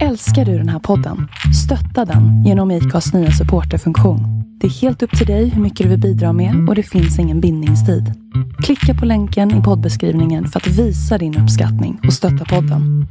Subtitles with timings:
[0.00, 1.28] Älskar du den här podden?
[1.64, 4.20] Stötta den genom IKAs nya supporterfunktion.
[4.60, 7.18] Det är helt upp till dig hur mycket du vill bidra med och det finns
[7.18, 8.12] ingen bindningstid.
[8.62, 13.06] Klicka på länken i poddbeskrivningen för att visa din uppskattning och stötta podden.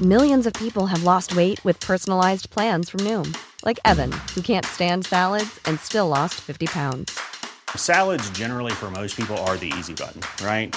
[0.00, 3.34] Millions of people have lost weight with personalized plans from Noom,
[3.66, 7.12] like Evan, who can't stand salads and still lost 50 pounds.
[7.76, 10.76] Salads, generally, for most people, are the easy button, right?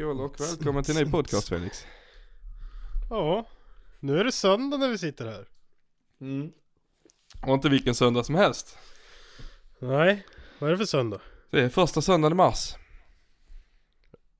[0.00, 1.84] Skål och välkommen till en ny podcast Felix.
[3.10, 3.46] Ja,
[4.00, 5.48] nu är det söndag när vi sitter här.
[7.46, 8.78] Och inte vilken söndag som helst.
[9.78, 10.26] Nej,
[10.58, 11.20] vad är det för söndag?
[11.50, 12.74] Det är första söndagen i mars.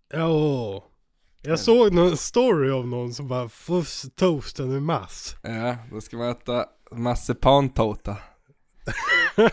[0.08, 0.84] Ja,
[1.42, 5.36] jag såg någon story av någon som bara första toasten i mass.
[5.42, 8.16] Ja, då ska man äta marsipantårta.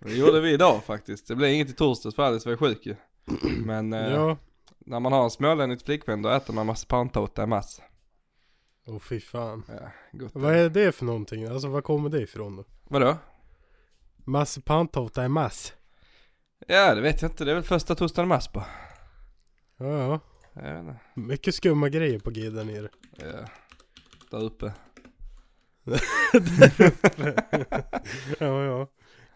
[0.00, 1.28] det gjorde vi idag faktiskt.
[1.28, 2.96] Det blev inget i torsdags för Alice var ju sjuk ju.
[3.64, 4.36] Men eh, Ja,
[4.86, 7.80] när man har en smålänning flickvän då äter man marsipantårta i mars.
[8.86, 9.62] åh fy fan.
[9.68, 10.30] Ja, gott.
[10.34, 11.44] Vad är det för någonting?
[11.46, 12.64] Alltså var kommer det ifrån då?
[12.84, 13.16] Vadå?
[14.16, 15.72] Massipantårta i mass.
[16.66, 17.44] Ja, det vet jag inte.
[17.44, 18.66] Det är väl första torsdagen i mars bara.
[19.76, 20.20] Ja, ja.
[20.52, 20.98] Jag vet inte.
[21.14, 22.88] Mycket skumma grejer på G där nere.
[23.16, 23.48] Ja.
[24.30, 24.72] Där uppe.
[28.38, 28.86] Ja, ja.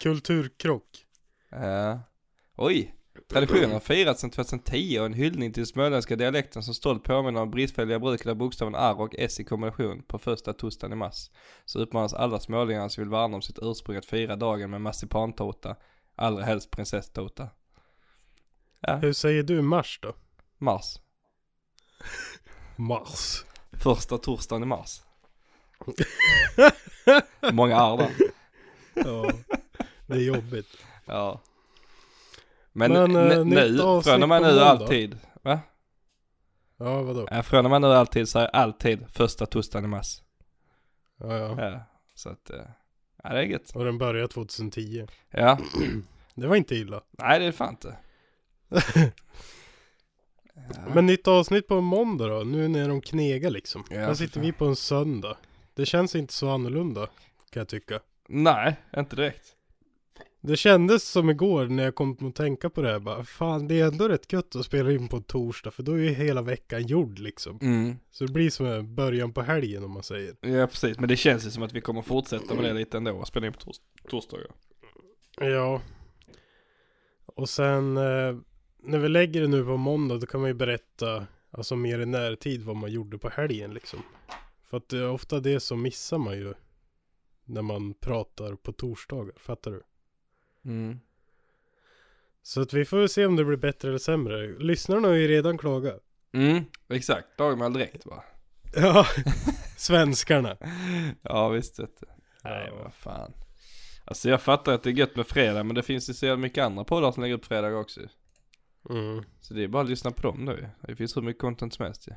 [0.02, 1.06] Kulturkrock.
[1.50, 2.00] Ja.
[2.56, 2.94] Oj.
[3.28, 7.50] Traditionen har firats sedan 2010 och en hyllning till småländska dialekten som stolt påminner om
[7.50, 11.30] bristfälliga bruket av bokstaven R och S i kombination på första torsdagen i mars.
[11.64, 15.76] Så uppmanas alla smålänningar som vill värna om sitt ursprung att fira dagen med marsipantårta,
[16.16, 17.48] allra helst prinsesstårta.
[18.80, 20.14] Ja, Hur säger du mars då?
[20.58, 21.00] mars.
[22.76, 23.44] Mars.
[23.72, 25.00] Första torsdagen i mars.
[27.52, 28.10] Många R där.
[28.94, 29.30] Ja,
[30.06, 30.76] det är jobbigt.
[31.06, 31.40] Ja.
[32.88, 35.18] Men, Men, eh, nu, från och med nu alltid.
[35.42, 35.60] Va?
[36.76, 37.28] Ja, vadå?
[37.30, 40.22] Ja, från och med nu alltid så är alltid första torsdagen i mars.
[41.16, 41.64] Ja, ja.
[41.64, 41.80] Ja,
[42.14, 42.56] så att, eh,
[43.22, 43.70] ja det är gött.
[43.74, 45.06] Och den började 2010.
[45.30, 45.58] Ja,
[46.34, 47.02] Det var inte illa.
[47.10, 47.96] nej det är fan inte.
[50.94, 52.44] Men nytt avsnitt på måndag då?
[52.44, 53.84] Nu när de knegar liksom.
[53.90, 55.36] Ja, Här sitter vi på en söndag.
[55.74, 57.06] Det känns inte så annorlunda.
[57.50, 58.00] Kan jag tycka.
[58.28, 59.56] Nej, inte direkt.
[60.42, 63.24] Det kändes som igår när jag kom att tänka på det här bara.
[63.24, 65.70] Fan det är ändå rätt gött att spela in på torsdag.
[65.70, 67.58] För då är ju hela veckan gjord liksom.
[67.62, 67.96] Mm.
[68.10, 70.34] Så det blir som en början på helgen om man säger.
[70.40, 73.24] Ja precis, men det känns ju som att vi kommer fortsätta med det lite ändå
[73.24, 74.46] spela in på tors- torsdagar.
[75.40, 75.82] Ja.
[77.26, 78.36] Och sen eh,
[78.82, 82.06] när vi lägger det nu på måndag då kan man ju berätta alltså mer i
[82.06, 83.98] närtid vad man gjorde på helgen liksom.
[84.70, 86.54] För att det är ofta det som missar man ju
[87.44, 89.82] när man pratar på torsdagar, fattar du?
[90.64, 91.00] Mm.
[92.42, 94.46] Så att vi får se om det blir bättre eller sämre.
[94.58, 96.00] Lyssnarna har ju redan klagat.
[96.32, 97.40] Mm, exakt.
[97.40, 98.24] All direkt va?
[98.76, 99.06] Ja,
[99.76, 100.56] svenskarna.
[101.22, 102.06] Ja visst vet du.
[102.44, 102.82] Nej Ja.
[102.82, 103.32] vad fan.
[104.04, 106.42] Alltså jag fattar att det är gött med fredag men det finns ju så jävla
[106.42, 108.00] mycket andra poddar som lägger upp fredag också.
[108.90, 109.24] Mm.
[109.40, 110.66] Så det är bara att lyssna på dem då ju.
[110.82, 112.12] Det finns hur mycket content som helst ju.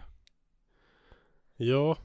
[1.57, 1.97] Ja,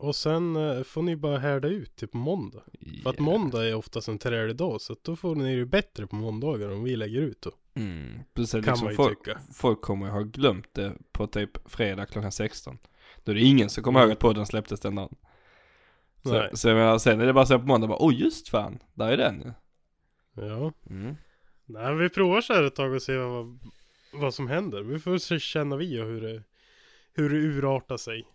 [0.00, 2.62] och sen eh, får ni bara härda ut till på måndag.
[3.02, 6.16] För att måndag är oftast en trälig dag så då får ni det bättre på
[6.16, 7.50] måndagar om vi lägger ut då.
[7.74, 9.40] Mm, plus att Kan liksom man ju folk, tycka.
[9.54, 12.78] folk kommer ju ha glömt det på typ fredag klockan 16.
[13.24, 15.16] Då är det ingen som kommer ihåg att podden släpptes den dagen.
[16.24, 16.38] Mm.
[16.38, 16.48] Nej.
[16.50, 18.78] Så, så jag menar, sen är det bara så på måndag bara, oh just fan,
[18.94, 19.52] där är den ju.
[20.46, 20.72] Ja.
[20.90, 21.16] Mm.
[21.66, 23.58] Nej, vi provar så här ett tag och ser vad,
[24.12, 24.82] vad som händer.
[24.82, 26.42] Vi får se, känna vi och hur det,
[27.12, 28.26] hur det urartar sig.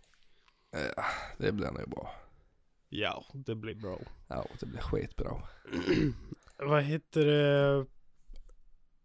[0.96, 1.04] Ja,
[1.38, 2.10] det blir nog bra.
[2.88, 3.98] Ja, det blir bra.
[4.28, 5.42] Ja, det blir skitbra.
[6.58, 7.86] Vad heter det?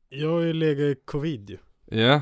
[0.09, 1.57] Jag har ju legat i covid ju.
[1.85, 2.21] Ja.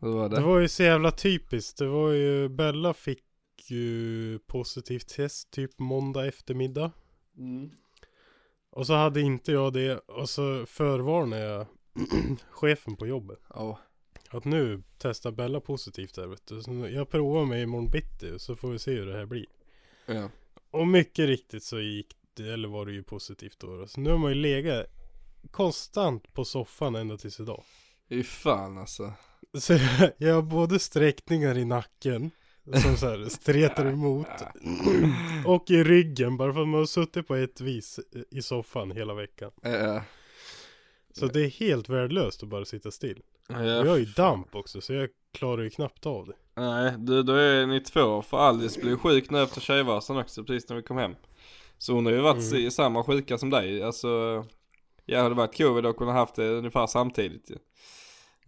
[0.00, 0.36] Hur var det?
[0.36, 1.78] Det var ju så jävla typiskt.
[1.78, 3.24] Det var ju, Bella fick
[3.70, 6.90] ju positivt test typ måndag eftermiddag.
[8.70, 11.66] Och så hade inte jag det och så förvarnade jag
[12.50, 13.38] chefen på jobbet.
[13.48, 13.78] Ja.
[14.32, 16.62] Att nu testar Bella positivt där vet du.
[16.62, 19.46] Så jag provar mig imorgon bitti så får vi se hur det här blir.
[20.06, 20.30] Ja.
[20.70, 23.76] Och mycket riktigt så gick det, eller var det ju positivt då.
[23.76, 23.86] då.
[23.86, 24.86] Så nu har man ju legat
[25.50, 27.62] konstant på soffan ända tills idag.
[28.08, 29.12] Fy fan alltså.
[29.58, 32.30] Så jag, jag har både sträckningar i nacken
[32.82, 34.26] Som så här stretar emot.
[35.46, 38.00] Och i ryggen bara för att man har suttit på ett vis
[38.30, 39.50] i soffan hela veckan.
[39.62, 40.02] Ja.
[41.12, 43.22] Så det är helt värdelöst att bara sitta still.
[43.48, 46.34] Ja, jag har ju damp också så jag klarar ju knappt av det.
[46.62, 48.22] Nej, du, då är ni två.
[48.22, 51.14] För Alice blev sjuk nu efter tjejvasan också precis när vi kom hem.
[51.78, 52.70] Så hon har ju varit Mm.
[52.70, 53.82] samma sjuka som dig.
[53.82, 54.44] Alltså,
[55.06, 57.56] jag hade varit covid och kunnat haft det ungefär samtidigt ju.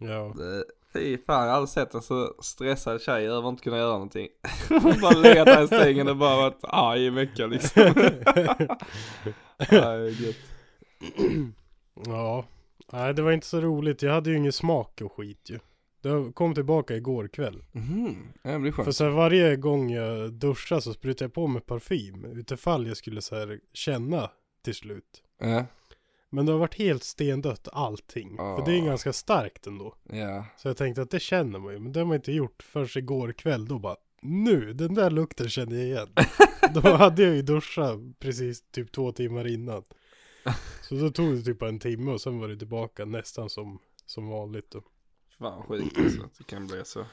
[0.07, 0.33] Ja.
[0.37, 0.63] Det-
[0.93, 3.91] Fy fan, jag har aldrig sett en så stressad tjej över att inte kunna göra
[3.93, 4.27] någonting.
[4.69, 7.83] Hon bara legat där i sängen och bara varit arg i veckan liksom.
[9.71, 10.35] Nej, gött.
[12.05, 12.45] Ja.
[12.93, 14.01] Nej det var inte så roligt.
[14.01, 15.59] Jag hade ju ingen smak och skit ju.
[16.01, 17.63] Det kom tillbaka igår kväll.
[18.43, 18.95] Ja, det blir För skönt.
[18.95, 22.25] så här, varje gång jag duschar så sprutar jag på mig parfym.
[22.25, 24.29] Utifall jag skulle så här känna
[24.63, 25.23] till slut.
[25.39, 25.65] Ja,
[26.29, 28.37] Men det har varit helt stendött allting.
[28.37, 28.85] För det är Ah.
[28.85, 29.95] ganska starkt ändå.
[30.11, 30.45] ja.
[30.57, 31.79] Så jag tänkte att det känner man ju.
[31.79, 33.67] Men det har man inte gjort förrän igår kväll.
[33.67, 36.07] Då bara nu, den där lukten känner jag igen.
[36.73, 39.83] då hade jag ju duschat precis typ två timmar innan.
[40.81, 44.27] Så då tog det typ en timme och sen var det tillbaka nästan som, som
[44.27, 44.83] vanligt då.
[45.39, 47.05] Fan sjukt alltså, det kan bli så.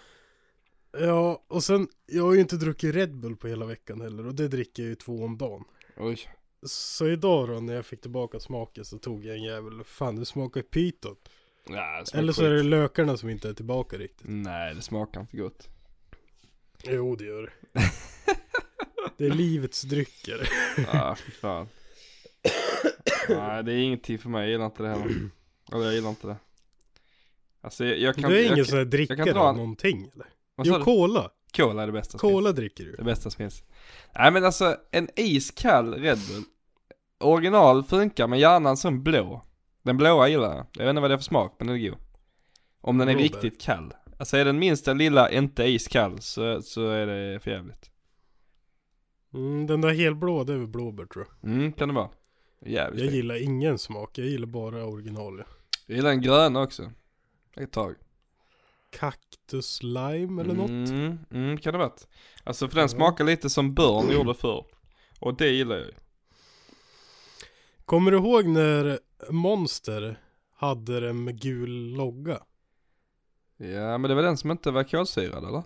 [0.93, 4.34] Ja, och sen, jag har ju inte druckit Red Bull på hela veckan heller och
[4.34, 5.64] det dricker jag ju två om dagen.
[5.96, 6.19] Oj.
[6.62, 10.26] Så idag då när jag fick tillbaka smaken så tog jag en jävel, fan det
[10.26, 11.17] smakar pyton.
[11.69, 14.26] Ja, Eller så är det lökarna som inte är tillbaka riktigt.
[14.29, 15.69] Nej, det smakar inte gott.
[16.84, 17.81] Jo det gör det.
[19.17, 20.49] Det är livets drycker.
[20.93, 21.69] Ja, fy fan.
[23.28, 24.42] Nej, det är ingenting för mig.
[24.42, 25.30] Jag gillar inte det heller.
[25.72, 26.36] Eller jag gillar inte det.
[27.60, 30.26] Alltså jag, jag kan Du är jag, ingen sån här drickare av en- någonting eller?
[30.54, 31.30] Vad Jo, cola.
[31.56, 32.56] Cola är det bästa som Cola finns.
[32.56, 32.92] dricker du.
[32.92, 33.62] Det bästa som finns.
[34.19, 36.42] Nej men alltså, en iskall Red Bull.
[37.20, 39.42] Original funkar, men gärna en sån blå.
[39.82, 40.66] Den blåa gillar jag.
[40.72, 41.98] Jag vet inte vad det är för smak, men den är god.
[42.80, 43.22] Om den är Blåbär.
[43.28, 43.92] riktigt kall.
[44.19, 47.90] Alltså är den minsta lilla inte iskall så, så är det för jävligt.
[49.34, 51.50] Mm, den där helblå, det är väl blåbär tror jag.
[51.50, 52.08] Mm, kan det vara.
[52.67, 53.17] Jävligt Jag fint.
[53.17, 55.38] gillar ingen smak, jag gillar bara original.
[55.38, 55.44] ja.
[55.87, 56.93] Jag gillar den gröna också.
[57.56, 57.94] Ett tag.
[58.91, 60.70] Cactus lime eller något.
[60.70, 61.93] Mm, mm, kan det vara.
[62.44, 64.64] Alltså för den smakar lite som Burn gjorde förr.
[65.20, 65.93] Och det gillar jag ju.
[67.85, 68.99] Kommer du ihåg när
[69.31, 70.20] Monster
[70.55, 72.43] hade den med gul logga?
[73.56, 75.62] Ja men det var den som inte var kolsyrad eller?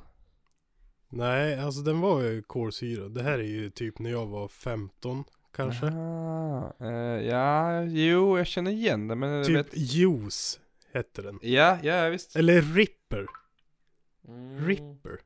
[1.08, 3.14] Nej, alltså den var ju kolsyrad.
[3.14, 5.25] Det här är ju typ när jag var 15
[5.56, 5.86] kanske.
[5.86, 9.76] Ah, eh, ja, jo jag känner igen det men Typ vet...
[9.76, 10.60] juice
[10.92, 11.38] hette den.
[11.42, 12.36] Ja, ja visst.
[12.36, 13.26] Eller Ripper.
[14.28, 14.66] Mm.
[14.66, 15.20] Ripper.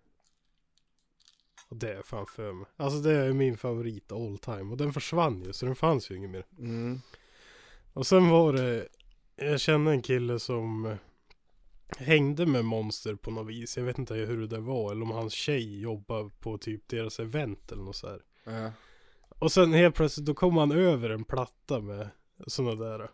[1.68, 2.66] Och det är fan för mig.
[2.76, 4.70] Alltså det är min favorit all time.
[4.70, 6.46] Och den försvann ju så den fanns ju inget mer.
[6.58, 7.00] Mm.
[7.92, 8.88] Och sen var det,
[9.36, 10.96] jag kände en kille som eh,
[11.98, 13.76] hängde med Monster på något vis.
[13.76, 14.92] Jag vet inte hur det där var.
[14.92, 18.20] Eller om hans tjej jobbade på typ deras event eller något så här.
[18.44, 18.72] Ja.
[19.40, 22.08] Och sen helt plötsligt då kom han över en platta med
[22.46, 23.10] sådana där.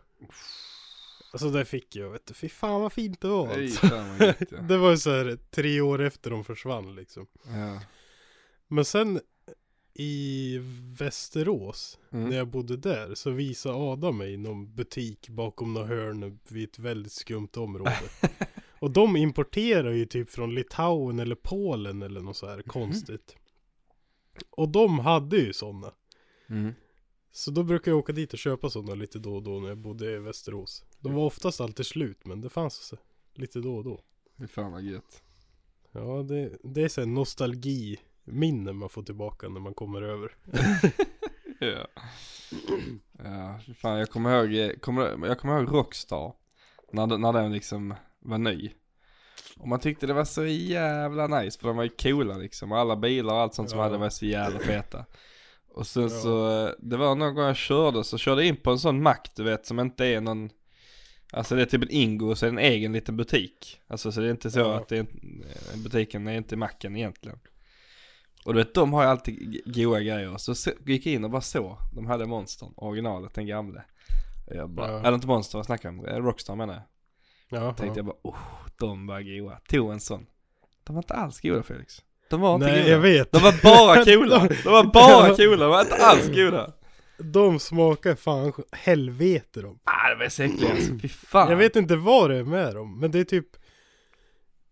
[1.33, 2.33] Alltså det fick jag vet du.
[2.33, 3.87] Fy fan vad fint det var alltså.
[3.87, 4.57] fan vad gött ja.
[4.61, 7.27] Det var ju så här tre år efter de försvann liksom.
[7.47, 7.79] ja.
[8.67, 9.19] Men sen
[9.93, 10.57] i
[10.99, 12.29] Västerås, Mm.
[12.29, 16.79] när jag bodde där, så visade Adam mig någon butik bakom något hörn vid ett
[16.79, 17.99] väldigt skumt område.
[18.79, 23.35] Och de importerar ju typ från Litauen eller Polen eller något så här konstigt.
[24.49, 25.91] Och de hade ju sådana.
[26.49, 26.73] Mm.
[27.31, 29.77] Så då brukar jag åka dit och köpa sådana lite då och då när jag
[29.77, 30.85] bodde i Västerås.
[30.99, 32.93] De var oftast alltid slut men det fanns
[33.33, 34.01] lite då och då.
[34.39, 35.23] Fy fan vad gött.
[35.91, 40.35] Ja, det, det är så här nostalgi minne man får tillbaka när man kommer över.
[41.59, 41.87] Ja.
[43.23, 46.33] Ja, fan jag kommer ihåg, eh, kommer, jag kommer ihåg Rockstar.
[46.91, 48.71] När, när den liksom var ny.
[49.57, 52.71] Och man tyckte det var så jävla nice för de var ju coola liksom.
[52.71, 53.85] Alla bilar och allt sånt som Ja.
[53.85, 55.05] hade var så jävla feta.
[55.77, 58.71] Och sen så, eh, det var någon gång jag körde så körde jag in på
[58.71, 60.49] en sån mack du vet som inte är någon
[61.31, 63.79] Alltså det är typ en Ingo så är det en egen liten butik.
[63.87, 64.99] Alltså så det är inte så att det är,
[65.73, 67.39] en- butiken är inte macken egentligen.
[68.45, 70.37] Och du vet de har ju alltid goa grejer.
[70.37, 71.77] Så gick jag in och bara så.
[71.95, 73.83] De hade monstern, originalet, den gamle.
[74.47, 74.99] Och jag bara, Ja.
[74.99, 76.05] eller inte monster, vad snackar jag om?
[76.05, 76.83] Eh, Rockstar menar jag.
[77.61, 77.95] Ja, Tänkte ja.
[77.95, 78.37] jag bara, oh,
[78.79, 79.59] de var goa.
[79.69, 80.25] Tog en sån.
[80.83, 82.03] De var inte alls goda Felix.
[82.29, 82.89] De var inte Nej, goda.
[82.91, 83.31] jag vet.
[83.31, 84.47] De var bara coola.
[84.63, 86.73] De var bara coola, de var inte alls goda.
[87.17, 89.79] De smakar fan helvete de.
[89.83, 91.49] Ah, de är så äckliga alltså, fy fan.
[91.49, 93.47] Jag vet inte vad det är med dem, men det är typ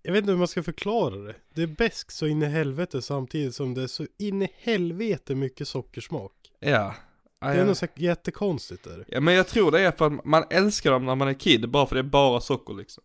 [0.01, 1.35] Jag vet inte hur man ska förklara det.
[1.55, 5.35] Det är bäst så in i helvete samtidigt som det är så in i helvete
[5.35, 6.31] mycket sockersmak.
[6.59, 6.95] Ja.
[7.39, 7.65] Ah, Det är ja.
[7.65, 9.05] något så jättekonstigt där.
[9.07, 11.69] ja men jag tror det är för att man älskar dem när man är kid,
[11.69, 13.03] bara för det är bara socker liksom.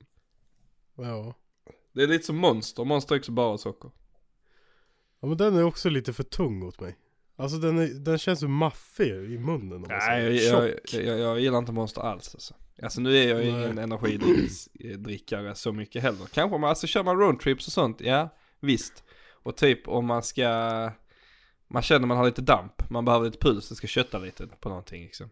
[0.96, 1.34] Ja.
[1.92, 3.90] Det är lite som monster, monster är också bara socker.
[5.20, 6.96] Ja men den är också lite för tung åt mig.
[7.36, 9.84] Alltså den, är, den känns så maffig i munnen.
[9.88, 12.54] Nej, jag, jag, jag, jag gillar inte Monster alls alltså.
[12.82, 16.26] Alltså nu är jag ju ingen energidrickare så mycket heller.
[16.32, 18.28] Kanske om man, alltså kör man roadtrips och sånt, ja
[18.60, 19.04] visst.
[19.42, 20.90] Och typ om man ska,
[21.68, 24.68] man känner man har lite damp, man behöver lite puls, det ska kötta lite på
[24.68, 25.30] någonting liksom.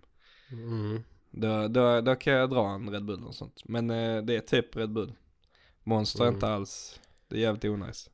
[0.50, 1.02] Mm.
[1.30, 3.62] Då, då, då kan jag dra en Red Bull och sånt.
[3.64, 5.12] Men eh, det är typ Red Bull.
[5.85, 6.35] Monster Mm.
[6.35, 8.11] inte alls, det är jävligt onajs.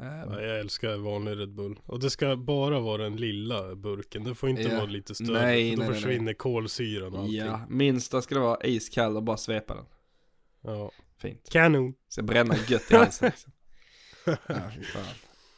[0.00, 1.78] Eh, Ja, jag älskar vanlig Red Bull.
[1.86, 4.24] Och det ska bara vara den lilla burken.
[4.24, 4.74] Det får inte Ja.
[4.76, 5.32] vara lite större.
[5.42, 7.36] Nej, för då nej, nej, försvinner kolsyran och allting.
[7.36, 9.84] ja, minsta ska det vara iskall och bara svepa den.
[10.60, 10.90] Ja.
[11.18, 11.48] Fint.
[11.52, 11.94] Kanon.
[12.08, 13.52] Ska bränna gött i halsen liksom.
[14.46, 15.02] Ja, fy fan.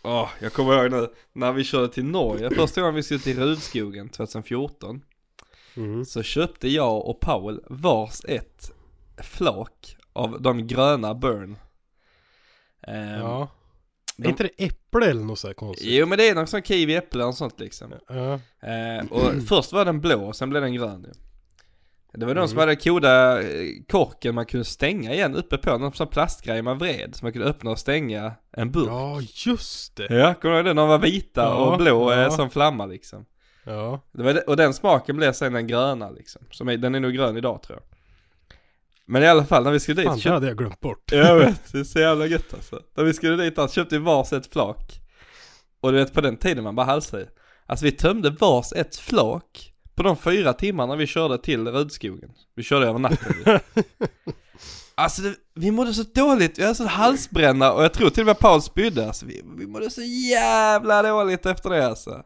[0.02, 3.38] Åh, jag kommer ihåg nu när vi körde till Norge, första gången vi skulle till
[3.38, 5.02] Rudskogen 2014
[5.76, 6.04] Mm.
[6.04, 8.73] Så köpte jag och Paul vars ett
[9.23, 11.56] flak av de gröna Burn
[12.82, 13.49] Ehm, Ja.
[14.20, 15.88] De- Är inte det äpple eller något så konstigt?
[15.90, 18.32] Jo men det är någon sån kiwi, äpple och sånt liksom Ja.
[18.68, 21.12] Eh, och först var den blå sen blev den grön ju.
[22.12, 22.68] Det var de som Mm.
[22.68, 27.16] hade koda eh, korken man kunde stänga igen uppe på, någon sån plastgrej man vred
[27.16, 28.88] så man kunde öppna och stänga en burk.
[28.88, 30.06] Ja, just det.
[30.18, 30.74] Ja, kommer du ihåg det?
[30.80, 32.22] De var vita Ja, och blå ja.
[32.22, 33.24] eh, som flamma liksom.
[33.64, 34.00] Ja.
[34.12, 36.42] Det var och den smaken blev sen den gröna liksom.
[36.50, 37.98] Som är, den är nog grön idag tror jag.
[39.11, 40.35] Men i alla fall när vi skulle dit Fan, det köpte...
[40.35, 41.12] hade jag glömt bort.
[41.12, 42.81] Jag vet, det är så jävla gött alltså.
[42.97, 45.00] När vi skulle dit där köpte vi vars ett flak.
[45.81, 47.26] Och du vet på den tiden man bara halsade i.
[47.67, 52.31] Alltså vi tömde vars ett flak på de fyra timmarna vi körde till Rudskogen.
[52.55, 53.35] Vi körde över natten.
[54.95, 58.26] alltså det, vi mådde så dåligt, vi hade så halsbränna och jag tror till och
[58.26, 59.07] med Paul spydde.
[59.07, 62.23] Alltså vi, vi mådde så jävla dåligt efter det alltså.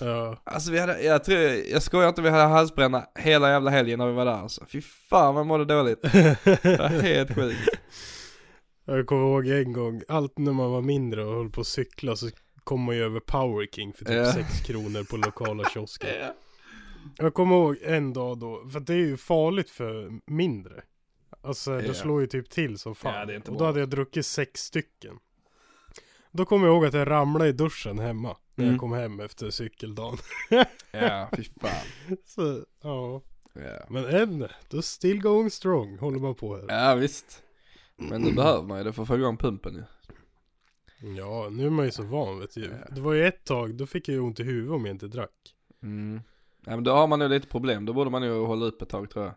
[0.00, 0.36] Ja.
[0.44, 1.38] Alltså vi hade, jag tror,
[1.72, 4.66] jag skojar inte, vi hade halsbränna hela jävla helgen när vi var där alltså.
[4.66, 6.02] Fy fan vad mådde dåligt.
[6.02, 7.58] Det var helt sjukt.
[8.84, 12.16] Jag kommer ihåg en gång, allt när man var mindre och höll på att cykla
[12.16, 12.28] så
[12.64, 14.32] kom man ju över Power King för typ Ja.
[14.32, 16.08] 6 kronor på lokala kiosken.
[17.16, 20.82] Jag kommer ihåg en dag då, för det är ju farligt för mindre.
[21.42, 21.94] Alltså det Ja.
[21.94, 23.28] slår ju typ till som fan.
[23.28, 25.14] Ja, och då hade jag druckit sex stycken.
[26.32, 28.36] Då kommer jag ihåg att jag ramlade i duschen hemma.
[28.54, 28.74] När Mm.
[28.74, 30.18] jag kom hem efter cykeldagen.
[30.92, 32.16] Ja, fy fan.
[32.24, 33.22] Så, ja.
[33.54, 33.86] Ja.
[33.88, 36.64] Men än, då still going strong håller man på här.
[36.68, 37.42] ja, visst.
[37.96, 39.82] Men det behöver man ju det för att få igång pumpen ju.
[41.16, 42.64] Ja, nu är man ju så van vet du.
[42.64, 42.94] Ja.
[42.94, 45.06] Det var ju ett tag, då fick jag ju ont i huvudet om jag inte
[45.06, 45.54] drack.
[45.82, 46.20] Mm.
[46.66, 48.88] Ja men då har man nog lite problem, då borde man ju hålla upp ett
[48.88, 49.34] tag tror jag.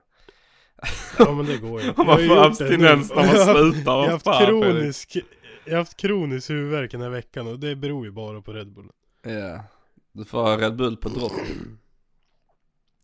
[1.20, 1.90] Ja men det går ju.
[1.90, 3.16] Om Jag man har ju får gjort det abstinens nu.
[3.16, 5.18] när man slutar, Jag har haft kronisk,
[5.66, 8.74] jag har haft kronisk huvudvärk den här veckan och det beror ju bara på Red
[8.74, 8.90] Bull.
[9.22, 9.64] Ja.
[10.12, 11.32] Du får ha Red Bull på dropp.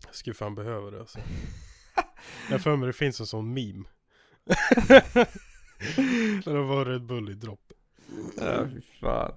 [0.05, 1.19] Jag skulle fan behöva det alltså.
[2.49, 3.83] Jag för mig det finns en sån meme.
[6.45, 7.71] När det var Red Bull i dropp.
[8.37, 9.33] Ja, fy fan.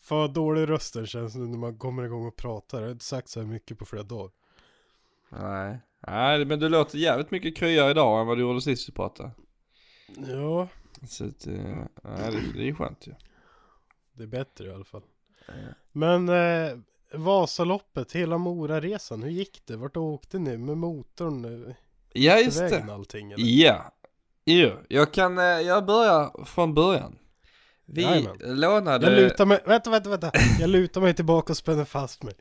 [0.00, 2.78] Fan dålig rösten känns nu när man kommer igång och pratar.
[2.78, 4.30] Jag har inte sagt så här mycket på flera dagar.
[5.28, 5.80] Nej.
[6.06, 9.30] Nej men du låter jävligt mycket kryare idag än vad du gjorde sist vi pratade.
[10.16, 10.68] Ja,
[11.06, 13.12] Så att, eh, ja, det, det är ju skönt ju.
[14.12, 15.02] det är bättre i alla fall.
[15.92, 16.78] Men eh,
[17.14, 19.76] Vasaloppet, hela Moraresan, hur gick det?
[19.76, 21.66] Vart åkte ni med motorn?
[21.68, 21.74] eh,
[22.12, 22.94] Ja just vägen det.
[22.94, 23.44] allting eller?
[23.46, 23.92] Ja.
[24.44, 27.18] Jo, jag kan, eh, jag börjar från början.
[27.88, 28.36] Vi Jajamän.
[28.60, 29.06] lånade...
[29.12, 30.30] Jag lutar mig, vänta, vänta, vänta.
[30.60, 32.34] Jag lutar mig tillbaka och spänner fast mig.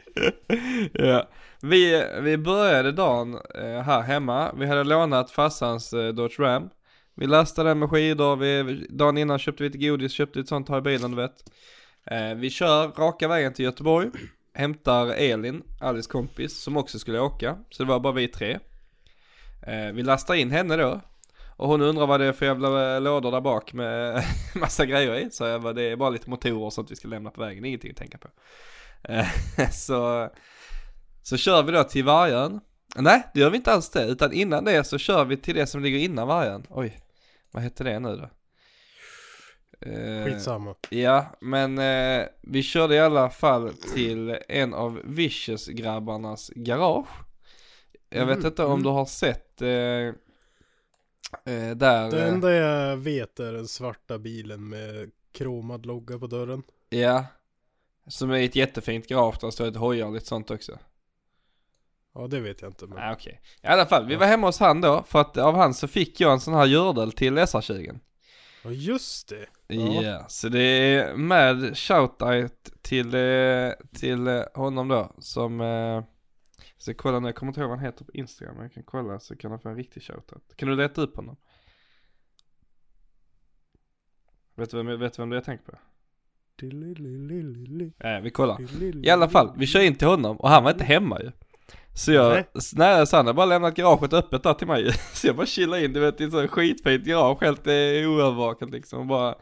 [0.94, 1.28] ja.
[1.62, 3.40] vi, vi började dagen
[3.86, 4.54] här hemma.
[4.54, 6.70] Vi hade lånat farsans Dodge Ram.
[7.16, 10.70] Vi lastade den med skidor, vi, dagen innan köpte vi lite godis, köpte lite sånt
[10.70, 11.52] här i bilen du vet.
[12.06, 14.10] Eh, vi kör raka vägen till Göteborg.
[14.54, 17.58] Hämtar Elin, Alice kompis, som också skulle åka.
[17.70, 18.60] Så det var bara vi tre.
[19.68, 21.02] Eh, vi lastar in henne då.
[21.58, 24.24] Och hon undrar vad det är för jävla eh, lådor där bak med
[24.56, 25.30] massa grejer i.
[25.32, 27.66] Så jag bara, det är bara lite motorer och sånt vi ska lämna på vägen,
[27.66, 28.28] ingenting att tänka på.
[29.04, 29.28] Eh,
[29.72, 30.30] så,
[31.24, 32.60] så kör vi då till Vargön.
[32.96, 35.68] Nej, det gör vi inte alls det, utan innan det så kör vi till det
[35.68, 36.66] som ligger innan Vargön.
[36.70, 37.00] Oj,
[37.56, 38.30] vad heter det nu då?
[39.90, 40.76] Eh, Skitsamma.
[40.90, 47.08] Ja, men eh, vi körde i alla fall till en av Vicious-grabbarnas garage.
[48.10, 48.84] Jag vet Mm, inte om mm.
[48.84, 50.14] du har sett eh, eh,
[51.76, 52.12] där.
[52.12, 56.64] Det eh, enda jag vet är den svarta bilen med kromad logga på dörren.
[56.90, 57.26] Ja.
[58.08, 60.80] Som är ett jättefint garage där det står ett hojar och lite sånt också.
[62.16, 62.88] Ja, det vet jag inte.
[62.88, 62.98] Men...
[62.98, 63.42] Nej okej.
[63.64, 65.04] I alla fall, vi var hemma hos han då.
[65.08, 68.00] För att av han så fick jag en sån här gördel till SR20.
[68.64, 69.46] Ja, just det.
[69.68, 70.02] Ja.
[70.04, 70.26] Ja.
[70.28, 75.16] så det är med shoutout till, eh, till eh, honom då.
[75.20, 76.04] Som, eh,
[76.78, 78.56] så jag kollar nu, jag kommer inte ihåg vad han heter på Instagram.
[78.56, 80.56] Men jag kan kolla så kan han få en riktig shoutout.
[80.56, 81.38] Kan du leta upp honom?
[84.56, 85.78] Vet du vem, vet du vem det är jag tänker på?
[88.04, 88.84] Nej, vi kollar.
[89.06, 91.32] I alla fall, vi kör in till honom och han var inte hemma ju.
[91.96, 92.46] Så jag, Nej.
[92.76, 95.78] nej, så han har bara lämnat garaget öppet där till mig Så jag bara chillar
[95.78, 99.36] in, du vet i ett sånt skitfint garage, helt eh, oövervakat liksom och bara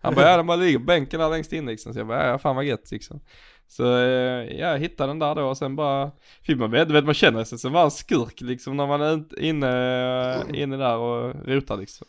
[0.00, 2.26] Han bara, ja den bara ligger på bänken där längst in liksom, så jag bara,
[2.26, 3.20] ja fan vad gött liksom
[3.68, 6.10] Så eh, ja, jag hittade den där då och sen bara,
[6.42, 10.42] fick man du vet man känner sig som en skurk liksom när man är inne,
[10.54, 12.06] inne där och rotar liksom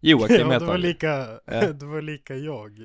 [0.00, 0.80] Joakim Ja, det heter var han.
[0.80, 1.72] lika, Ja.
[1.72, 2.78] det var lika jag.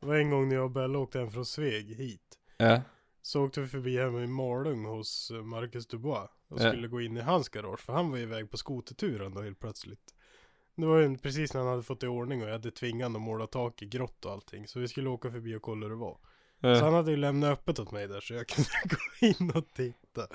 [0.00, 2.20] Det var en gång när jag och Bella åkte hem från Sveg hit.
[2.56, 2.80] Ja,
[3.22, 6.30] Så åkte vi förbi hem i Malung hos eh, Marcus Dubois.
[6.48, 6.70] Och Ja.
[6.70, 7.80] skulle gå in i hans garage.
[7.80, 10.14] För han var iväg på skoterturen då helt plötsligt.
[10.76, 13.22] Det var ju precis när han hade fått i ordning och jag hade tvingat honom
[13.22, 14.68] att måla tak i grått och allting.
[14.68, 16.18] Så vi skulle åka förbi och kolla hur det var.
[16.60, 16.84] Så ja.
[16.84, 20.26] han hade ju lämnat öppet åt mig där så jag kunde gå in och titta.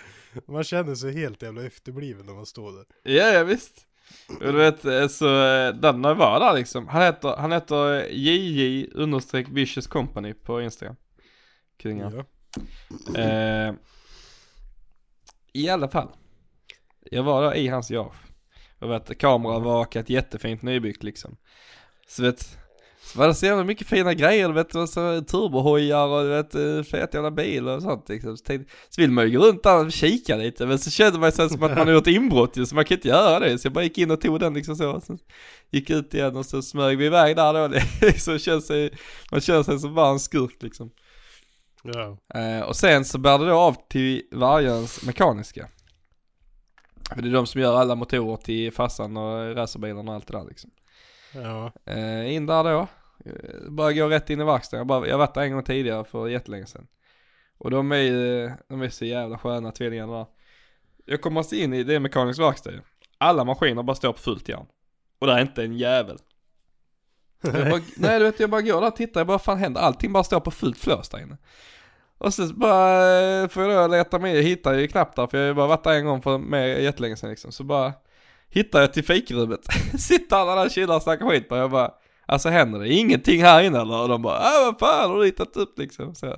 [0.47, 2.85] Man känner sig helt jävla efterbliven när man står där.
[3.03, 3.87] Ja, ja visst.
[4.29, 7.51] Och du vet, eh, så eh, den när jag var där liksom, han heter, han
[7.51, 10.95] heter JJ understreck Vicious Company på Instagram.
[11.77, 12.13] Kungen.
[12.15, 12.25] Ja.
[13.15, 13.73] Eh,
[15.53, 16.09] I alla fall.
[17.11, 18.15] Jag var där i hans garage.
[18.79, 21.37] Och vet, kameraövervakat, jättefint nybyggt liksom.
[22.07, 22.57] Så vet,
[23.03, 26.29] så var det så jävla mycket fina grejer, du vet, och så turbohojar och du
[26.29, 28.37] vet, eh, fet jävla bil och sånt liksom.
[28.37, 31.19] Så, tänkte, så vill man ju gå runt där och kika lite, men så kände
[31.19, 33.59] man sig som att man har gjort inbrott ju, så man kan inte göra det.
[33.59, 35.01] Så jag bara gick in och tog den liksom så.
[35.01, 35.17] så
[35.71, 38.91] gick ut igen och så smög vi iväg där då, liksom känns sig,
[39.31, 40.91] man känner sig som bara en skurk liksom.
[41.93, 42.39] Ja.
[42.39, 45.67] Eh, och sen så bär det då av till Vargöns Mekaniska.
[47.13, 50.37] För det är de som gör alla motorer till farsan och racerbilarna och allt det
[50.37, 50.71] där liksom.
[51.33, 51.71] Ja.
[51.85, 52.87] Eh, in där då.
[53.25, 54.79] Eh, bara gå rätt in i verkstaden.
[54.79, 56.87] Jag, bara, jag har varit där en gång tidigare för jättelänge sedan.
[57.57, 60.25] Och de är ju, de är så jävla sköna tvillingarna där.
[61.05, 62.71] Jag kommer alltså in i, det är mekanisk verkstad.
[63.17, 64.65] Alla maskiner bara står på fullt järn.
[65.19, 66.17] Och det är inte en jävel.
[67.41, 69.81] Jag bara, nej du vet jag bara går där och tittar, jag bara fan händer
[69.81, 71.37] allting bara står på fullt flås där inne.
[72.17, 75.37] Och så bara eh, får jag då leta mig, jag hittar ju knappt där för
[75.37, 77.51] jag har ju bara varit där en gång för med jättelänge sedan liksom.
[77.51, 77.93] Så bara
[78.49, 79.59] hittar jag till fikrummet,
[79.99, 81.91] sitter alla där killar och snackar skit på jag bara
[82.29, 84.01] Alltså händer det ingenting här inne eller?
[84.01, 86.15] Och de bara äh, vad fan har du hittat upp liksom?
[86.15, 86.35] Så,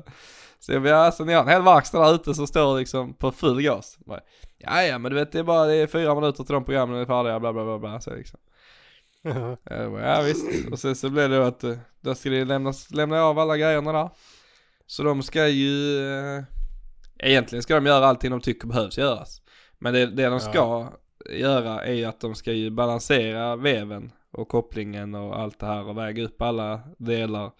[0.59, 3.31] så jag bara, alltså ni har en hel verkstad där ute som står liksom på
[3.31, 3.97] full gas.
[4.57, 7.01] Ja ja men du vet det är bara det är fyra minuter till de programmen
[7.01, 8.39] är färdiga bla bla bla bla så liksom.
[9.63, 10.71] Jag bara, ja visst.
[10.71, 13.91] Och sen så blev det att eh, då ska det lämnas, lämna av alla grejerna
[13.91, 14.09] där.
[14.89, 16.43] Så de ska ju, eh,
[17.17, 19.41] egentligen ska de göra allting de tycker behövs göras.
[19.77, 20.91] Men det, det de ska
[21.29, 25.87] göra är ju att de ska ju balansera veven och kopplingen och allt det här
[25.87, 27.51] och väga upp alla delar.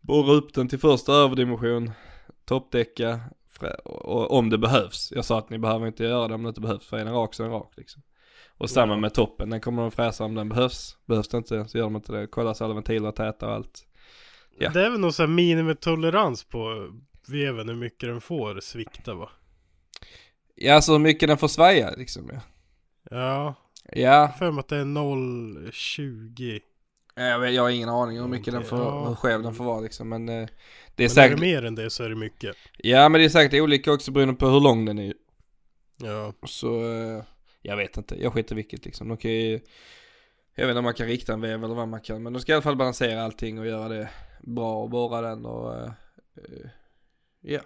[0.00, 1.90] Borra upp den till första överdimension,
[2.44, 3.20] toppdäcka
[4.28, 5.12] om det behövs.
[5.16, 7.14] Jag sa att ni behöver inte göra det om det inte behövs för är den
[7.14, 8.02] rak så är den rak liksom.
[8.48, 9.00] Och samma Ja.
[9.00, 10.96] med toppen, den kommer de fräsa om den behövs.
[11.06, 12.26] Behövs det inte så gör de inte det.
[12.26, 13.86] Kolla så alla ventiler är täta och allt.
[14.58, 14.70] Ja.
[14.70, 16.90] Det är väl någon sån här minimitolerans på
[17.28, 19.30] veven hur mycket den får svikta va?
[20.54, 22.40] Ja alltså hur mycket den får svaja liksom ja.
[23.10, 23.54] Ja,
[23.92, 26.60] Ja, för mig att det är 0,20.
[27.14, 29.08] jag, jag har ingen aning hur mycket den får, Ja.
[29.08, 30.48] hur skev den får vara liksom men eh, det är
[30.96, 32.56] Men är säkert, det mer än det så är det mycket.
[32.78, 35.14] ja men det är säkert olika också beroende på hur lång den är
[36.02, 37.22] Ja, Så, eh,
[37.62, 39.08] jag vet inte, jag skiter vilket liksom.
[39.08, 39.60] De kan ju,
[40.54, 42.40] jag vet inte om man kan rikta en vev eller vad man kan, men de
[42.40, 44.08] ska i alla fall balansera allting och göra det
[44.42, 45.92] bra och borra den och, eh,
[46.36, 46.70] eh,
[47.40, 47.60] ja.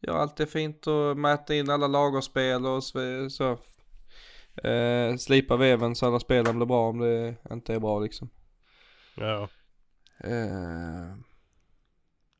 [0.00, 3.30] Göra allt det fint och mäta in alla lagerspel och så.
[3.30, 3.58] så.
[4.68, 8.28] Eh, slipa veven så alla spelen blir bra om det inte är bra liksom.
[9.14, 9.48] ja.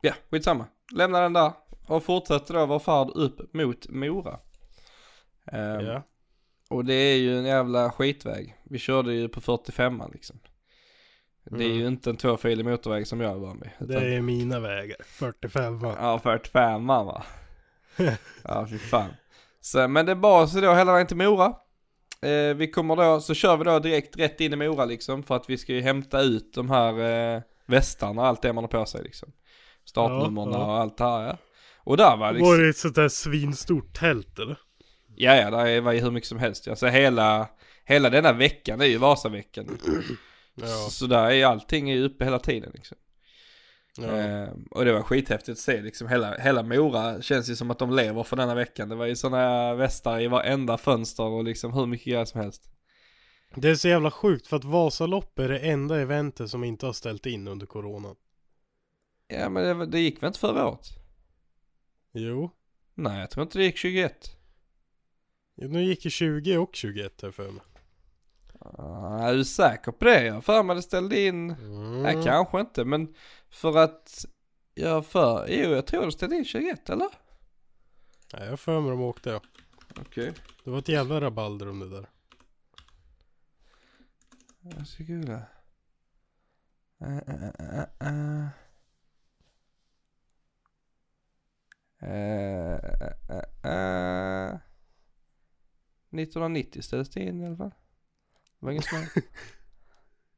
[0.01, 0.67] Ja, skitsamma.
[0.95, 1.53] Lämna den där
[1.87, 4.41] och fortsätter då vår färd upp mot Mora.
[5.53, 6.03] Eh, ja.
[6.71, 8.57] och det är ju en jävla skitväg.
[8.65, 10.39] Vi körde ju på 45 liksom.
[11.51, 11.87] Det är ju Mm.
[11.93, 13.89] inte en tvåfilig motorväg som jag är van vid.
[13.89, 14.97] Det utan- är mina vägar.
[15.07, 15.95] 45 va?
[16.01, 17.23] Ja, 45 va.
[18.45, 19.11] ja, fy fan.
[19.61, 21.47] Så, men det är bara så då hela vägen till Mora.
[22.23, 25.23] Eh, vi kommer då, så kör vi då direkt rätt in i Mora liksom.
[25.23, 27.01] För att vi ska ju hämta ut de här
[27.37, 29.33] eh, västarna och allt det man har på sig liksom.
[29.85, 30.65] Startnumren Ja, ja.
[30.67, 31.37] och allt det här ja.
[31.79, 32.49] Och där var liksom.
[32.51, 34.59] Var det ett sånt där svinstort tält eller?
[35.17, 36.69] Ja, ja, där var ju hur mycket som helst.
[36.69, 37.49] Alltså hela,
[37.85, 39.79] hela denna veckan är ju Vasaveckan.
[40.57, 40.67] Ja.
[40.67, 42.99] Så, så där är allting är uppe hela tiden liksom.
[43.99, 44.17] ja.
[44.17, 47.79] Eh, och det var skithäftigt att se liksom hela, hela Mora känns ju som att
[47.79, 48.89] de lever för denna veckan.
[48.89, 52.71] Det var ju sådana västar i varenda fönster och liksom hur mycket grejer som helst.
[53.55, 56.93] Det är så jävla sjukt för att Vasalopp är det enda eventet som inte har
[56.93, 58.17] ställt in under coronan.
[59.29, 60.87] Ja men det, det gick väl inte förra året?
[62.13, 62.51] Jo.
[62.95, 64.37] Nej jag tror inte det gick 21.
[65.57, 67.63] Jo, Nu gick ju 20 och 21 här för mig.
[68.79, 70.25] Ah, är du säker på det?
[70.27, 72.03] Jag för mig det ställde in, Mm.
[72.03, 73.15] nej kanske inte men
[73.51, 74.25] För att,
[74.75, 77.09] jag för, jo jag tror de ställde in 21 eller?
[78.33, 79.41] Nej, jag för mig de åkte ja.
[80.01, 80.33] Okej.
[80.65, 82.09] Det var ett jävla rabalder om det där.
[84.61, 85.43] Jag ska googla.
[87.03, 87.45] Uh, uh,
[88.03, 88.47] uh.
[92.03, 92.75] Uh,
[93.31, 94.59] uh, uh.
[96.11, 97.75] 1990 ställdes det in i alla fall.
[98.61, 98.99] Det var ingen snö.
[99.17, 99.23] Det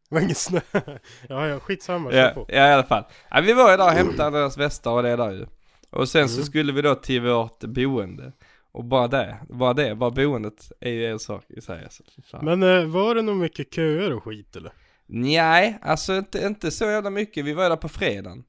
[0.14, 0.60] var ingen snö.
[1.28, 2.12] ja, ja, skitsamma.
[2.12, 2.46] ja, på.
[2.48, 3.04] ja, i alla fall.
[3.30, 5.46] Ja, vi var ju där och hämtade deras västar och det där ju.
[5.90, 6.46] Och sen så Mm.
[6.46, 8.32] skulle vi då till vårt boende.
[8.72, 12.02] Och bara det, bara det, bara boendet är ju en sak i sig alltså.
[12.42, 14.72] Men eh, var det nog mycket köer och skit eller?
[15.06, 17.44] Nej, alltså inte, inte så jävla mycket.
[17.44, 18.44] Vi var där på fredagen.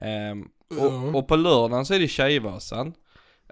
[0.00, 0.48] Ehm,
[0.80, 2.94] och, och på lördagen så är det Tjejvasan.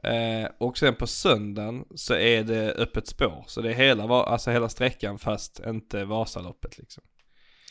[0.06, 3.44] Eh, och sen på söndagen så är det öppet spår.
[3.46, 7.04] Så det är hela, alltså hela sträckan fast inte Vasaloppet liksom.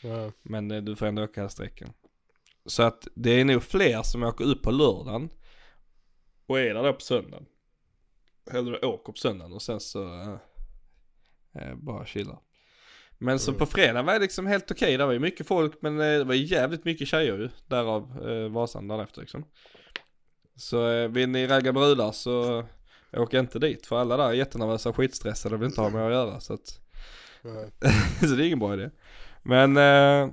[0.04, 0.32] Ja.
[0.44, 1.94] Men eh, du får ändå åka hela sträckan.
[2.66, 5.30] Så att det är nog fler som åker upp på lördagen.
[6.48, 7.46] Och är där då på söndagen.
[8.52, 10.38] Eller åker på söndagen och sen så eh,
[11.62, 12.40] eh, bara chillar.
[13.18, 13.60] Men så Mm.
[13.60, 14.98] på fredag var det liksom helt okej.
[14.98, 17.50] Det var ju mycket folk men eh, det var jävligt mycket tjejer ju.
[17.68, 19.46] Därav eh, Vasan därefter liksom.
[20.56, 22.64] Så eh, vill ni ragga brudar så
[23.14, 23.86] åk inte dit.
[23.86, 26.40] För alla där är jättenervösa och skitstressade och vill inte ha med att göra.
[26.40, 26.80] Så att
[28.20, 28.90] så det är ingen bra idé.
[29.44, 30.30] Men, eh,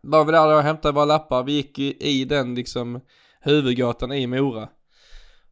[0.00, 1.42] var vi där då och hämtade våra lappar.
[1.42, 3.00] Vi gick i, i den liksom
[3.40, 4.68] huvudgatan i Mora.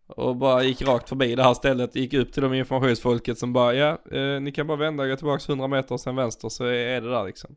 [0.07, 3.75] Och bara gick rakt förbi det här stället, gick upp till de informationsfolket som bara,
[3.75, 6.65] ja, eh, ni kan bara vända och gå tillbaka 100 meter och sen vänster så
[6.65, 7.57] är, är det där liksom.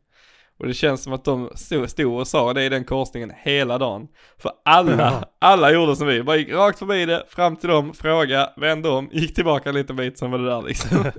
[0.58, 1.50] Och det känns som att de
[1.86, 4.08] stod, och sa det i den korsningen hela dagen.
[4.38, 8.50] För alla, alla gjorde som vi, bara gick rakt förbi det, fram till dem, fråga,
[8.56, 11.04] vände om, gick tillbaka en liten bit, sen var det där liksom.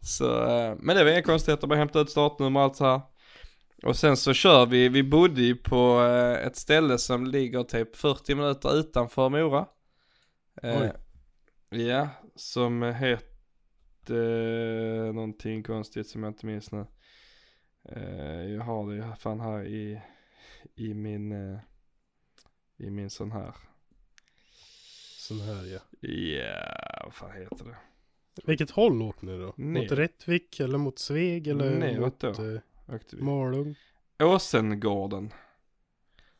[0.00, 3.00] Så, eh, men det var inga konstigheter, bara hämta ut startnummer och allt så här.
[3.82, 7.96] Och sen så kör vi, vi bodde ju på eh, ett ställe som ligger typ
[7.96, 9.66] 40 minuter utanför Mora.
[10.62, 10.90] Eh.
[11.70, 14.14] Ja, som hette
[15.14, 16.86] någonting konstigt som jag inte minns nu.
[17.88, 20.00] Eh, jag har det ju fan här i,
[20.74, 21.58] i min, eh,
[22.76, 23.54] i min sån här.
[25.18, 26.08] Sån här ja.
[26.10, 27.76] Ja, vad fan heter det?
[28.46, 29.54] Vilket håll åkte ni då?
[29.56, 29.80] Ner.
[29.82, 32.44] Mot Rättvik eller mot Sveg eller Neråt mot då.
[32.44, 32.60] eh.
[33.12, 33.74] Malung?
[34.22, 35.32] Åsengården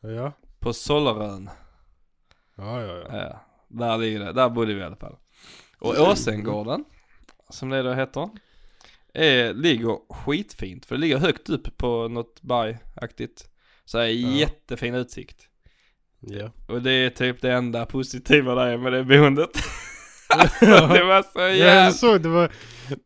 [0.00, 0.32] Ja.
[0.58, 1.50] på Sollerön.
[2.54, 3.16] Ja, ja, ja.
[3.16, 4.32] Ja, där ligger det.
[4.32, 5.16] Där bodde vi i alla fall.
[5.78, 6.84] Och Åsengården,
[7.48, 8.28] som det då heter,
[9.16, 10.86] är, ligger skitfint.
[10.86, 13.44] För det ligger högt upp på något bergaktigt.
[13.84, 14.28] Så det är Ja.
[14.28, 15.42] jättefin utsikt.
[16.20, 16.50] Ja.
[16.68, 19.50] Och det är typ det enda positiva där med det boendet.
[20.28, 21.84] alltså, det var så Ja, jävla...
[21.84, 22.52] jag såg det var,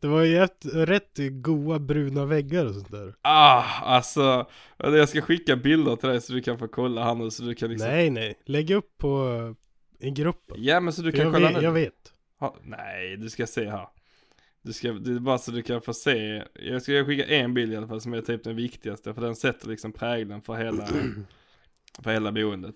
[0.01, 3.13] det var jätt, rätt goa bruna väggar och sånt där.
[3.21, 4.45] Ah, alltså.
[4.77, 7.55] Jag ska skicka bilder till dig så du kan få kolla här nu så du
[7.55, 7.89] kan liksom.
[7.89, 8.35] Nej, nej.
[8.45, 9.29] Lägg upp på
[10.01, 10.57] eh, i gruppen.
[10.59, 11.63] Ja men så du För kan kolla vet, nu.
[11.63, 11.93] jag vet.
[12.39, 13.87] Ha, nej, du ska se här.
[14.61, 16.43] Du ska, det är bara så du kan få se.
[16.53, 19.13] Jag ska skicka en bild i alla fall som är typ den viktigaste.
[19.13, 20.87] För den sätter liksom prägeln för hela,
[22.03, 22.75] för hela boendet.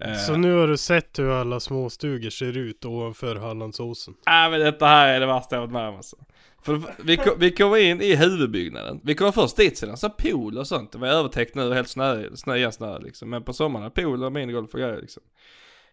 [0.00, 4.14] Eh, Så nu har du sett hur alla småstugor ser ut ovanför Hallandsåsen.
[4.26, 6.16] ah, men detta här är det värsta jag varit med om alltså.
[6.62, 9.00] För vi, ko- vi kommer in i huvudbyggnaden.
[9.04, 10.92] Vi kommer först dit sedan, så pool och sånt.
[10.92, 13.30] Det var övertäckt nu och helt snö, snö snö liksom.
[13.30, 15.22] Men på sommaren pool och minigolf och grejer liksom.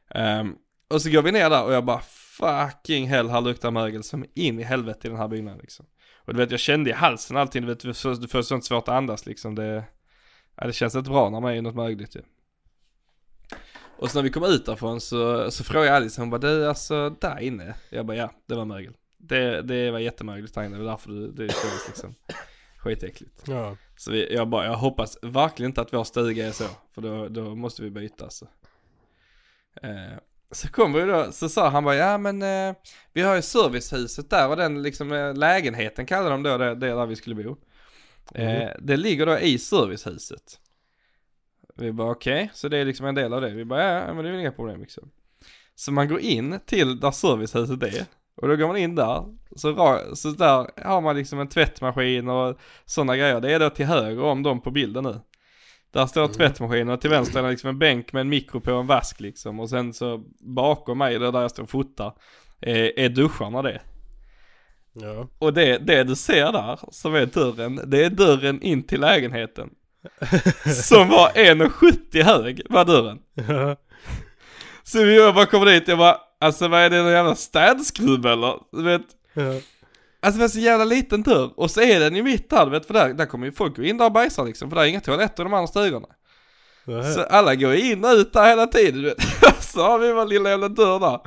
[0.10, 0.56] Ehm,
[0.88, 2.02] och så går vi ner där och jag bara
[2.38, 5.86] fucking hell, här luktar mögel som in i helvete i den här byggnaden liksom.
[6.16, 8.66] Och du vet jag kände i halsen allting, du vet du får, du får sånt
[8.66, 9.56] svårt att andas liksom.
[9.56, 9.84] Det,
[10.56, 12.22] ja, det känns inte bra när man är i något mögligt ju.
[13.98, 17.10] Och så när vi kom ut därifrån så, så frågade Alice, hon bara du alltså
[17.10, 17.76] där inne?
[17.90, 18.94] Jag bara ja, det var mögel.
[19.18, 22.16] Det, det var jättemögligt där inne, det var därför det, det kändes liksom
[22.78, 23.44] skitäckligt.
[23.48, 23.78] Ja.
[23.98, 27.28] Så vi, jag bara, jag hoppas verkligen inte att vår stuga är så, för då,
[27.28, 28.48] då måste vi byta alltså.
[29.82, 30.18] Eh,
[30.54, 32.76] så kom vi då, så sa han bara, ja men eh,
[33.14, 36.88] vi har ju servicehuset där och den liksom eh, lägenheten kallar de då det, det
[36.88, 37.58] där vi skulle bo.
[38.36, 40.60] Eh, det ligger då i servicehuset.
[41.76, 43.50] Vi bara okej, så det är liksom en del av det.
[43.50, 45.12] Vi bara ja, men det är väl inga problem liksom.
[45.76, 48.06] Så man går in till där servicehuset är.
[48.36, 49.24] Och då går man in där,
[49.56, 53.42] så, så där har man liksom en tvättmaskin och sådana grejer.
[53.42, 55.20] Det är då till höger om dem på bilden nu.
[55.94, 58.72] Där står tvättmaskinen och till vänster är det liksom en bänk med en mikro på
[58.72, 59.60] en vask liksom.
[59.60, 62.14] Och sen så bakom mig, där jag står och fotar,
[62.62, 63.82] är, är duscharna det.
[64.94, 65.28] Ja.
[65.40, 69.70] Och det, det du ser där, som är dörren, det är dörren in till lägenheten.
[70.84, 73.20] som var 1,70 hög, var dörren.
[73.34, 73.76] Ja.
[74.84, 78.60] Så vi bara kommer dit, jag bara, alltså vad är det, någon jävla städskrubb eller?
[78.72, 79.60] Du vet, Ja.
[80.24, 82.86] Alltså det var så jävla liten dörr, och så är den ju mitt du vet,
[82.86, 84.88] för där, där kommer ju folk gå in där och bajsa liksom, för där är
[84.88, 86.08] inga toaletter i de andra stugorna.
[87.16, 89.22] Så alla går in och ut där hela tiden du vet.
[89.60, 91.20] Så har vi vår lilla jävla dörr där.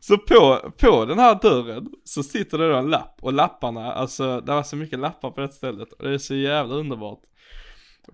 [0.00, 4.40] Så på, på den här dörren så sitter det då en lapp och lapparna, alltså
[4.40, 7.20] det var så mycket lappar på det stället och det är så jävla underbart.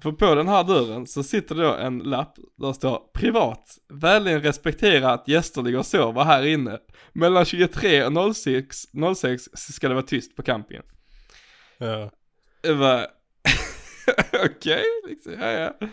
[0.03, 3.79] För på den här dörren så sitter det då en lapp där står privat.
[3.89, 6.79] Vänligen respektera att gäster ligger och sover här inne.
[7.13, 8.77] Mellan 23 och 06,
[9.17, 10.85] 06 så ska det vara tyst på campingen.
[11.79, 12.11] Ja.
[12.61, 13.07] Det var
[14.45, 15.89] okej, liksom, ja ja.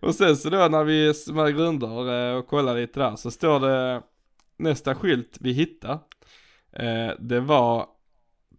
[0.00, 3.60] Och sen så då när vi smög runder eh, och kollade lite där så står
[3.60, 4.02] det
[4.56, 5.98] nästa skylt vi hittade.
[6.72, 7.86] Eh, det var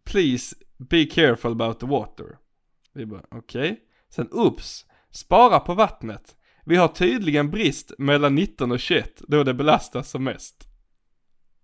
[0.04, 2.38] Please be careful about the water.
[2.94, 3.80] Vi bara okej.
[4.10, 6.36] Sen ups, spara på vattnet.
[6.66, 10.56] Vi har tydligen brist mellan 19 och 21 då det belastas som mest.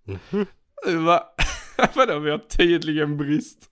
[0.03, 0.45] Mhm.
[1.05, 1.23] Bara,
[1.95, 3.69] vadå vi har tydligen brist?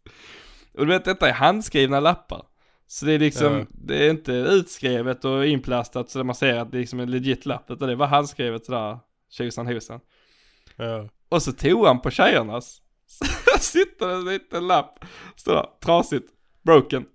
[0.73, 2.45] Och du vet detta är handskrivna lappar.
[2.87, 3.65] Så det är liksom, Ja.
[3.69, 7.45] det är inte utskrivet och inplastat så man ser att det är liksom en legit
[7.45, 7.71] lapp.
[7.71, 9.99] Utan det var handskrivet sådär, tjosan hosan.
[10.75, 11.09] Ja.
[11.29, 12.79] Och så toan på tjejernas.
[13.05, 15.05] Så sitter det en liten lapp.
[15.35, 16.29] Står trasigt,
[16.63, 17.05] broken.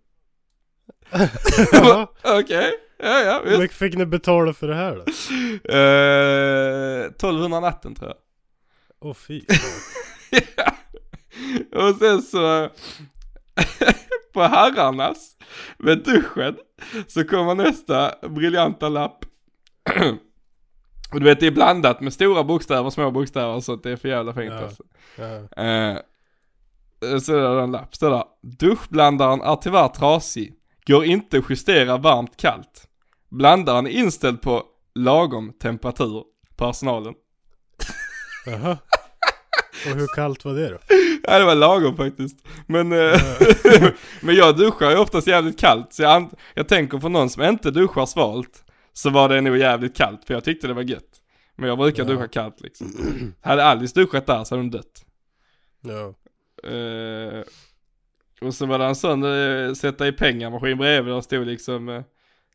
[2.38, 3.60] Okej, ja ja Hur visst.
[3.60, 5.04] mycket fick ni betala för det här då?
[5.74, 8.16] Eh, 1200 natten tror jag.
[9.00, 10.40] Åh fy fan.
[10.56, 10.72] Ja.
[11.88, 12.68] Och sen så
[14.32, 15.36] på herrarnas
[15.78, 16.56] med duschen
[17.06, 19.24] så kommer nästa briljanta lapp.
[21.12, 23.90] Och du vet det är blandat med stora bokstäver och små bokstäver så att det
[23.90, 24.58] är för jävla fint Ja.
[24.58, 24.82] alltså.
[25.16, 25.64] Ja.
[25.64, 25.98] Eh,
[27.20, 28.24] så är det en lapp, står där.
[28.42, 30.54] Duschblandaren är tyvärr trasig.
[30.88, 32.88] Går inte att justera varmt kallt.
[33.30, 34.62] Blandaren är inställd på
[34.94, 36.22] lagom temperatur.
[36.56, 37.14] Personalen.
[38.46, 38.78] Jaha.
[39.90, 40.78] Och hur kallt var det då?
[41.22, 42.36] Ja det var lagom faktiskt.
[42.66, 43.20] Men, eh,
[44.20, 45.92] men jag duschar ju oftast jävligt kallt.
[45.92, 48.64] Så jag, jag tänker för någon som inte duschar svalt.
[48.92, 50.24] Så var det nog jävligt kallt.
[50.24, 51.20] För jag tyckte det var gött.
[51.56, 52.08] Men jag brukar Ja.
[52.08, 52.86] duscha kallt liksom.
[53.42, 55.04] Hade Alice duschat där så hade hon dött.
[55.80, 56.14] Ja.
[56.70, 57.42] Eh,
[58.40, 61.14] och så var det en sån uh, sätta i pengarmaskin bredvid.
[61.14, 61.88] Där stod liksom.
[61.88, 62.02] Uh,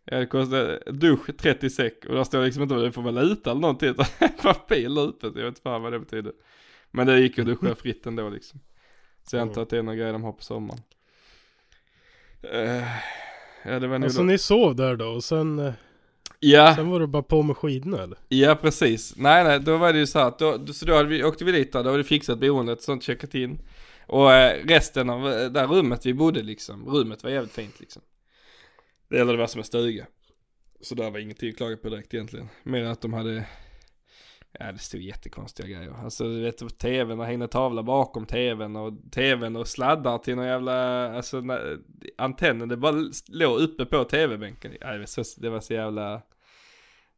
[0.05, 2.05] ja, det kostade dusch 30 säck.
[2.05, 3.89] Och där stod liksom inte vad det får valuta eller någonting.
[3.89, 4.05] Utan
[4.67, 5.27] pil uppe.
[5.27, 6.33] Jag vet inte vad det betyder.
[6.91, 8.59] Men det gick att duscha fritt ändå liksom.
[9.23, 10.81] Så jag antar att det är några grejer de har på sommaren.
[12.51, 12.83] Eh,
[13.65, 14.25] ja det var nog Alltså då.
[14.25, 15.73] ni sov där då och sen, eh,
[16.39, 18.17] Ja, sen var det bara på med skidorna eller?
[18.27, 19.13] ja precis.
[19.17, 21.45] Nej nej, då var det ju så här att då, så då hade vi, åkte
[21.45, 23.59] vi dit där, då hade vi fixat boendet, sånt checkat in.
[24.07, 28.01] Och eh, resten av eh, det rummet vi bodde liksom, rummet var jävligt fint liksom.
[29.09, 30.05] Det eller det var som en stuga.
[30.81, 32.49] Så där var ingenting att klaga på direkt egentligen.
[32.63, 33.45] Mer att de hade,
[34.59, 35.93] ja det stod jättekonstiga grejer.
[36.03, 40.45] Alltså du vet tvn, och hängde tavla bakom tvn och tvn och sladdar till någon
[40.45, 41.77] jävla, alltså när,
[42.17, 44.75] antennen det bara låg uppe på tv-bänken.
[44.81, 44.91] Ja,
[45.37, 46.21] det var så jävla,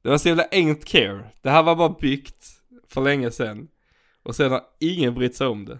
[0.01, 1.29] det var så jävla ain't care.
[1.41, 2.45] Det här var bara byggt
[2.87, 3.67] för länge sedan.
[4.23, 5.79] Och sen har ingen brytt sig om det.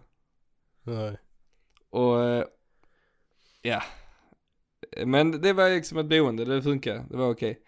[0.85, 1.17] Nej.
[1.89, 2.45] Och eh,
[3.61, 3.83] ja.
[5.05, 7.59] Men det var liksom ett boende, det funkar, det var okej.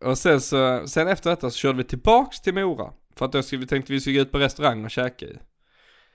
[0.00, 2.92] Och sen så, sen efter detta så körde vi tillbaks till Mora.
[3.16, 5.36] För att då skulle vi tänkte vi skulle gå ut på restaurang och käka ju.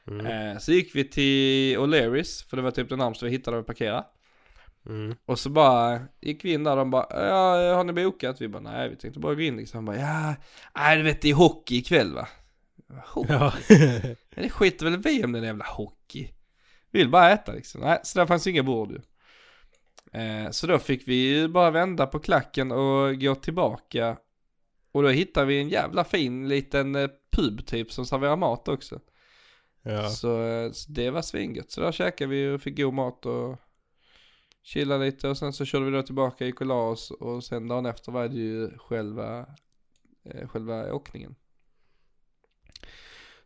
[0.07, 0.25] Mm.
[0.25, 3.67] Eh, så gick vi till O'Learys, för det var typ det närmaste vi hittade att
[3.67, 4.05] parkera.
[4.85, 5.15] Mm.
[5.25, 8.41] Och så bara gick vi in där och de bara, ja har ni bokat?
[8.41, 9.77] Vi bara, nej vi tänkte bara gå in liksom.
[9.77, 10.35] Han bara, ja,
[10.75, 12.27] nej du vet det är hockey ikväll va?
[13.05, 13.33] Hockey?
[13.33, 13.53] Ja.
[14.35, 16.29] Men det skiter väl vi om den jävla hockey.
[16.91, 17.81] Vi vill bara äta liksom.
[17.81, 19.01] Nej, så där fanns inga bord ju.
[20.21, 24.17] Eh, så då fick vi ju bara vända på klacken och gå tillbaka.
[24.91, 28.99] Och då hittade vi en jävla fin liten eh, pub typ som serverar mat också.
[29.81, 30.09] ja.
[30.09, 31.71] Så, eh, så det var svingött.
[31.71, 33.57] Så där käkade vi och fick god mat och
[34.63, 37.67] chilla lite och sen så körde vi då tillbaka, gick och la oss och sen
[37.67, 39.45] dagen efter var det ju själva,
[40.23, 41.35] eh, själva åkningen.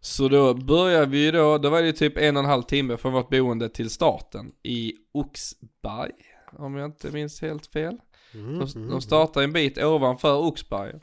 [0.06, 3.14] Så då började vi då, då var det typ en och en halv timme från
[3.14, 6.12] vårt boende till starten i Oxberg.
[6.52, 7.98] Om jag inte minns helt fel.
[8.34, 8.60] Mm.
[8.60, 10.94] De, de startar en bit ovanför Oxberg.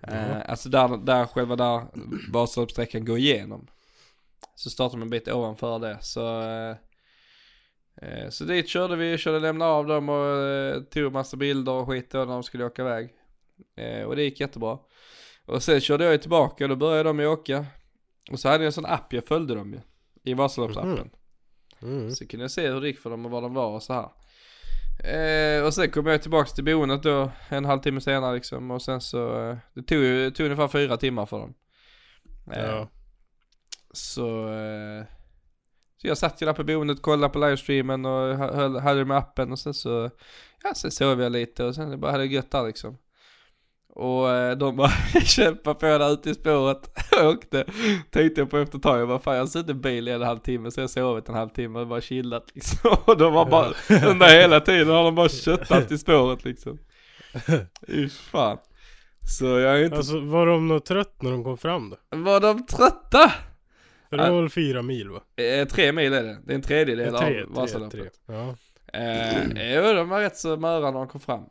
[0.00, 0.08] Ja.
[0.08, 1.86] Eh, alltså där, där själva där
[2.32, 3.66] Vasaloppssträckan går igenom.
[4.54, 5.98] Så startar de en bit ovanför det.
[6.00, 6.76] Så, eh,
[8.02, 11.88] eh, så dit körde vi, körde lämna av dem och eh, tog massa bilder och
[11.88, 13.10] skit då när de skulle åka iväg.
[13.76, 14.78] Eh, och det gick jättebra.
[15.46, 17.66] Och sen körde jag tillbaka och då började de åka.
[18.30, 19.80] Och så hade jag en sån app, jag följde dem ju.
[20.24, 21.10] I Vasaloppsappen.
[21.82, 22.10] Mm.
[22.10, 23.92] Så kunde jag se hur det gick för dem och var de var och så
[23.92, 24.08] här.
[25.04, 29.00] Eh, och sen kom jag tillbaks till boendet då en halvtimme senare liksom och sen
[29.00, 31.54] så, eh, det tog ju, tog ungefär fyra timmar för dem.
[32.52, 32.88] Eh, Ja.
[33.92, 35.04] Så, eh,
[35.96, 39.16] så jag satt ju där på boendet, kollade på livestreamen och hö- höll, det med
[39.16, 40.10] appen och sen så,
[40.62, 42.98] ja sen sov jag lite och sen bara hade det gött där liksom.
[43.98, 44.90] Och eh, de bara
[45.24, 46.90] kämpade på där ute i spåret.
[47.10, 47.64] Jag åkte,
[48.10, 50.10] tänkte jag på efter ett tag, jag bara fan jag har suttit i bil i
[50.10, 52.96] en halvtimme så jag har sovit en halvtimme och bara chillat liksom.
[53.04, 53.72] Och de var bara,
[54.08, 56.78] under hela tiden har de bara köttat i spåret liksom.
[57.86, 58.58] Fy fan.
[59.38, 62.16] Så jag är inte, Alltså var de nog trött när de kom fram då?
[62.18, 63.32] var de trötta?
[64.10, 65.20] För det var väl fyra mil va?
[65.44, 68.00] Eh, tre mil är det, det är en tredjedel tre, tre, av Vasaloppet.
[68.00, 68.34] tre.
[68.36, 68.54] Ja.
[68.98, 71.44] Eh, jo, de var rätt så möra när de kom fram.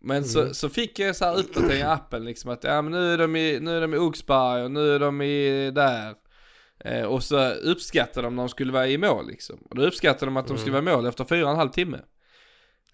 [0.00, 3.12] Men så, så fick jag så här uppdatering i appen liksom att ja men nu
[3.12, 6.14] är de i, nu är de i Oxberg och nu är de i där.
[6.84, 9.58] Eh, och så uppskattade de när de skulle vara i mål liksom.
[9.70, 11.70] Och då uppskattade de att de skulle vara i mål efter fyra och en halv
[11.70, 11.98] timme.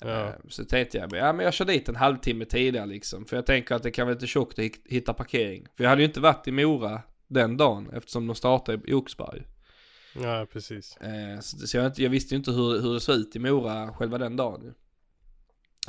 [0.00, 0.24] Ja.
[0.28, 3.24] Eh, Så tänkte jag, ja men jag kör dit en halvtimme tidigare liksom.
[3.24, 5.66] För jag tänker att det kan vara lite tjockt att hit- hitta parkering.
[5.76, 9.42] För jag hade ju inte varit i Mora den dagen eftersom de startade i Oxberg.
[10.22, 10.96] ja, precis.
[10.96, 13.92] Eh, så så jag, jag visste ju inte hur, hur det såg ut i Mora
[13.92, 14.74] själva den dagen.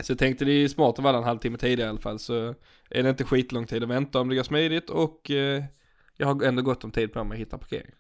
[0.04, 2.56] Så jag tänkte det är smart att vara en halvtimme tidigare i alla fall så
[2.90, 5.64] är det inte skitlång tid att vänta om det går smidigt och eh,
[6.18, 7.92] jag har ändå gott om tid på mig att hitta parkering.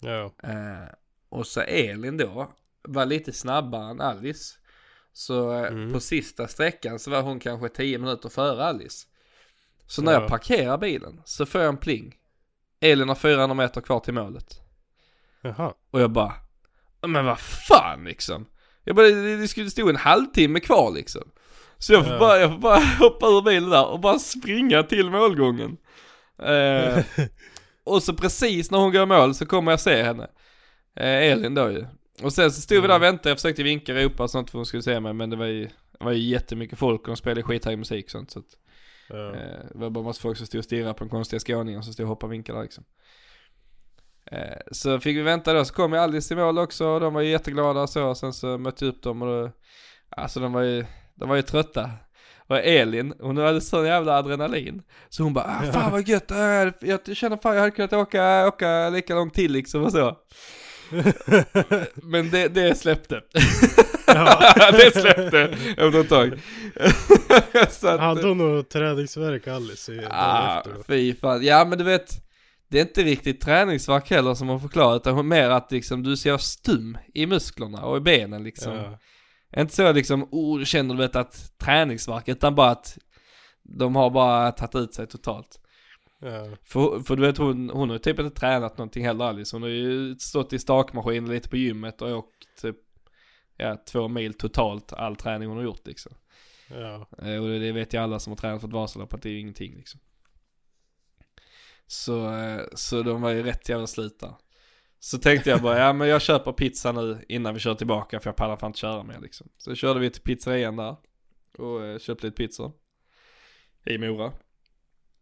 [0.00, 0.34] Ja.
[0.42, 0.88] Eh,
[1.28, 2.50] och så Elin då
[2.82, 4.58] var lite snabbare än Alice.
[5.12, 5.92] Så eh, Mm.
[5.92, 9.06] på sista sträckan så var hon kanske 10 minuter före Alice.
[9.86, 10.20] Så när Ja.
[10.20, 12.14] jag parkerar bilen så får jag en pling.
[12.80, 14.60] Elin har 400 meter kvar till målet.
[15.40, 15.74] Jaha.
[15.90, 16.32] Och jag bara,
[17.06, 18.46] men vad fan liksom.
[18.84, 21.22] Jag bara, det, skulle stå en halvtimme kvar liksom.
[21.78, 25.10] Så jag får, bara, jag får bara hoppa ur bilen där och bara springa till
[25.10, 25.76] målgången.
[26.42, 27.04] Eh,
[27.84, 30.28] och så precis när hon går i mål så kommer jag se henne.
[30.96, 31.86] Eh, Elin då ju.
[32.22, 34.58] Och sen så stod vi där och väntade, jag försökte vinka, ropa och sånt för
[34.58, 35.64] hon skulle se mig men det var ju,
[35.98, 38.56] det var ju jättemycket folk och de spelade skithög musik och sånt så att,
[39.10, 39.40] eh,
[39.72, 42.04] Det var bara massa folk som stod och stirrade på den konstiga skåningen som stod
[42.04, 42.84] och hoppade och vinkade där liksom.
[44.32, 47.14] Eh, Så fick vi vänta då, så kom ju Alice i mål också och de
[47.14, 49.50] var ju jätteglada och så, och sen så mötte jag upp dem och då,
[50.16, 50.84] alltså de var ju,
[51.14, 51.90] de var ju trötta.
[52.46, 54.82] Och Elin, hon hade sån jävla adrenalin.
[55.08, 56.36] Så hon bara, ah, fan vad gött, äh,
[56.80, 60.16] jag känner fan jag hade kunnat åka, åka lika långt till liksom och så.
[61.94, 63.20] Men det, det släppte.
[64.72, 65.40] det släppte
[65.76, 66.40] efter ett tag.
[67.92, 71.44] att, Hade hon nog träningsvärk Alice Ah, fy fan.
[71.44, 72.10] Ja men du vet,
[72.68, 76.38] det är inte riktigt träningsvärk heller som hon förklarar utan mer att liksom du ser
[76.38, 78.72] stum i musklerna och i benen liksom.
[78.74, 78.98] Ja.
[79.56, 82.98] Inte så liksom, oh känner du vet att träningsvärk utan bara att
[83.62, 85.60] de har bara tagit ut sig totalt.
[86.20, 86.56] Ja.
[86.64, 89.56] För, för du vet hon, hon har ju typ inte tränat någonting heller Alice.
[89.56, 92.76] Hon har ju stått i stakmaskin lite på gymmet och åkt typ,
[93.56, 96.12] ja två mil totalt all träning hon har gjort liksom.
[96.68, 97.08] Ja.
[97.22, 99.38] Eh, Och det, vet ju alla som har tränat för ett Vasalopp att det är
[99.38, 100.00] ingenting liksom.
[101.86, 104.34] Så, eh, så de var ju rätt jävla där.
[104.98, 108.30] Så tänkte jag bara, ja men jag köper pizza nu innan vi kör tillbaka för
[108.30, 109.48] jag pallar fan inte köra mer liksom.
[109.58, 110.96] Så körde vi till pizzerian där
[111.58, 112.72] och eh, köpte lite pizza.
[113.86, 114.32] I Mora.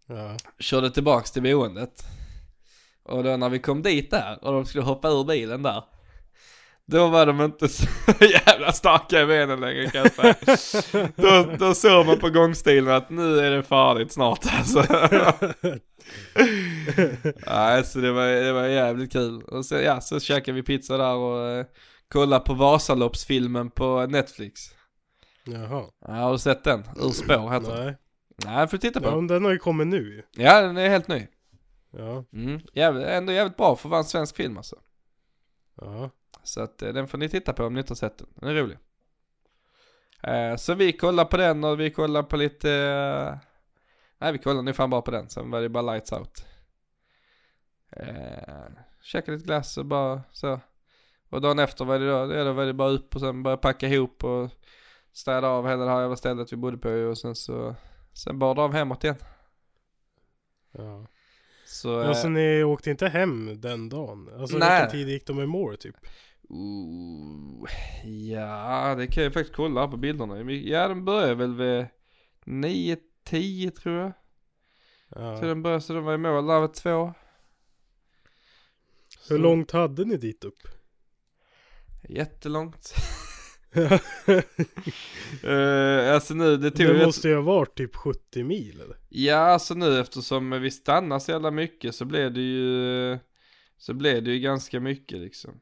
[0.07, 0.37] Ja.
[0.59, 2.05] Körde tillbaks till boendet.
[3.03, 5.85] Och då när vi kom dit där och de skulle hoppa ur bilen där.
[6.87, 7.87] Då var de inte så
[8.21, 11.09] jävla starka i benen längre kan jag säga.
[11.17, 14.81] då, då såg man på gångstilen att nu är det farligt snart alltså.
[17.47, 19.43] Nej så det var, det var jävligt kul.
[19.43, 21.67] Och så, ja, så käkade vi pizza där och eh,
[22.09, 24.61] kollade på Vasaloppsfilmen på Netflix.
[25.45, 25.85] Jaha.
[26.07, 26.81] Ja, har du sett den?
[26.97, 27.85] Ur spår heter den.
[27.87, 27.97] Nej.
[28.45, 29.19] Nej, får titta på Ja, den.
[29.19, 30.23] men den har ju kommit nu.
[30.37, 31.27] Ja, den är helt ny.
[31.91, 32.25] Ja.
[32.33, 32.61] Mm.
[32.73, 34.77] Jävligt, ändå jävligt bra för att vara en svensk film alltså.
[35.81, 36.11] Ja.
[36.43, 38.29] Så att eh, den får ni titta på om ni inte har sett den.
[38.35, 38.79] Den är rolig.
[40.23, 42.71] Eh, så vi kollar på den och vi kollar på lite...
[42.73, 43.49] Eh,
[44.23, 45.29] nej vi kollar nu fan bara på den.
[45.29, 46.45] Sen var det bara lights out.
[47.97, 48.65] Eh,
[49.03, 50.61] käka lite glass och bara så.
[51.31, 53.57] Och dagen efter var det då, ja, då var det bara upp och sen börja
[53.57, 54.51] packa ihop och
[55.13, 57.75] städa av hela det här jävla stället vi bodde på och sen så,
[58.13, 59.17] sen bara dra av hemåt igen.
[60.73, 61.07] Ja.
[61.67, 64.31] Så, eh, ni åkte inte hem den dagen?
[64.39, 64.81] Alltså Nej.
[64.81, 65.97] vilken tid gick de i mål typ?
[66.49, 67.69] Ooh,
[68.05, 70.53] ja, det kan jag faktiskt kolla på bilderna.
[70.53, 71.87] Ja, den börjar väl vid
[73.31, 74.13] 9-10 tror jag.
[75.09, 75.37] Ja.
[75.37, 77.15] Så den började, så den var i mål där vid två.
[79.29, 80.69] Hur långt hade ni dit upp?
[82.09, 82.95] Jättelångt.
[85.45, 88.97] uh, alltså nu, det tog Det måste ju ha varit typ 70 mil eller?
[89.09, 93.19] Ja, alltså nu eftersom vi stannar så jävla mycket så blev det ju,
[93.77, 95.61] så blev det ju ganska mycket liksom.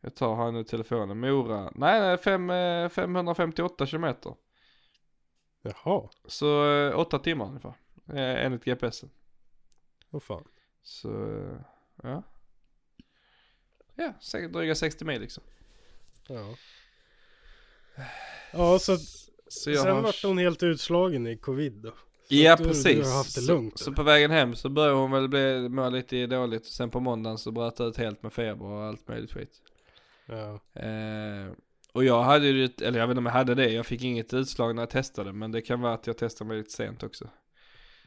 [0.00, 4.34] Jag tar här nu telefonen, Mora, nej nej, fem, eh, 558 kilometer.
[5.64, 7.74] Jaha, Så eh, åtta timmar ungefär,
[8.08, 9.10] eh, enligt GPSen.
[10.10, 10.44] vad fan.
[10.82, 11.08] Så,
[11.38, 11.56] eh,
[12.02, 12.22] ja.
[13.96, 14.12] Ja,
[14.52, 15.42] dryga 60 mil liksom.
[16.28, 16.54] Ja.
[18.52, 18.96] Ja, så
[19.48, 20.02] Så jag sen har...
[20.02, 21.92] vart hon helt utslagen i covid då.
[22.28, 23.06] Ja du- du precis.
[23.06, 23.96] har haft det så, lugnt, så eller?
[23.96, 27.38] på vägen hem så började hon väl bli, må lite dåligt och sen på måndagen
[27.38, 29.62] så bröt det ut helt med feber och allt möjligt skit.
[30.26, 30.60] Ja.
[30.82, 31.52] Eh,
[31.94, 34.34] och jag hade ju, eller jag vet inte om jag hade det, jag fick inget
[34.34, 37.24] utslag när jag testade men det kan vara att jag testade mig lite sent också.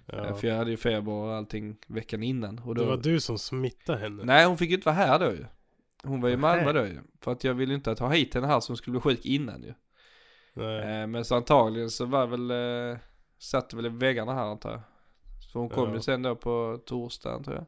[0.07, 0.35] Eh, ja.
[0.35, 2.59] för jag hade ju feber och allting veckan innan.
[2.59, 4.23] Och då, Det var du som smittade henne.
[4.23, 5.45] Nej hon fick ju inte vara här då ju.
[6.03, 6.99] Hon var i Malmö då ju.
[7.21, 9.25] För att jag ville ju inte ta hit henne här så hon skulle bli sjuk
[9.25, 9.73] innan ju.
[10.53, 11.01] Nej.
[11.01, 12.51] Eh, men så antagligen så var väl,
[12.91, 12.97] eh,
[13.37, 14.81] satt väl i väggarna här antar jag.
[15.51, 15.95] Så hon kom Ja.
[15.95, 17.65] ju sen då på torsdagen tror jag.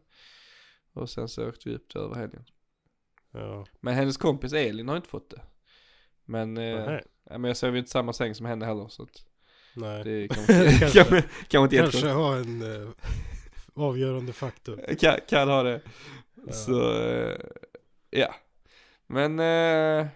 [0.93, 2.43] Och sen så åkte vi upp det över helgen.
[3.31, 3.65] Ja.
[3.79, 5.41] Men hennes kompis Elin har inte fått det.
[6.29, 6.99] Men, eh,
[7.29, 9.25] men jag sov ju inte samma säng som henne heller så att
[9.73, 10.03] Nej.
[10.03, 10.89] det kanske, Kanske.
[11.03, 12.89] kanske, kanske inte Kanske har en eh,
[13.75, 14.95] avgörande faktor.
[14.99, 15.81] Kan, kan ha det.
[16.47, 16.53] Ja.
[16.53, 17.37] Så, eh,
[18.09, 18.35] ja.
[19.07, 20.07] Men, eh,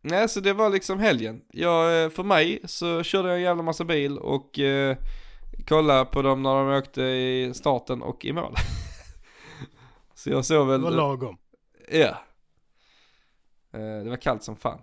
[0.00, 1.42] nej så det var liksom helgen.
[1.52, 4.96] Jag, eh, för mig så körde jag en jävla massa bil och eh,
[5.68, 8.54] kollade på dem när de åkte i starten och i mål.
[10.14, 11.38] så jag såg Det väl, var lagom.
[11.90, 12.22] ja.
[13.72, 14.78] Eh, det var kallt som fan.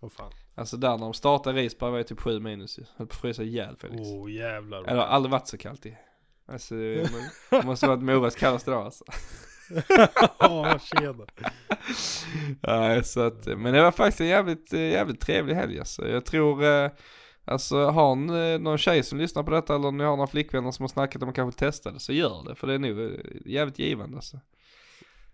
[0.00, 0.32] Vad fan.
[0.54, 2.84] Alltså där när de startade Risberg var det typ 7 minus ju.
[2.96, 4.02] Höll på att frysa ihjäl Felix.
[4.04, 4.84] Åh oh, jävlar.
[4.84, 5.96] Eller har aldrig varit så kallt i.
[6.46, 6.74] Alltså
[7.50, 9.04] det måste varit Moras kallaste dag alltså.
[10.38, 11.26] Ja, tjena.
[12.60, 16.08] Nej, så att, men det var faktiskt en jävligt, eh, jävligt trevlig helg alltså.
[16.08, 16.90] Jag tror, eh,
[17.44, 20.70] alltså har ni någon tjej som lyssnar på detta eller om ni har några flickvänner
[20.70, 22.54] som har snackat om att kanske testa det så gör det.
[22.54, 23.10] För det är nog eh,
[23.44, 24.40] jävligt givande alltså.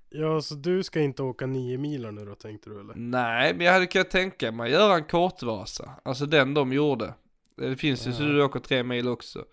[0.08, 2.94] Ja, så du ska inte åka nio milar nu då tänkte du eller?
[2.94, 5.90] Nej, men jag hade kunnat tänka mig göra en kortvasa.
[6.04, 7.14] Alltså den de gjorde.
[7.56, 9.44] Det finns ju så du åker tre mil också.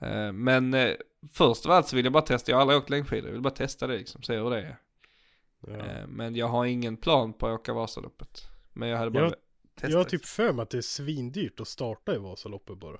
[0.00, 0.90] Eh, Men eh,
[1.32, 3.42] först av allt så vill jag bara testa, jag har aldrig åkt längdskidor, jag vill
[3.42, 4.76] bara testa det liksom, se hur det är.
[5.66, 5.72] Ja.
[5.76, 8.42] Eh, Men jag har ingen plan på att åka Vasaloppet.
[8.72, 9.34] Men jag hade bara Jag-
[9.74, 9.90] testat.
[9.90, 12.96] Jag har typ för mig att det är svindyrt att starta i Vasaloppet bara.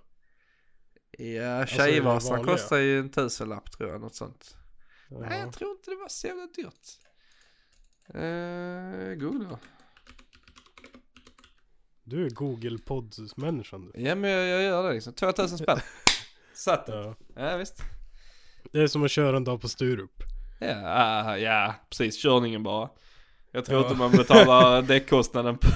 [1.19, 2.55] Ja, Alltså, Tjejvasan vanliga.
[2.55, 4.57] kostar ju en tusenlapp tror jag, något sånt.
[5.09, 5.19] Ja.
[5.19, 6.89] Nej, jag tror inte det var så jävla dyrt.
[8.15, 9.59] Eh, googla.
[12.05, 14.03] Du är Google Pods-människan du.
[14.03, 15.79] Ja men jag, jag gör det liksom, 2000 spänn.
[16.55, 17.05] Satt den.
[17.05, 17.15] Ja.
[17.37, 17.83] Ja visst.
[18.73, 20.23] Det är som att köra en dag på Sturup.
[20.61, 22.91] Ja, ja precis, körningen bara.
[23.59, 23.87] Jag tror Ja.
[23.87, 25.69] inte man betalar däckkostnaden på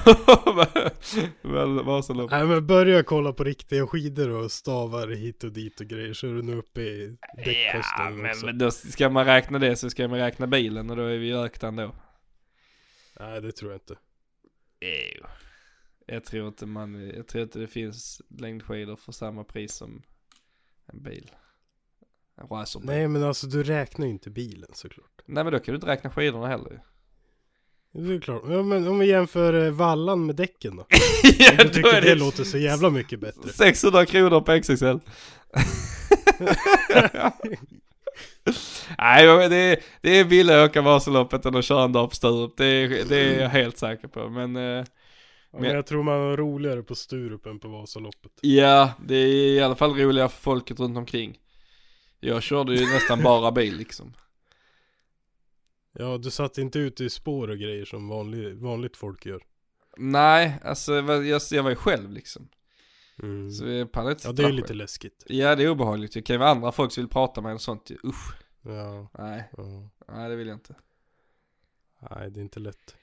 [1.49, 2.31] väl Vasaloppet.
[2.39, 6.27] Nej men börja kolla på riktiga skidor och stavar hit och dit och grejer så
[6.27, 8.47] är du nu uppe i Ja, däckkostnaden men, också.
[8.47, 11.27] men då ska man räkna det så ska man räkna bilen och då är vi
[11.27, 11.95] ju ökt ändå.
[13.21, 13.97] Nej det tror jag inte.
[14.81, 15.27] Jo.
[16.07, 20.03] Jag tror inte man, jag tror inte det finns längdskidor för samma pris som
[20.87, 21.31] en bil.
[22.37, 22.87] En racerbil.
[22.87, 25.23] Nej men alltså du räknar ju inte bilen såklart.
[25.27, 26.79] Nej men då kan du inte räkna skidorna heller ju.
[27.95, 28.43] Det är klart.
[28.49, 30.87] Ja, men om vi jämför eh, vallan med däcken då.
[31.39, 33.49] ja, Du tycker det låter så jävla mycket bättre.
[33.53, 34.85] 600 kronor på XXL.
[38.99, 42.11] Nej men det är, det är billigare att åka Vasaloppet än att köra en dag
[42.11, 42.57] på Sturup.
[42.57, 44.29] Det är, det är jag helt säker på.
[44.29, 44.85] Men eh,
[45.55, 48.33] Ja, men jag tror man har roligare på Sturup än på Vasaloppet.
[48.41, 51.39] ja, det är i alla fall roligare för folket runt omkring.
[52.21, 54.15] Jag körde ju nästan bara bil liksom.
[55.93, 59.43] Ja du satt inte ute i spår och grejer som vanlig, vanligt folk gör.
[59.97, 62.49] Nej, alltså jag, jag, jag var ju själv liksom.
[63.23, 63.51] Mm.
[63.51, 64.79] Så jag pallade inte Ja det är där lite själv.
[64.79, 65.25] läskigt.
[65.27, 66.13] Ja det är obehagligt.
[66.15, 67.91] Det kan ju vara andra folk som vill prata med en och sånt.
[67.91, 67.97] ju.
[68.05, 68.35] Usch.
[68.63, 69.89] Ja, Nej, ja.
[70.09, 70.75] nej det vill jag inte.
[72.11, 72.97] Nej det är inte lätt.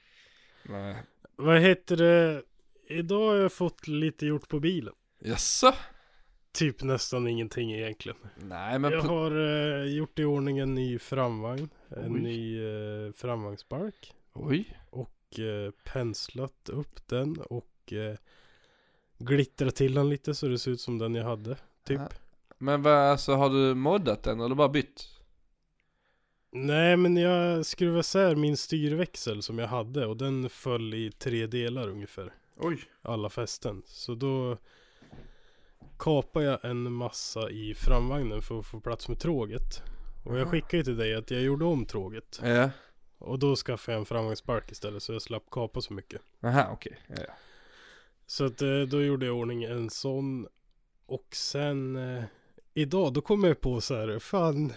[0.64, 0.96] Nej.
[1.36, 2.44] Vad heter det?
[2.90, 4.94] Idag har jag fått lite gjort på bilen.
[5.20, 5.74] Jaså?
[6.52, 8.18] Typ nästan ingenting egentligen.
[8.36, 11.70] Nej men jag har eh, gjort i ordning en ny framvagn.
[11.90, 12.22] En Oj.
[12.22, 14.14] ny eh, framvagnsbalk.
[14.34, 14.78] Oj.
[14.90, 18.16] Och eh, penslat upp den och eh,
[19.18, 21.58] glittrat till den lite så det ser ut som den jag hade.
[21.84, 22.02] Typ.
[22.58, 25.20] Men vad, alltså har du moddat den eller bara bytt?
[26.52, 31.48] Nej men jag skruvade isär min styrväxel som jag hade och den föll i tre
[31.48, 32.34] delar ungefär.
[32.58, 32.80] Oj.
[33.02, 33.82] Alla fästen.
[33.86, 34.58] Så då
[36.00, 39.84] kapade jag en massa i framvagnen för att få plats med tråget.
[40.26, 42.40] Och jag skickade ju till dig att jag gjorde om tråget.
[42.44, 42.70] Ja.
[43.18, 46.22] Och då skaffade jag en framvagnsbalk istället så jag slapp kapa så mycket.
[46.44, 47.00] Aha okej.
[47.08, 47.34] Ja, ja.
[48.28, 50.48] Så att eh, då gjorde jag ordning en sån.
[51.06, 52.24] Och sen eh,
[52.74, 54.74] idag då kom jag på så här, fan.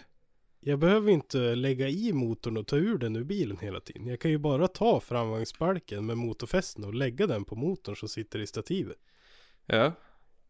[0.64, 4.06] Jag behöver inte lägga i motorn och ta ur den ur bilen hela tiden.
[4.06, 8.38] Jag kan ju bara ta framvagnsbalken med motorfästen och lägga den på motorn som sitter
[8.38, 8.96] i stativet.
[9.66, 9.92] ja.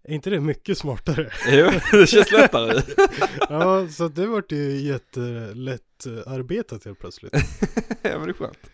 [0.05, 1.31] Är inte det mycket smartare?
[1.49, 2.83] Jo, det känns lättare.
[3.49, 7.33] ja, så det vart ju jättelätt arbetat helt plötsligt.
[8.03, 8.71] ja men det är skönt.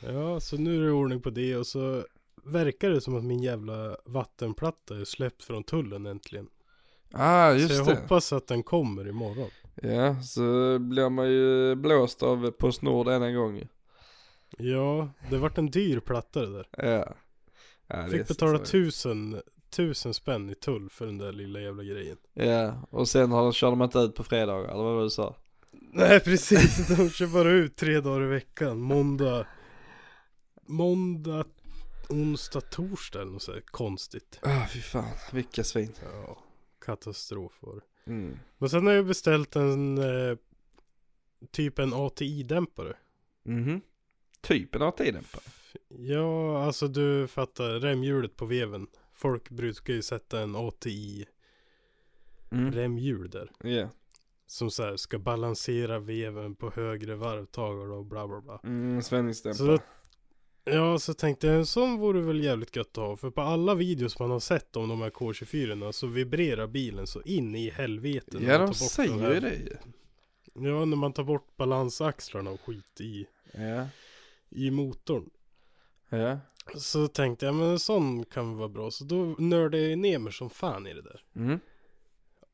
[0.00, 2.04] Ja, så nu är det ordning på det och så
[2.44, 6.48] verkar det som att min jävla vattenplatta är släppt från tullen äntligen.
[7.12, 7.94] Ah, just så jag det.
[7.94, 9.50] hoppas att den kommer imorgon.
[9.74, 13.68] Ja, så blir man ju blåst av Postnord än en gång.
[14.58, 16.68] Ja, det vart en dyr platta det där.
[16.76, 17.14] Ja.
[17.86, 22.16] ja det Fick betala tusen, tusen spänn i tull för den där lilla jävla grejen.
[22.34, 25.06] Ja, och sen har de, kör de inte ut på fredagar, eller vad var det
[25.06, 25.36] du sa?
[25.92, 28.80] Nej precis, de kör bara ut tre dagar i veckan.
[28.80, 29.46] Måndag,
[30.66, 31.44] måndag,
[32.08, 34.38] onsdag, torsdag eller något så här konstigt.
[34.42, 35.92] Ah, fy fan, vilka svin.
[36.02, 36.38] Ja,
[36.80, 38.10] katastrof var det.
[38.12, 38.38] Mm.
[38.58, 40.36] Men sen har jag beställt en eh,
[41.50, 42.96] typ en ATI-dämpare.
[43.44, 43.80] Mhm.
[44.40, 45.42] Typ en AT-dämpare.
[45.88, 48.86] Ja, alltså du fattar remhjulet på veven.
[49.20, 51.26] Folk brukar ju sätta en ATI
[52.52, 52.72] Mm.
[52.72, 53.50] remhjul där.
[53.62, 53.88] Ja.
[54.46, 58.60] Som så här ska balansera veven på högre varvtagare och bla bla bla.
[58.64, 59.02] Mm,
[59.58, 59.78] då,
[60.64, 63.16] ja, så tänkte jag en sån vore väl jävligt gött att ha.
[63.16, 67.22] För på alla videos man har sett om de här K24 så vibrerar bilen så
[67.22, 68.38] in i helvete.
[68.40, 69.76] Ja, de säger här- ju det ju.
[70.54, 73.86] Ja, när man tar bort balansaxlarna och skit i, Ja.
[74.48, 75.30] i motorn.
[76.08, 76.38] Ja.
[76.76, 78.90] Så tänkte jag, men en sån kan vara bra.
[78.90, 81.24] Så då nördade jag ner mig som fan i det där.
[81.36, 81.60] Mm.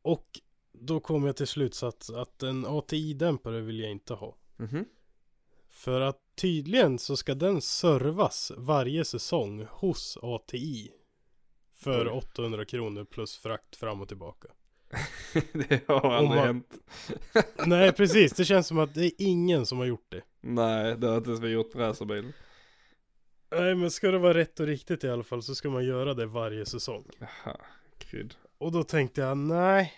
[0.03, 0.41] Och
[0.73, 4.37] då kom jag till slutsats att en ATI-dämpare vill jag inte ha.
[4.57, 4.85] Mhm.
[5.69, 10.93] För att tydligen så ska den servas varje säsong hos ATI.
[11.75, 12.13] För Oj.
[12.19, 14.49] 800 kronor plus frakt fram och tillbaka.
[15.53, 16.79] det har aldrig man- hänt.
[17.67, 20.23] Nej precis, det känns som att det är ingen som har gjort det.
[20.41, 22.33] Nej, det har inte ens vi gjort på racerbilen.
[23.51, 26.15] Nej men ska det vara rätt och riktigt i alla fall så ska man göra
[26.15, 27.11] det varje säsong.
[27.19, 27.57] Jaha,
[27.99, 28.35] krydd.
[28.59, 29.93] Och då tänkte jag nej.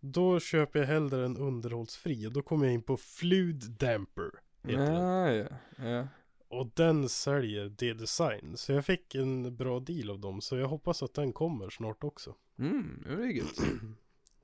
[0.00, 4.30] Då köper jag hellre en underhållsfri och då kommer jag in på Fluid Damper.
[4.62, 5.48] Heter den.
[5.76, 6.08] Ja, ja.
[6.48, 8.56] Och den säljer D-design.
[8.56, 10.40] Så jag fick en bra deal av dem.
[10.40, 12.34] Så jag hoppas att den kommer snart också.
[12.58, 13.58] Mm, det är gött.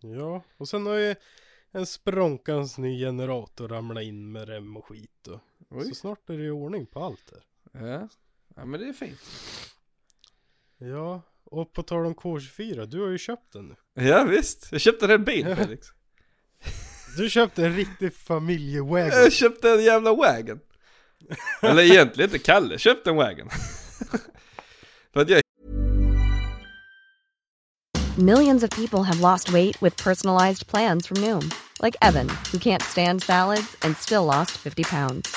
[0.01, 1.17] Ja, och sen har jag
[1.71, 5.27] en språnkans ny generator ramlat in med rem och skit.
[5.29, 5.41] Och.
[5.71, 5.85] Oj.
[5.85, 7.43] Så snart är det i ordning på allt där.
[7.81, 8.09] Ja.
[8.57, 9.21] ja, men det är fint.
[10.79, 14.05] Ja, och på tal om K24, du har ju köpt den nu.
[14.05, 14.69] Ja, visst.
[14.73, 15.57] Jag köpte en bil Ja.
[15.57, 15.87] Felix.
[17.17, 19.09] Du köpte en riktig familjewagon.
[19.23, 20.61] Jag köpte en jävla wagon.
[21.63, 23.49] Eller egentligen inte Kalle köpte en wagon.
[25.13, 25.41] För att jag
[28.19, 31.51] Millions of people have lost weight with personalized plans from Noom,
[31.83, 35.37] like Evan, who can't stand salads and still lost 50 pounds.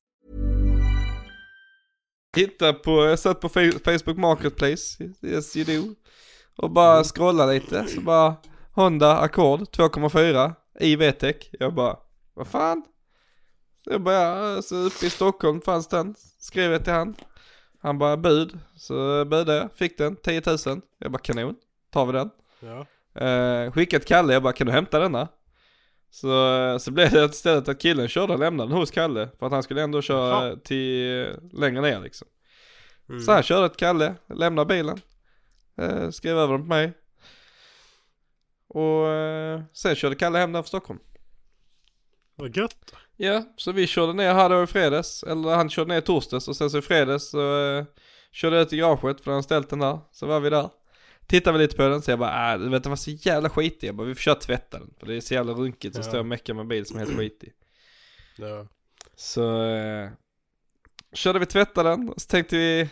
[2.35, 5.95] Hittade på, jag satt på Facebook Marketplace, yes you do.
[6.55, 8.35] Och bara scrollade lite, så bara
[8.73, 11.35] Honda Accord 2,4 i VTEC.
[11.51, 11.97] Jag bara,
[12.33, 12.83] vad fan?
[13.83, 16.15] Så jag bara, så uppe i Stockholm fanns den.
[16.39, 17.15] Skrev jag till han.
[17.81, 18.59] Han bara bud.
[18.75, 20.81] Så budade jag, fick den, 10 000.
[20.97, 21.55] Jag bara kanon,
[21.91, 22.29] tar vi den.
[22.59, 22.85] Ja.
[23.25, 25.27] Eh, skickat Kalle, jag bara kan du hämta denna?
[26.11, 29.29] Så, så blev det istället att killen körde och lämnade den hos Kalle.
[29.39, 30.55] För att han skulle ändå köra Jaha.
[30.63, 32.27] till eh, längre ner liksom.
[33.09, 33.21] Mm.
[33.21, 35.01] Så han körde till Kalle, lämnade bilen.
[35.77, 36.93] Eh, skrev över den på mig.
[38.67, 40.99] Och eh, sen körde Kalle hem den från Stockholm.
[42.35, 42.93] Vad gött.
[43.17, 45.23] Ja, så vi körde ner här då i fredags.
[45.23, 47.85] Eller han körde ner i torsdags och sen så i fredags så eh,
[48.31, 49.99] körde jag ut i garaget för han ställt den där.
[50.11, 50.69] Så var vi där.
[51.31, 53.49] Tittade vi lite på den så jag bara, äh, du vet den var så jävla
[53.49, 53.87] skitig.
[53.87, 54.93] Jag bara, vi får köra tvätta den.
[54.99, 56.07] För det är så jävla runkigt så Ja.
[56.11, 57.53] jag och meckar med en bil som är helt skitig.
[58.35, 58.67] Ja.
[59.15, 60.09] Så eh,
[61.13, 62.89] körde vi tvätta den och så tänkte vi,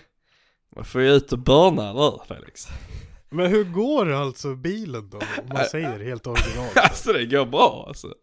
[0.70, 2.68] vad får jag ut och börna eller Felix?
[3.30, 5.18] Men hur går alltså bilen då?
[5.18, 6.68] Om man säger helt original.
[6.76, 8.14] Alltså det går bra alltså.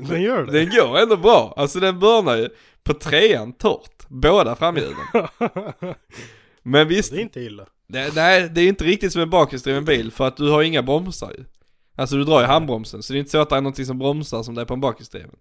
[0.00, 0.52] Den gör det?
[0.52, 1.54] Den går ändå bra.
[1.56, 2.48] Alltså den börnar ju
[2.82, 4.04] på trean torrt.
[4.08, 4.96] Båda framhjulen.
[6.68, 7.66] Men visst, det är inte illa.
[7.88, 10.82] det, nej det är inte riktigt som en bakhjulsdriven bil för att du har inga
[10.82, 11.44] bromsar ju.
[11.96, 13.98] Alltså du drar ju handbromsen så det är inte så att det är någonting som
[13.98, 15.36] bromsar som det är på en bakhjulsdriven.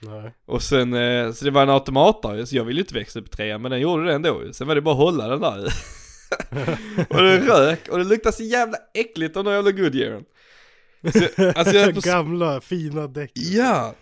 [0.00, 0.34] Nej.
[0.46, 3.26] Och sen, eh, så det var en automatare så jag ville ju inte växla upp
[3.26, 4.52] i trean men den gjorde det ändå ju.
[4.52, 5.72] Sen var det bara att hålla den där
[7.08, 10.24] Och det rök och det luktade så jävla äckligt av den jävla Goodyearen.
[11.12, 13.30] Så, alltså på Gamla fina däck.
[13.34, 13.94] Ja!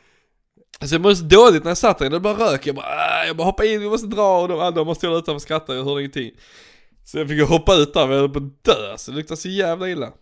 [0.78, 3.26] Alltså jag mådde så dåligt när jag satt där, det bara rök, jag bara, äh,
[3.26, 5.74] jag bara hoppa in, vi måste dra och de andra måste hålla utanför och skratta,
[5.74, 6.30] jag hörde ingenting.
[7.04, 9.48] Så jag fick hoppa ut där, jag höll på att dö alltså, det luktade så
[9.48, 10.12] jävla illa.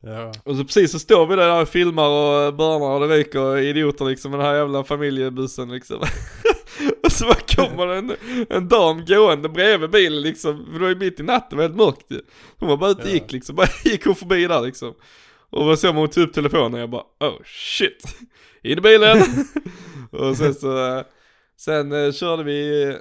[0.00, 0.32] Ja.
[0.44, 3.62] Och så precis så står vi där och filmar och börnar och det ryker och
[3.62, 5.96] idioter liksom med den här jävla familjebussen liksom.
[7.04, 8.16] och så bara kommer en,
[8.50, 11.62] en dam gående bredvid bilen liksom, för det var ju mitt i natten, det var
[11.62, 12.20] helt mörkt ju.
[12.58, 14.94] Hon var bara ute och gick liksom, bara gick hon förbi där liksom.
[15.50, 18.16] Och vad så hon tog upp telefonen och jag bara oh shit,
[18.62, 19.18] in i bilen!
[20.10, 21.04] och sen så, eh,
[21.56, 22.98] sen eh, körde vi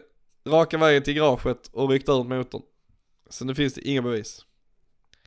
[0.48, 2.62] raka vägen till garaget och ryckte ur motorn.
[3.30, 4.46] Så nu finns det inga bevis.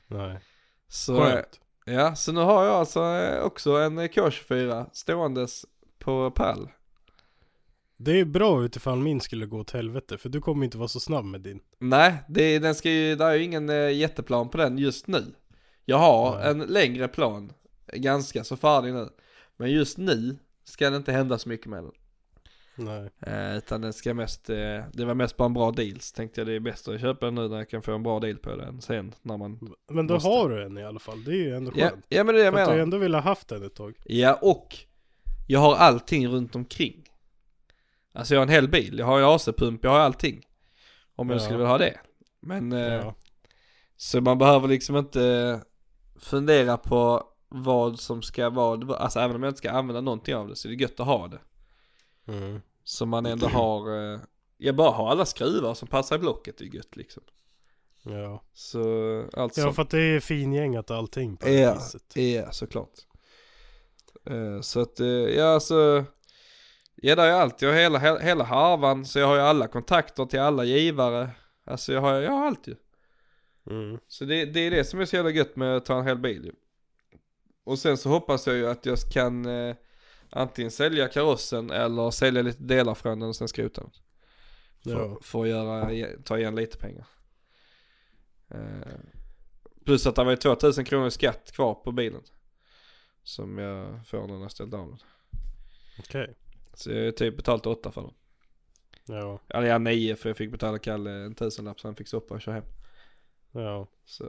[0.07, 0.41] Nej.
[0.89, 1.61] Så, eh, Skönt.
[1.85, 3.01] Ja, så nu har jag alltså
[3.43, 5.67] också en eh, K24 ståendes
[5.99, 6.69] på pall.
[7.97, 11.01] Det är bra utifall min skulle gå åt helvete, för du kommer inte vara så
[11.01, 11.61] snabb med din.
[11.79, 15.35] Nej, det, den ska ju, det är ju ingen jätteplan på den just nu.
[15.91, 17.53] Jag har en längre plan,
[17.93, 19.09] ganska så färdig nu.
[19.57, 21.93] Men just nu ska det inte hända så mycket med den.
[22.75, 23.11] Nej.
[23.21, 24.57] Eh, utan den ska mest, eh,
[24.93, 26.01] det var mest bara en bra deal.
[26.01, 28.03] Så tänkte jag det är bäst att köpa den nu när jag kan få en
[28.03, 29.75] bra deal på den sen när man...
[29.91, 30.29] Men då Måste.
[30.29, 32.05] har du en i alla fall, det är ju ändå Ja, skönt.
[32.09, 33.75] ja men det är det jag För att du ändå vill ha haft den ett
[33.75, 33.95] tag.
[34.05, 34.77] Ja och
[35.47, 37.05] jag har allting runt omkring.
[38.13, 40.43] Alltså jag har en hel bil, jag har ju AC-pump, jag har allting.
[41.17, 41.41] Om jag Ja.
[41.41, 41.99] skulle vilja ha det.
[42.41, 43.15] Men eh, Ja.
[43.97, 45.61] så man behöver liksom inte
[46.19, 50.49] fundera på vad som ska vara, alltså även om jag inte ska använda någonting av
[50.49, 51.41] det så är det gött att ha det.
[52.33, 52.61] Mm.
[52.85, 54.21] Så man ändå har, eh,
[54.57, 57.23] jag bara har alla skruvar som passar i blocket, det är gött liksom.
[58.03, 58.43] Ja.
[58.53, 58.81] Så
[59.37, 59.61] alltså.
[59.61, 62.17] ja, för att det är fingängat allting på det Ja, viset.
[62.17, 62.93] ja såklart.
[64.27, 66.05] Eh, Så att, eh, ja alltså,
[66.95, 67.63] ja det är allt.
[67.63, 71.31] Jag har hela, he- hela harvan, så jag har ju alla kontakter till alla givare.
[71.65, 72.77] Alltså jag har, jag har allt ju.
[73.71, 73.99] Mm.
[74.07, 76.19] Så det, det är det som är så jävla gött med att ta en hel
[76.19, 76.53] bil ju.
[77.65, 79.77] Och sen så hoppas jag ju att jag kan eh,
[80.31, 83.91] antingen sälja karossen eller sälja lite delar från den och sen skrota den.
[84.83, 87.07] För, för att göra, ta igen lite pengar.
[88.49, 88.99] Eh,
[89.85, 92.23] plus att det var ju 2000 kronor i skatt kvar på bilen.
[93.23, 94.99] Som jag får när jag ställt av den.
[95.99, 96.35] Okej.
[96.75, 98.15] Så jag har typ betalt 8 för den.
[99.17, 99.41] Ja.
[99.49, 102.41] Eller ja 9 för jag fick betala Kalle en tusenlapp så han fick stoppa och
[102.41, 102.65] köra hem.
[103.53, 103.87] Ja.
[104.05, 104.25] Så.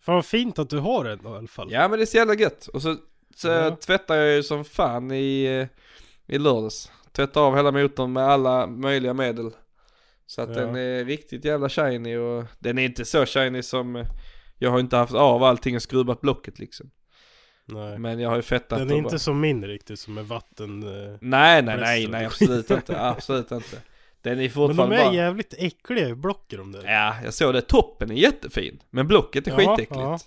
[0.00, 1.68] Fan vad fint att du har en då, i alla fall.
[1.72, 2.66] Ja men det är så jävla gött.
[2.66, 2.96] Och så,
[3.36, 3.76] så Ja.
[3.76, 6.92] tvättar jag ju som fan i, eh, i lördags.
[7.12, 9.50] Tvättar av hela motorn med alla möjliga medel.
[10.26, 10.54] Så att Ja.
[10.54, 14.06] den är riktigt jävla shiny och den är inte så shiny som eh,
[14.58, 16.90] jag har inte haft av allting och skruvat blocket liksom.
[17.64, 17.98] Nej.
[17.98, 20.82] Men jag har ju fettat Den är inte bara- som min riktigt som är vatten...
[20.82, 23.76] eh, Nej nej nej nej absolut inte, absolut inte.
[24.30, 25.14] Den är Men de fortfarande är bara...
[25.14, 26.84] jävligt äckliga i blocken de där.
[26.84, 27.60] Ja, jag såg det.
[27.62, 28.82] Toppen är jättefin.
[28.90, 29.90] Men blocket är Ja, skitäckligt.
[30.00, 30.18] ja.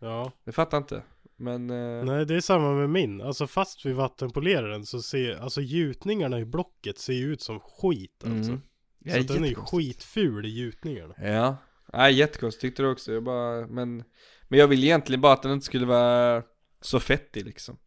[0.00, 0.32] Ja.
[0.44, 1.02] Jag fattar inte.
[1.36, 1.70] Men...
[1.70, 3.20] eh, Nej det är samma med min.
[3.20, 7.60] Alltså fast vi vattenpolerar den så ser, alltså gjutningarna i blocket ser ju ut som
[7.60, 8.50] skit alltså.
[8.50, 8.62] Mm.
[8.98, 11.14] Ja, så den är ju skitful i gjutningarna.
[11.18, 11.56] Ja.
[11.92, 13.12] Nej jättekonstigt tyckte du också.
[13.12, 14.04] Jag bara, men,
[14.48, 16.42] men jag vill egentligen bara att den inte skulle vara
[16.80, 17.78] så fettig liksom.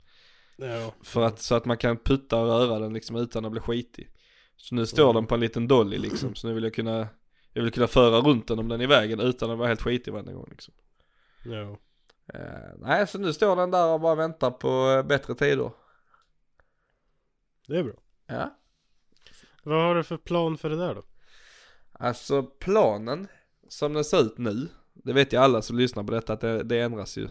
[0.57, 0.93] Ja.
[1.03, 4.09] För att, så att man kan putta och röra den liksom utan att bli skitig.
[4.61, 5.15] Så nu står Mm.
[5.15, 6.35] den på en liten dolly liksom.
[6.35, 7.07] Så nu vill jag kunna,
[7.53, 9.81] jag vill kunna föra runt den om den är i vägen utan att vara helt
[9.81, 10.73] skitig varje gång liksom.
[11.45, 11.77] Ja.
[12.33, 15.71] Eh, nej så nu står den där och bara väntar på eh, bättre tider.
[17.67, 17.93] Det är bra.
[18.27, 18.57] Ja.
[19.63, 21.03] Vad har du för plan för det där då?
[21.91, 23.27] Alltså planen
[23.67, 26.63] som den ser ut nu, det vet ju alla som lyssnar på detta att det,
[26.63, 27.27] det ändras ju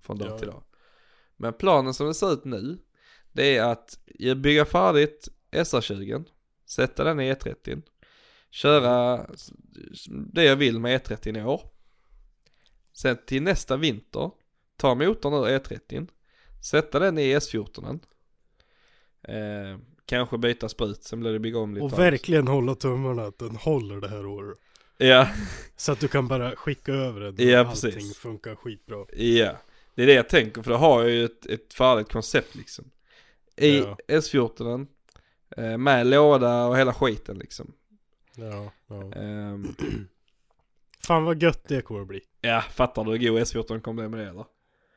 [0.00, 0.38] från dag Ja.
[0.38, 0.62] till dag.
[1.36, 2.78] Men planen som den ser ut nu,
[3.32, 6.24] det är att jag bygga färdigt SR20,
[6.72, 7.82] sätta den i E30,
[8.50, 9.26] köra
[10.08, 11.62] det jag vill med E30 i år.
[12.92, 14.30] Sen till nästa vinter,
[14.76, 16.08] ta motorn ur E30,
[16.64, 18.00] sätta den i S14.
[19.22, 21.84] Eh, kanske byta sprut, sen blir det bygga om lite.
[21.84, 24.58] Och verkligen hålla tummarna att den håller det här året.
[24.98, 25.28] Ja.
[25.76, 27.34] Så att du kan bara skicka över den.
[27.34, 28.18] och Ja, Allting precis.
[28.18, 29.06] funkar skitbra.
[29.12, 29.56] Ja,
[29.94, 32.90] det är det jag tänker för då har jag ju ett, ett färdigt koncept liksom.
[33.56, 33.96] I Ja.
[34.08, 34.86] S14 eh,
[35.56, 37.72] med låda och hela skiten liksom.
[38.36, 39.12] Ja, ja.
[39.12, 39.76] Ehm,
[41.06, 42.20] Fan vad gött det kommer att bli.
[42.40, 44.44] ja, fattar du hur god S14 kommer bli med det eller?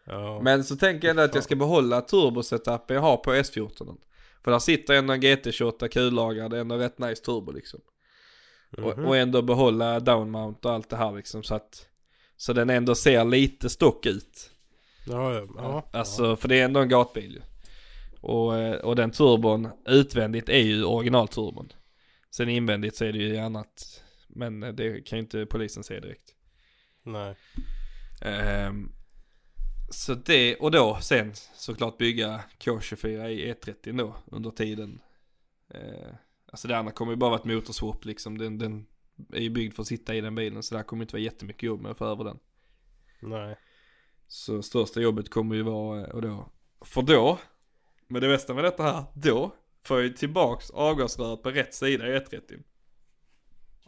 [0.05, 0.41] Ja.
[0.41, 3.97] Men så tänker jag ändå att jag ska behålla turbosetupen jag har på S14.
[4.43, 7.79] För där sitter ändå en GT28 kullagrad, det ändå rätt nice turbo liksom.
[8.77, 8.85] Mhm.
[8.85, 11.87] Och, och ändå behålla downmount och allt det här liksom så att
[12.37, 14.51] Så den ändå ser lite stock ut.
[15.07, 15.47] Ja, ja.
[15.57, 15.89] ja.
[15.93, 17.41] Alltså för det är ändå en gatbil ju.
[18.25, 21.73] Och, eh, och den turbon utvändigt är ju originalturbon.
[22.31, 24.03] Sen invändigt så är det ju annat.
[24.27, 26.33] Men det kan ju inte polisen se direkt.
[27.03, 27.35] Nej.
[28.21, 28.91] Ehm,
[29.89, 35.01] så det, och då sen såklart bygga K24 i E30 då under tiden.
[35.75, 36.13] Uh,
[36.51, 38.37] alltså det andra kommer ju bara vara ett motorswap liksom.
[38.37, 38.85] Den, den
[39.33, 41.63] är ju byggd för att sitta i den bilen så det kommer inte vara jättemycket
[41.63, 42.39] jobb med att få över den.
[43.21, 43.57] Nej.
[44.27, 46.51] Så största jobbet kommer ju vara, eh, och då,
[46.81, 47.39] för då,
[48.07, 49.51] men det bästa med detta här, då
[49.83, 52.41] får jag ju tillbaks avgasröret på rätt sida i E30.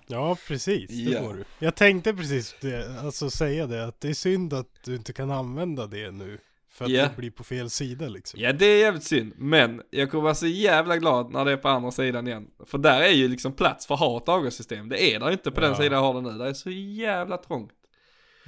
[0.07, 0.89] Ja, precis.
[0.89, 1.22] Det Ja.
[1.22, 1.43] får du.
[1.59, 5.32] Jag tänkte precis det, alltså säga det, att det är synd att du inte kan
[5.32, 6.38] använda det nu.
[6.70, 7.03] För att Ja.
[7.03, 8.39] det blir på fel sida liksom.
[8.39, 11.57] Ja det är jävligt synd, men jag kommer vara så jävla glad när det är
[11.57, 12.47] på andra sidan igen.
[12.65, 14.89] För där är ju liksom plats för att ha ett avgassystem.
[14.89, 15.76] Det är där inte på den Ja.
[15.78, 16.38] sidan jag har det nu.
[16.38, 17.72] Det är så jävla trångt.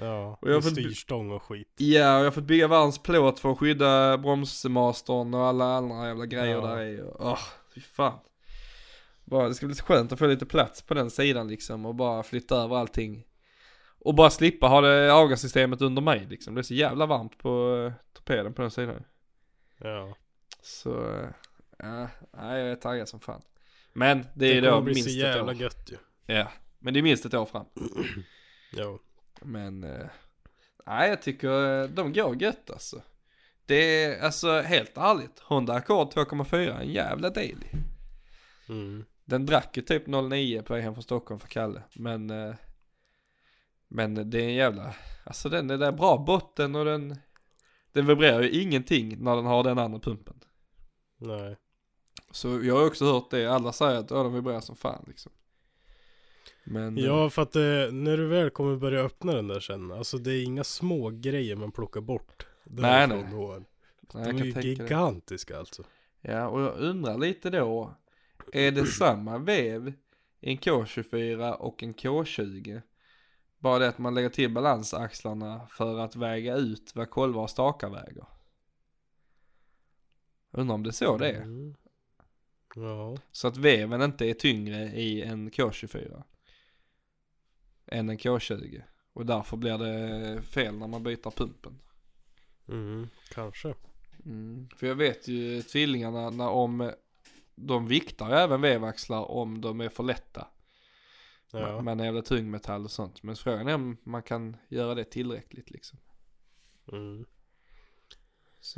[0.02, 1.74] Ja, Och jag får- styrstång och skit.
[1.78, 6.08] Ja, och jag har fått bygga världens plåt för att skydda bromsmastern och alla andra
[6.08, 6.62] jävla grejer Ja.
[6.68, 7.02] där i.
[7.20, 7.40] Åh,
[7.76, 8.20] fy fan.
[9.26, 11.96] Bara, det ska bli så skönt att få lite plats på den sidan liksom och
[11.96, 13.26] bara flytta över allting.
[14.00, 16.56] Och bara slippa ha det avgassystemet under mig liksom.
[16.56, 19.04] Det är så jävla varmt på uh, torpeden på den sidan.
[19.78, 20.16] Ja.
[20.62, 21.30] Så, eh,
[21.78, 23.42] ja, nej, jag är taggad som fan.
[23.94, 25.62] Men det är Det ju kommer då bli minst så ett jävla år.
[25.62, 25.98] gött ju.
[26.36, 26.48] Ja,
[26.80, 27.66] men det är minst ett år fram.
[28.72, 29.00] Ja.
[29.42, 30.08] Men, eh,
[30.86, 33.02] nej jag tycker eh, de går gött alltså.
[33.66, 37.64] Det är alltså helt ärligt, Honda Accord 2,4 en jävla deal.
[38.70, 39.06] Mm.
[39.26, 41.84] Den drack ju typ 09 på väg hem från Stockholm för Kalle.
[41.94, 42.56] Men, eh,
[43.88, 47.16] men det är en jävla, alltså den är där bra botten och den,
[47.92, 50.40] den vibrerar ju ingenting när den har den andra pumpen.
[51.18, 51.58] Nej.
[52.32, 55.32] Så jag har också hört det, alla säger att ja, de vibrerar som fan liksom.
[56.70, 57.62] Men, eh, Ja, för att eh,
[57.92, 61.56] när du väl kommer börja öppna den där sen, alltså det är inga små grejer
[61.56, 62.48] man plockar bort.
[62.64, 63.26] Nej, nej.
[64.02, 64.68] De är ju tänka det.
[64.68, 65.84] gigantiska alltså.
[66.22, 67.94] Ja, och jag undrar lite då,
[68.54, 69.94] är det samma vev
[70.40, 72.82] i en K24 och en K20?
[73.60, 77.90] Bara det att man lägger till balansaxlarna för att väga ut vad kolvar och stakar
[77.90, 78.26] väger.
[80.52, 81.42] Undrar om det är så det är.
[81.42, 81.76] Mm.
[82.76, 83.18] Ja.
[83.32, 86.24] Så att veven inte är tyngre i en K24
[87.92, 88.82] än en K20.
[89.14, 91.80] Och därför blir det fel när man byter pumpen.
[92.68, 93.74] Mm, kanske.
[94.26, 94.70] Mm.
[94.76, 96.92] För jag vet ju tvillingarna när om
[97.56, 100.48] de viktar ju även vevaxlar om de är för lätta.
[101.52, 101.82] Ja.
[101.82, 103.24] Med en jävla tungmetall och sånt.
[103.24, 106.00] Men frågan är om man kan göra det tillräckligt liksom.
[106.92, 107.26] Mm.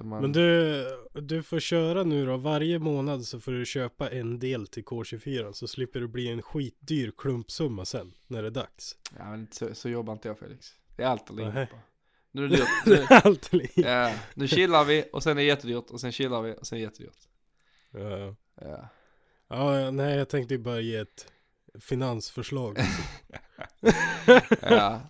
[0.04, 0.22] Man...
[0.22, 2.38] Men du, du får köra nu då.
[2.38, 5.52] Varje månad så får du köpa en del till K24.
[5.52, 8.14] Så slipper det bli en skitdyr klumpsumma sen.
[8.28, 8.96] När det är dags.
[9.18, 10.68] Ja men så, så jobbar inte jag Felix.
[10.96, 11.82] Det är allt eller inget bara.
[12.32, 12.68] Nu är det dyrt.
[12.86, 13.72] Nu, Allt liv.
[13.76, 16.78] ja, nu chillar vi och sen är det jättedyrt och sen chillar vi och sen
[16.78, 17.28] är det jättedyrt.
[17.92, 18.36] Ja.
[18.62, 18.90] Ja.
[19.48, 21.32] ja, nej jag tänkte bara ge ett
[21.80, 22.80] finansförslag.
[24.62, 25.02] ja.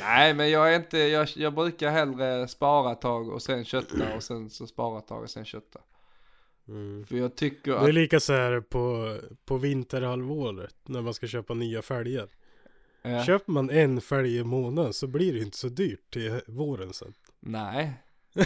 [0.00, 4.14] Nej men jag är inte, jag, jag brukar hellre spara ett tag och sen kötta
[4.16, 5.80] och sen så spara ett tag och sen kötta.
[6.68, 7.04] Mm.
[7.06, 10.74] För jag tycker Det att, är lika så här på, på vinterhalvåret.
[10.84, 12.28] När man ska köpa nya fälgar.
[13.02, 16.92] ja, Köper man en fälg i månaden så blir det inte så dyrt till våren
[16.92, 17.14] sen.
[17.40, 17.92] nej.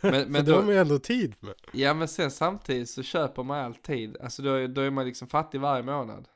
[0.00, 1.54] Men, Men det då, man ju ändå tid med.
[1.72, 5.28] ja men sen samtidigt så köper man alltid, alltså då, är- då är man liksom
[5.28, 6.28] fattig varje månad.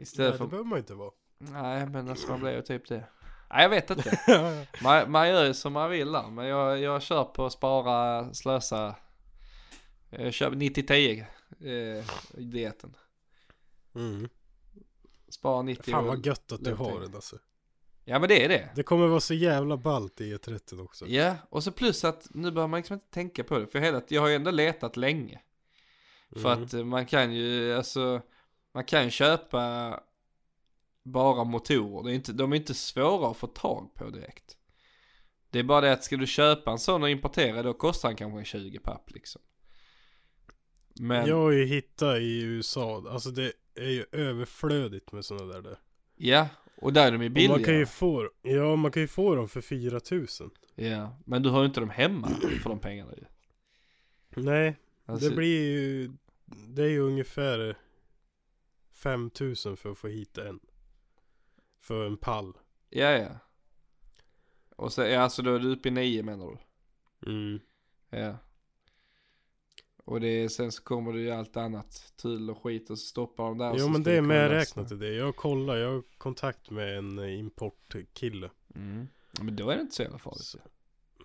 [0.00, 1.10] Istället Nej, för, det behöver man inte vara.
[1.38, 3.04] Nej men alltså man blir ju typ det.
[3.50, 4.66] Nej jag vet inte.
[4.82, 8.94] Man, man gör ju som man vill där, men jag, jag kör på spara, slösa.
[10.10, 11.24] Jag kör 90-10
[11.60, 12.04] eh,
[12.38, 12.96] dieten.
[13.94, 14.28] mm.
[15.28, 17.36] Spara 90 Fan vad gött att du har den alltså.
[18.04, 18.68] Ja men det är det.
[18.74, 21.06] Det kommer vara så jävla ballt i E30 också.
[21.06, 23.66] Ja, och så plus att nu behöver man liksom inte tänka på det.
[23.66, 25.40] För hela, jag har ju ändå letat länge.
[26.32, 26.64] För Mm.
[26.64, 28.20] att eh, man kan ju, alltså,
[28.74, 30.00] man kan ju köpa
[31.12, 32.04] bara motorer.
[32.04, 34.56] Det är inte, de är inte svåra att få tag på direkt.
[35.50, 38.16] Det är bara det att ska du köpa en sån och importera då kostar den
[38.16, 39.42] kanske en 20 papp liksom.
[41.00, 45.62] Men, Jag har ju hittat i USA, alltså det är ju överflödigt med sådana där.
[45.62, 45.78] där.
[46.16, 46.48] ja,
[46.80, 47.50] och där är de ju Och billiga.
[47.50, 50.50] man kan ju få, ja man kan ju få dem för 4000.
[50.74, 52.28] Ja, men du har ju inte dem hemma
[52.62, 53.24] för de pengarna ju.
[54.42, 56.12] Nej, Alltså, det blir ju,
[56.46, 57.78] det är ju ungefär
[58.92, 60.60] 5000 för att få hit en.
[61.88, 62.52] För en pall.
[62.90, 63.28] Ja, ja.
[64.76, 66.58] Och så, ja, alltså då är du uppe i nio menar
[67.20, 67.30] du?
[67.30, 67.60] Mm.
[68.10, 68.36] Ja.
[70.04, 73.06] Och det är, sen så kommer det ju allt annat, tull och skit och så
[73.06, 73.74] stoppar de där.
[73.78, 74.94] Jo men det är kolla medräknat så.
[74.94, 75.12] i det.
[75.14, 78.50] Jag kollar, jag har kontakt med en eh, importkille.
[78.74, 79.08] Mm.
[79.40, 80.44] Men då är det inte så jävla farligt.
[80.44, 80.58] Så-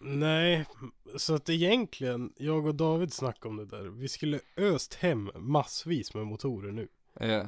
[0.01, 0.65] Nej,
[1.17, 3.83] så att egentligen, jag och David snackade om det där.
[3.83, 6.87] Vi skulle öst hem massvis med motorer nu.
[7.19, 7.47] Ja.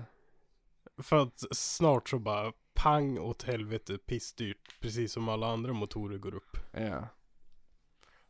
[0.97, 4.79] För att snart så bara pang åt helvete pissdyrt.
[4.79, 6.57] Precis som alla andra motorer går upp.
[6.71, 7.07] Ja.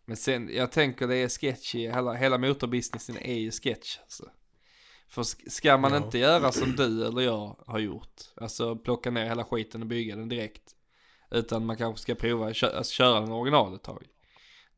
[0.06, 4.30] Men sen, jag tänker det är sketchy, hela, hela motorbusinessen är ju sketch alltså.
[5.08, 5.98] För sk- ska man Ja.
[5.98, 10.16] inte göra som du eller jag har gjort, alltså plocka ner hela skiten och bygga
[10.16, 10.76] den direkt.
[11.32, 14.06] Utan man kanske ska prova kö- alltså, köra den original ett tag.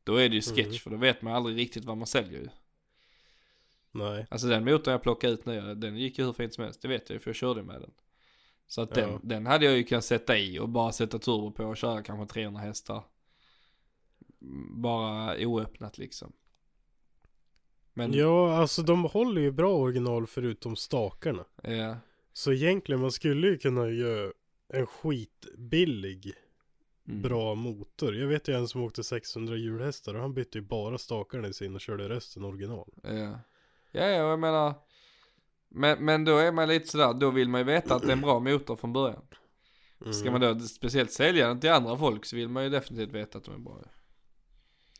[0.03, 0.73] Då är det ju sketch, Mm.
[0.79, 2.47] för då vet man aldrig riktigt vad man säljer ju.
[3.91, 4.25] Nej.
[4.29, 6.87] Alltså den motorn jag plockade ut nu, den gick ju hur fint som helst, det
[6.87, 7.91] vet jag ju för jag körde med den.
[8.67, 9.19] Så att den, Ja.
[9.23, 12.33] den hade jag ju kunnat sätta i och bara sätta turbo på och köra kanske
[12.33, 13.03] 300 hästar.
[14.69, 16.33] Bara oöppnat liksom.
[17.93, 18.57] Men, ja.
[18.57, 21.45] Alltså de håller ju bra original förutom stakarna.
[21.63, 21.97] ja,
[22.33, 24.31] Så egentligen, man skulle ju kunna göra
[24.73, 26.33] en skitbillig
[27.07, 27.21] mm.
[27.21, 28.15] bra motor.
[28.15, 31.53] Jag vet ju en som åkte 600 hjulhästar och han bytte ju bara stakarna i
[31.53, 32.89] sin och körde resten original.
[33.03, 33.39] Ja,
[33.91, 34.73] ja jag menar.
[35.69, 38.13] Men, men då är man lite sådär, då vill man ju veta att det är
[38.13, 39.21] en bra motor från början.
[40.01, 40.13] Mm.
[40.13, 43.37] Ska man då speciellt sälja den till andra folk så vill man ju definitivt veta
[43.37, 43.81] att de är bra.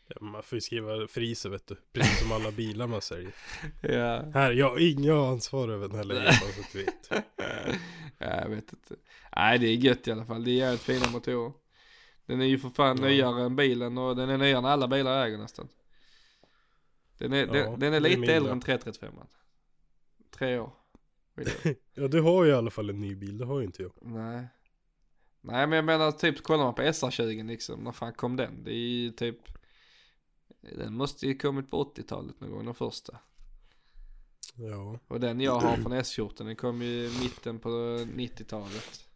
[0.07, 1.75] Ja, man får ju skriva friser vet du.
[1.93, 3.31] Precis som alla bilar man säljer.
[3.81, 4.23] Ja.
[4.33, 7.09] Här, jag har inga ansvar över den här lägenheten så att du vet.
[8.17, 8.95] ja, jag vet inte.
[9.35, 10.43] Nej, det är gött i alla fall.
[10.43, 11.51] Det är jävligt fina motorer.
[12.25, 13.07] Den är ju för fan Ja.
[13.07, 15.67] nyare än bilen och den är nyare än alla bilar jag äger nästan.
[17.17, 19.13] Den är, Ja, den, den är lite äldre än 335
[20.31, 20.73] Tre år.
[21.93, 23.37] Ja, du har ju i alla fall en ny bil.
[23.37, 23.91] Det har ju inte jag.
[24.01, 24.47] Nej.
[25.41, 28.63] Nej men jag menar typ kollar man på SR20 liksom, när fan kom den?
[28.63, 29.37] Det är ju typ
[30.61, 33.17] Den måste ju kommit på 80-talet någon gång, den första.
[34.55, 34.99] Ja.
[35.07, 39.07] Och den jag har från S14 den kom ju i mitten på 90-talet.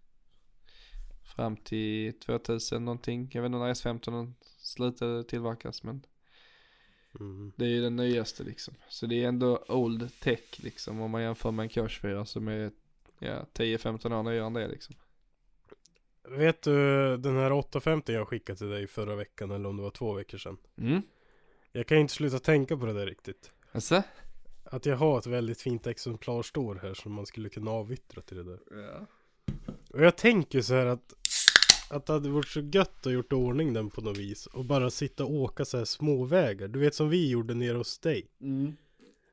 [1.36, 6.05] Fram till 2000 någonting, jag vet inte när S15 slutade tillverkas men
[7.20, 7.51] Mm.
[7.55, 8.74] det är ju den nyaste liksom.
[8.89, 12.72] Så det är ändå old tech liksom om man jämför med en K24 som är
[13.20, 14.95] ja, 10-15 år nyare än det liksom.
[16.24, 16.72] Vet du
[17.18, 20.38] den här 850 jag skickade till dig förra veckan eller om det var två veckor
[20.38, 20.57] sedan.
[20.78, 21.01] Mm,
[21.72, 23.51] Jag kan ju inte sluta tänka på det där riktigt.
[23.72, 24.03] alltså?
[24.64, 28.38] Att jag har ett väldigt fint exemplar står här som man skulle kunna avyttra till
[28.38, 28.59] det där.
[28.72, 29.05] Ja.
[29.89, 31.14] Och jag tänker så här att
[31.91, 34.89] att det hade varit så gött att gjort ordning den på något vis och bara
[34.89, 36.67] sitta och åka så här småvägar.
[36.67, 38.27] Du vet som vi gjorde nere hos dig.
[38.41, 38.75] Mm.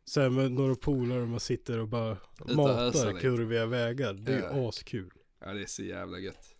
[0.05, 3.21] Så här med några polare och man sitter och bara ösa matar lite.
[3.21, 4.13] kurviga vägar.
[4.13, 5.11] Det är ju askul.
[5.41, 6.55] Ja det är så jävla gött.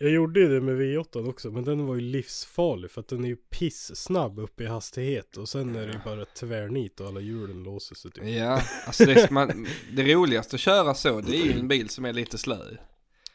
[0.00, 3.24] Jag gjorde ju det med V8 också men den var ju livsfarlig för att den
[3.24, 7.20] är ju piss-snabb upp i hastighet och sen är det ju bara tvärnit och alla
[7.20, 8.24] hjulen låser sig typ.
[8.24, 12.04] Ja, alltså det, man, det roligaste att köra så det är ju en bil som
[12.04, 12.56] är lite slö.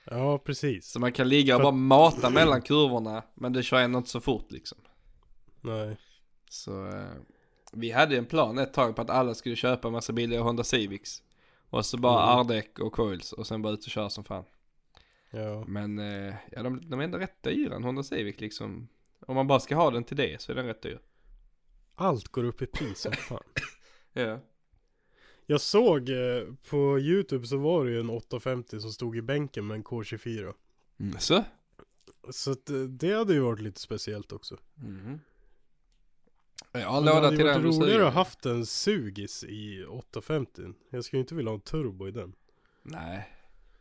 [0.05, 0.91] Ja precis.
[0.91, 4.21] Så man kan ligga och bara mata mellan kurvorna men det kör ändå inte så
[4.21, 4.77] fort liksom.
[5.61, 5.97] Nej.
[6.49, 7.11] Så eh,
[7.73, 10.63] vi hade en plan ett tag på att alla skulle köpa en massa billiga Honda
[10.63, 11.23] Civics.
[11.69, 12.39] Och så bara Mm.
[12.39, 14.43] R-däck och coils och sen bara ut och köra som fan.
[15.31, 15.63] Ja.
[15.67, 18.87] Men eh, ja, de, de är ändå rätt dyra en Honda Civic liksom.
[19.27, 20.99] Om man bara ska ha den till det så är den rätt dyr.
[21.95, 23.43] Allt går upp i pris som fan.
[24.15, 24.39] Ja.
[25.45, 29.67] Jag såg eh, på YouTube så var det ju en 850 som stod i bänken
[29.67, 30.53] med en K24.
[30.99, 31.19] Mm.
[31.19, 31.43] Så?
[32.29, 34.57] Så att, eh, det hade ju varit lite speciellt också.
[34.77, 35.19] Mm.
[36.71, 39.85] Jag har Men det hade till ju den varit roligare att haft en Sugis i
[39.85, 40.61] 850.
[40.89, 42.33] Jag skulle inte vilja ha en turbo i den.
[42.83, 43.29] Nej.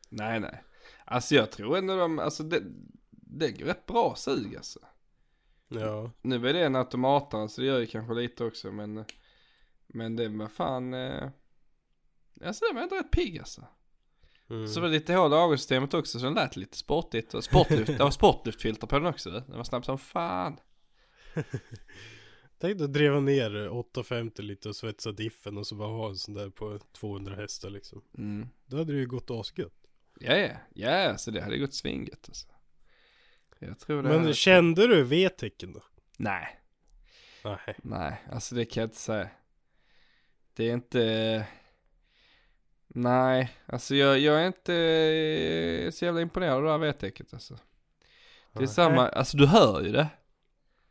[0.08, 0.64] Nej nej.
[1.04, 2.62] Alltså jag tror ändå de, alltså det,
[3.10, 4.78] det är rätt bra sug alltså.
[5.68, 6.10] Ja.
[6.22, 9.04] Nu är det en automatare så det gör ju kanske lite också men
[9.86, 11.30] Men det var fan eh,
[12.44, 13.66] Alltså det var ändå rätt pigg alltså.
[14.50, 14.68] Mm.
[14.68, 17.86] Så var det lite hål i avgassystemet också så den lät lite sportigt och sportluft,
[17.86, 19.30] det var sportluftfilter på den också.
[19.30, 20.60] Den var snabb som fan.
[22.58, 26.16] Tänk dig att driva ner 850 lite och svetsa diffen och så bara ha en
[26.16, 28.02] sån där på 200 hästar liksom.
[28.18, 28.48] Mm.
[28.66, 29.72] Då hade det ju gått asgött.
[30.20, 32.46] Ja ja, ja så det hade gått svinget alltså.
[33.58, 35.82] Jag tror det Men kände du V-tecken då?
[36.16, 36.60] Nej.
[37.44, 37.76] Nej.
[37.82, 39.30] Nej, alltså det kan jag inte säga.
[40.54, 41.46] Det är inte...
[42.94, 47.58] Nej, alltså jag, jag är inte eh, så jävla imponerad av det här V-täcket alltså.
[48.52, 50.08] Det är samma, alltså du hör ju det.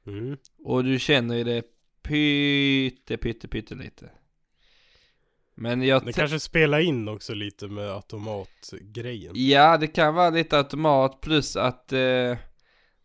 [0.07, 0.37] Mm.
[0.63, 1.63] Och du känner ju det
[2.01, 4.09] pytte, pytte, pytte lite.
[5.55, 6.05] Men jag...
[6.05, 9.33] Det kanske spelar in också lite med automatgrejen.
[9.35, 12.37] Ja, det kan vara lite automat plus att eh,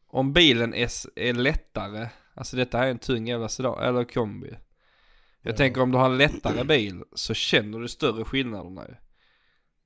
[0.06, 4.56] om bilen är, är lättare, alltså detta här är en tung jävla sedan, eller kombi.
[5.46, 5.56] Jag Ja.
[5.56, 8.94] tänker om du har en lättare bil så känner du större skillnaderna ju.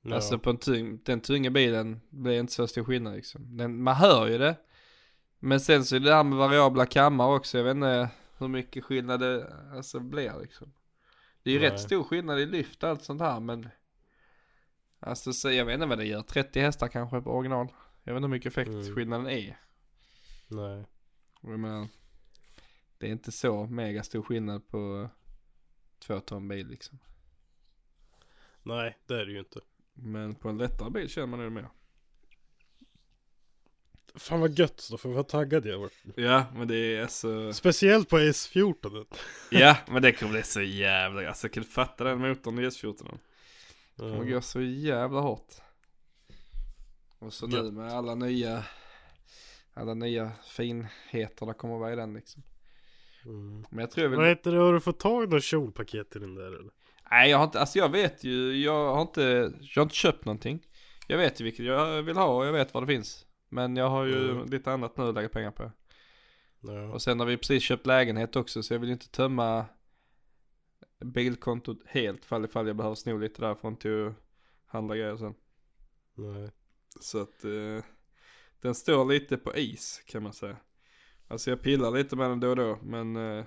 [0.02, 0.14] Ja.
[0.14, 3.56] Alltså på en tung, den tunga bilen blir inte så stor skillnad liksom.
[3.56, 4.56] Den, man hör ju det.
[5.38, 8.08] Men sen så är det här med variabla kammar också, jag vet inte
[8.38, 10.72] hur mycket skillnad det alltså blir liksom.
[11.42, 11.70] Det är ju Nej.
[11.70, 13.68] rätt stor skillnad i lyft och allt sånt här men
[15.02, 17.68] Alltså så jag vet inte vad det gör, 30 hästar kanske på original.
[18.04, 19.60] Jag vet inte hur mycket effektskillnaden är.
[20.48, 20.84] Nej.
[21.42, 21.88] Jag menar,
[22.98, 25.08] det är inte så mega stor skillnad på
[26.00, 26.98] två ton bil liksom.
[28.62, 29.60] Nej, det är det ju inte.
[29.94, 31.68] Men på en lättare bil känner man det mer.
[34.14, 35.90] Fan vad gött då, för vad taggad jag var.
[36.16, 39.06] Ja, men det är alltså Speciellt på S14.
[39.50, 43.18] Ja, men det kommer bli så jävla, alltså kan du fatta den motorn i S14?
[43.94, 45.54] Det kommer gå så jävla hårt.
[47.18, 48.64] Och så nu med alla nya,
[49.74, 52.42] alla nya finheter det kommer vara i den liksom.
[53.24, 53.64] Mm.
[53.70, 56.10] Men jag tror jag vill, Vad heter det, har du fått tag i något kjolpaket
[56.10, 56.70] till den där eller?
[57.10, 60.24] nej jag har inte, alltså jag vet ju, jag har inte, jag har inte köpt
[60.24, 60.66] någonting.
[61.06, 63.26] Jag vet ju vilket jag vill ha och jag vet vad det finns.
[63.48, 64.46] Men jag har ju Mm.
[64.50, 65.70] lite annat nu att lägga pengar på.
[66.60, 66.92] Ja.
[66.92, 69.64] Och sen har vi precis köpt lägenhet också så jag vill inte tömma
[71.04, 74.14] bilkontot helt fall ifall jag behöver sno lite därifrån till att
[74.66, 75.34] handla grejer sen.
[76.14, 76.50] Nej.
[77.00, 77.84] Så att eh,
[78.60, 80.56] den står lite på is kan man säga.
[81.30, 83.44] Alltså jag pillar lite med den då och då men eh,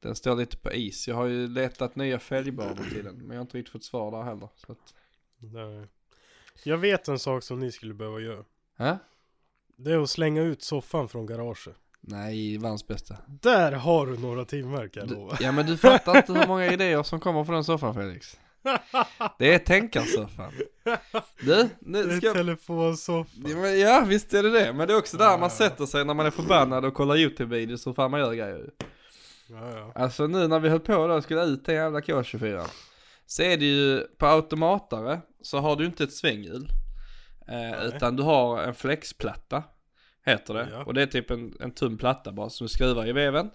[0.00, 1.08] den står lite på is.
[1.08, 4.10] Jag har ju letat nya fälgbanor till den men jag har inte riktigt fått svar
[4.10, 4.48] där heller.
[4.56, 4.94] Så att,
[5.38, 5.86] Nej.
[6.64, 8.44] Jag vet en sak som ni skulle behöva göra.
[8.76, 8.98] Hä?
[9.76, 11.76] Det är att slänga ut soffan från garaget.
[12.00, 13.16] Nej, världens bästa.
[13.26, 15.36] Där har du några timmar kan jag lova.
[15.40, 18.38] ja men du fattar inte hur många idéer som kommer från den soffan Felix.
[19.38, 20.52] Det är tänkarsoffan.
[21.40, 23.30] Du, nu Det är ska telefonsoffa.
[23.44, 26.14] Ja, ja visst är det det, men det är också där man sätter sig när
[26.14, 28.70] man är förbannad och kollar YouTube-videos och fan man gör grejer.
[29.48, 29.92] Ja, ja.
[29.94, 32.66] Alltså nu när vi höll på då och skulle ut den jävla K24
[33.26, 36.68] Så är det ju på automatare så har du inte ett svänghjul
[37.48, 39.62] eh, Utan du har en flexplatta
[40.24, 40.68] Heter det.
[40.72, 40.84] Ja.
[40.84, 43.50] Och det är typ en, en tunn platta bara som du skruvar i veven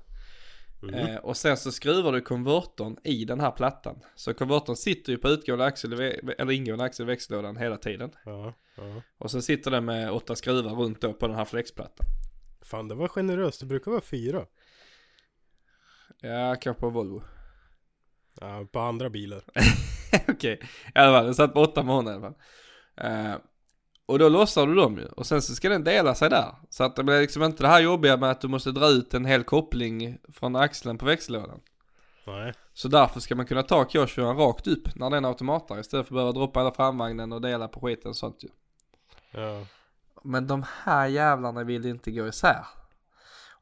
[0.83, 0.95] Mm.
[0.95, 5.17] eh, Och sen så skruvar du konvertorn i den här plattan Så konvertorn sitter ju
[5.17, 9.01] på utgående axel eller ingående axel i växellådan hela tiden ja, ja.
[9.17, 12.07] Och så sitter den med åtta skruvar runt då på den här flexplattan
[12.61, 14.45] Fan det var generöst, det brukar vara fyra.
[16.21, 17.23] Ja, kanske på Volvo
[18.41, 19.43] Ja, på andra bilar.
[20.27, 20.59] Okej,
[20.95, 22.41] i alla fall, den satt på åtta månader i alla fall.
[23.11, 23.35] Eh,
[24.05, 26.55] och då lossar du dem ju, och sen så ska den dela sig där.
[26.69, 29.13] Så att det blir liksom inte det här jobbiga med att du måste dra ut
[29.13, 31.59] en hel koppling från axeln på växellådan.
[32.27, 32.53] Nej.
[32.73, 36.17] Så därför ska man kunna ta K24 rakt upp när den automatar istället för att
[36.17, 38.49] behöva droppa hela framvagnen och dela på skiten och sånt ju.
[39.31, 39.65] Ja.
[40.23, 42.65] Men de här jävlarna vill inte gå isär.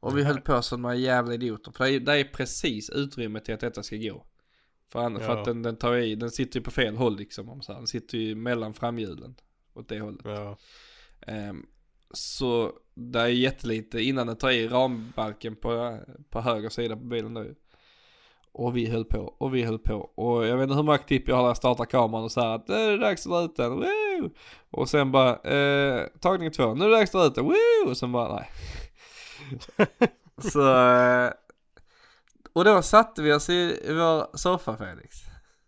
[0.00, 1.72] Och vi höll på som några jävla idioter.
[1.72, 4.24] För det är, det är precis utrymme till att detta ska gå.
[4.92, 5.38] För, an- för Ja.
[5.38, 7.48] att den, den tar i, den sitter ju på fel håll liksom.
[7.48, 7.78] Om så här.
[7.80, 9.34] Den sitter ju mellan framhjulen.
[9.74, 10.20] Åt det hållet.
[10.24, 10.56] Ja.
[11.26, 11.66] Ehm,
[12.10, 15.98] så det är jättelite innan den tar i rambalken på,
[16.30, 17.54] på höger sida på bilen nu.
[18.52, 19.94] Och vi höll på och vi höll på.
[19.94, 22.54] Och jag vet inte hur många klipp jag har där jag startar kameran och säger
[22.54, 23.70] att nu är det dags att dra ut den.
[23.70, 24.30] Woo!
[24.70, 27.44] Och sen bara, eh, tagning två, nu är det dags att dra ut den.
[27.44, 27.90] Woo!
[27.90, 28.50] Och sen bara, nej.
[30.52, 31.32] så, eh,
[32.52, 35.16] och då satte vi oss i vår soffa Felix.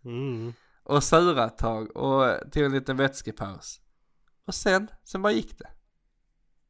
[0.04, 0.52] Mm.
[0.82, 3.80] Och sura ett tag och tog en liten vätskepaus.
[4.46, 5.70] Och sen, sen bara gick det.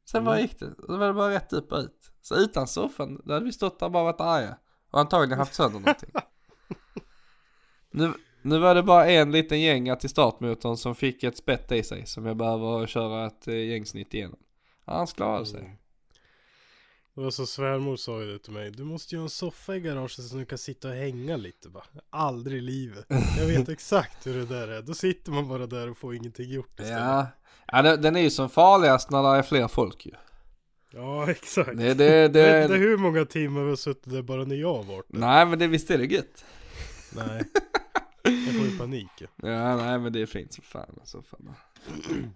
[0.04, 0.46] Sen bara Mm.
[0.48, 0.66] gick det.
[0.66, 2.10] Och då var det bara rätt upp och ut.
[2.22, 4.56] Så utan soffan, då hade vi stått där och bara varit arga.
[4.90, 6.10] Och antagligen haft sönder någonting.
[7.90, 8.12] nu,
[8.42, 12.06] nu var det bara en liten gänga till startmotorn som fick ett spett i sig.
[12.06, 14.38] Som jag behöver köra ett eh, gängsnitt igenom.
[14.84, 15.60] Annars klarade sig.
[15.60, 15.76] Mm.
[17.14, 18.70] Det var så svärmor sa ju det till mig.
[18.70, 21.68] Du måste ju ha en soffa i garaget så du kan sitta och hänga lite
[21.68, 21.84] bara.
[22.10, 23.06] Aldrig i livet.
[23.38, 24.82] Jag vet exakt hur det där är.
[24.82, 27.00] Då sitter man bara där och får ingenting gjort istället.
[27.00, 27.26] Ja,
[27.66, 30.12] ja den, är ju som farligast när det är fler folk ju.
[30.90, 31.78] Ja, exakt.
[31.78, 34.56] Det, det, Jag vet det, inte hur många timmar vi har suttit där bara när
[34.56, 35.18] jag har varit där.
[35.18, 36.44] nej men det visst är det gött.
[37.16, 37.44] Nej.
[38.22, 39.08] Jag får ju panik.
[39.18, 39.76] ja.
[39.76, 41.00] Nej men det är fint som fan.
[41.04, 41.54] Så fan.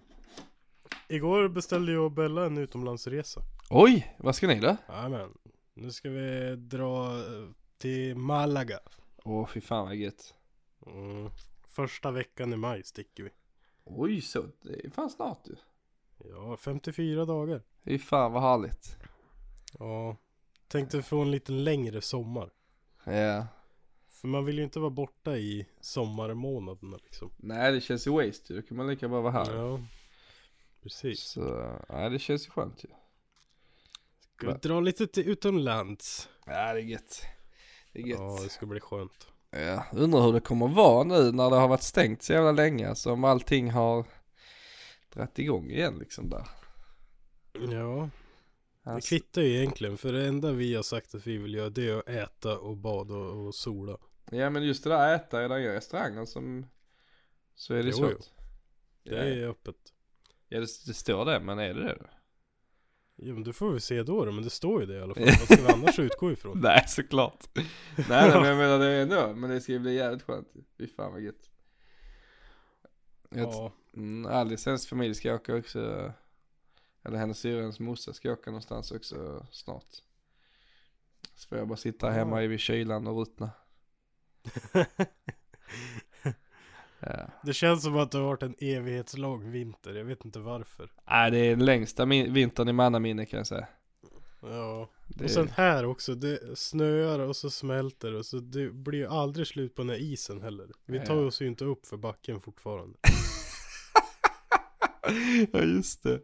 [1.07, 3.41] Igår beställde jag och Bella en utomlandsresa.
[3.69, 4.77] Oj, vad ska ni då?
[4.89, 5.29] Jajamän.
[5.73, 8.79] Nu ska vi dra eh, till Malaga.
[9.23, 10.33] Åh fy fan vad gött.
[10.85, 11.29] Mm.
[11.69, 13.29] Första veckan i maj sticker vi.
[13.89, 15.55] Oj så, det är fan snart ju.
[16.29, 17.61] Ja, 54 dagar.
[17.83, 18.97] Fy fan vad härligt.
[19.79, 20.17] Ja.
[20.67, 22.51] Tänkte få en lite längre sommar.
[23.03, 23.47] Ja.
[24.07, 27.31] För man vill ju inte vara borta i sommarmånaderna liksom.
[27.37, 29.55] Nej det känns ju waste ju, då kan man lika bra vara här.
[29.55, 29.79] Ja.
[30.83, 31.23] Precis.
[31.23, 32.89] Så, nej det känns ju skönt ju.
[34.37, 36.29] Ska vi dra lite till utomlands?
[36.45, 37.21] Ja det är gött.
[37.93, 38.19] Det är gött.
[38.19, 39.27] Ja, det ska bli skönt.
[39.51, 42.89] Ja, undrar hur det kommer vara nu när det har varit stängt så jävla länge.
[42.89, 44.05] Alltså om allting har
[45.13, 46.47] dragit igång igen liksom där.
[47.53, 48.09] Ja.
[48.83, 51.69] Det Alltså, kvittar ju egentligen för det enda vi har sagt att vi vill göra
[51.69, 53.97] det är att äta och bada och, sola.
[54.31, 56.65] ja men just det där äta, är det ju restauranger som,
[57.55, 58.11] så är det Jo, svårt.
[58.11, 58.43] jo.
[59.03, 59.75] Det Ja, är öppet.
[60.47, 62.05] ja det, det står det, men är det det då?
[63.21, 65.13] Jo men det får vi se då, då men det står ju det i alla
[65.13, 65.23] fall.
[65.25, 66.59] Vad ska vi annars utgå ifrån?
[66.63, 67.47] Nej såklart.
[67.53, 67.65] nej,
[68.09, 70.47] nej men jag menar det ändå, men det ska ju bli jävligt skönt.
[70.77, 71.49] Fy fan vad gött.
[73.29, 76.13] Jag, Ja, mm, Alice, hennes familj ska åka också.
[77.03, 79.95] Eller hennes syrra, hennes morsa ska åka någonstans också snart.
[81.35, 83.49] Så får jag bara sitta hemma i kylan och ruttna.
[87.43, 90.91] Det känns som att det har varit en evighetslång vinter, jag vet inte varför.
[91.09, 93.67] Nej det är den längsta vintern i mannaminne kan jag säga.
[94.41, 98.99] Ja, Det och sen här också, det snöar och så smälter och så det blir
[98.99, 100.67] ju aldrig slut på den här isen heller.
[100.85, 102.97] Vi tar oss ju inte upp för backen fortfarande.
[105.51, 106.19] ja just det.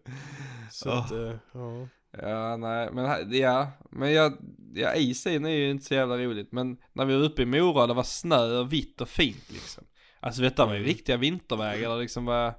[0.71, 0.99] Så Ja.
[0.99, 1.87] att, eh, ja.
[2.21, 4.37] Ja, nej, men ja, men jag,
[4.73, 6.51] ja, isen är ju inte så jävla roligt.
[6.51, 9.83] Men när vi var uppe i Mora, det var snö och vitt och fint liksom.
[10.25, 10.87] Alltså vet du, det var ju Mm.
[10.87, 12.53] riktiga vintervägar där det liksom var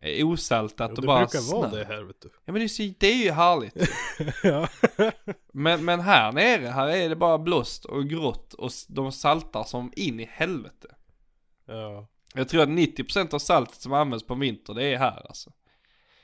[0.00, 1.56] eh, osaltat Ja, och det bara brukar snö.
[1.56, 2.28] vara det här vet du.
[2.44, 3.76] Ja men det är, så, det är ju härligt.
[4.42, 4.68] ja.
[5.52, 9.92] men, men här nere, här är det bara blåst och grått och de saltar som
[9.96, 10.88] in i helvete.
[11.66, 12.06] ja.
[12.34, 15.52] Jag tror att 90% av saltet som används på vinter, det är här alltså.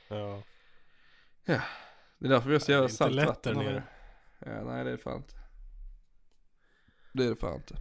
[0.08, 0.42] Ja.
[2.18, 3.82] Det är därför vi har så jävla Det är inte lätt saltvatten där nere.
[4.38, 5.34] Ja, nej det är fan inte.
[7.12, 7.74] Det är det fan inte.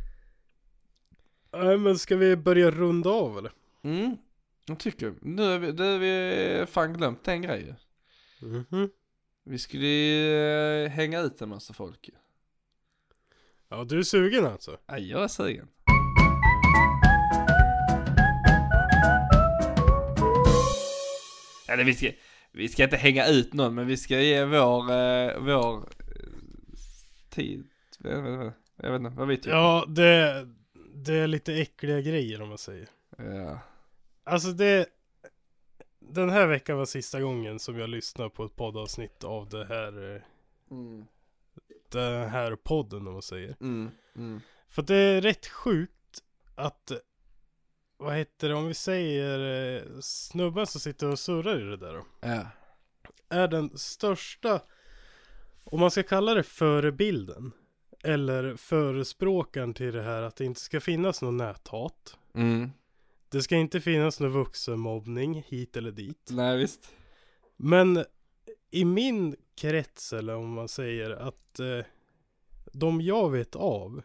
[1.57, 3.51] Nej men ska vi börja runda av eller?
[3.83, 4.17] Mm,
[4.65, 5.13] jag tycker.
[5.21, 7.61] Nu har vi, nu har vi fan glömt en grej
[8.41, 8.47] ju.
[8.47, 8.89] Mhm.
[9.43, 10.35] Vi skulle ju
[10.83, 12.09] eh, hänga ut en massa folk.
[13.69, 14.77] Ja du är sugen alltså?
[14.85, 15.67] Ja, jag är sugen.
[21.67, 22.07] Eller vi ska,
[22.51, 25.85] vi ska inte hänga ut någon men vi ska ge vår, eh, vår eh,
[27.29, 27.67] tid.
[28.77, 29.49] Jag vet inte vad vi tycker.
[29.49, 30.47] Ja det,
[30.95, 32.87] det är lite äckliga grejer om man säger.
[33.17, 33.59] Ja.
[34.23, 34.85] Alltså det
[35.99, 40.15] Den här veckan var sista gången som jag lyssnade på ett poddavsnitt av det här
[40.15, 40.21] eh,
[40.71, 41.05] Mm.
[41.89, 43.55] Den här podden om man säger.
[43.61, 43.91] Mm.
[44.15, 44.41] Mm.
[44.67, 46.23] För det är rätt sjukt
[46.55, 46.91] att
[47.97, 49.39] Vad heter det om vi säger
[49.75, 52.05] eh, Snubben som sitter och surrar i det där då.
[52.21, 52.47] Ja.
[53.29, 54.61] Är den största
[55.63, 57.51] Om man ska kalla det förebilden
[58.05, 62.69] Eller förespråkaren till det här att det inte ska finnas någon näthat Mm.
[63.29, 66.89] Det ska inte finnas någon vuxenmobbning hit eller dit Nej visst.
[67.57, 68.05] Men
[68.71, 71.85] i min krets eller om man säger att eh,
[72.73, 74.01] de jag vet av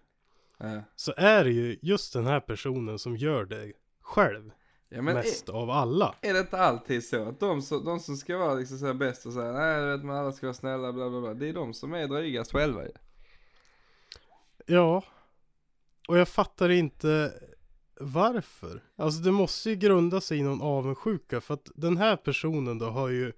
[0.58, 0.82] Ja.
[0.96, 4.50] så är det ju just den här personen som gör det själv
[4.88, 6.14] Ja mest av alla.
[6.20, 8.86] är, är det inte alltid så att de, som- de som ska vara liksom så
[8.86, 11.34] här bäst och säga nej vet man alla ska vara snälla bla bla bla.
[11.34, 12.90] Det är de som är drygast själva ju.
[12.94, 13.00] Ja.
[14.70, 15.04] Ja,
[16.08, 17.32] Och jag fattar inte
[18.00, 18.82] varför.
[18.96, 22.86] Alltså det måste ju grunda sig i någon avundsjuka för att den här personen då
[22.86, 23.32] har ju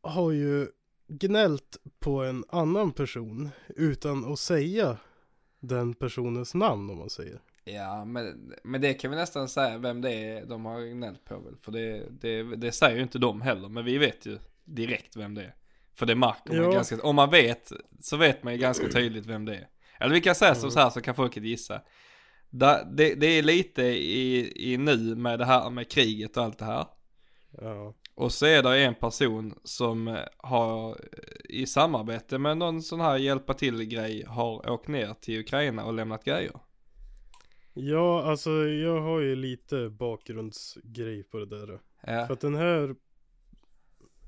[0.00, 0.68] har ju
[1.08, 4.96] gnällt på en annan person utan att säga
[5.60, 7.40] den personens namn om man säger.
[7.64, 11.38] Ja men, men det kan vi nästan säga vem det är de har gnällt på
[11.38, 11.56] väl.
[11.60, 13.68] För det, det, det säger ju inte de heller.
[13.68, 15.54] Men vi vet ju direkt vem det är.
[15.94, 19.44] För det märker man ganska, om man vet så vet man ju ganska tydligt vem
[19.44, 19.68] det är.
[20.00, 21.80] Eller vi kan säga som så här så kan folket gissa.
[22.50, 26.64] Det, det är lite i, i nu med det här med kriget och allt det
[26.64, 26.86] här.
[27.60, 27.94] Ja.
[28.14, 30.98] Och så är det en person som har
[31.48, 35.94] i samarbete med någon sån här hjälpa till grej har åkt ner till Ukraina och
[35.94, 36.60] lämnat grejer.
[37.74, 41.80] Ja, alltså jag har ju lite bakgrundsgrej på det där.
[42.06, 42.26] Ja.
[42.26, 42.94] För att den här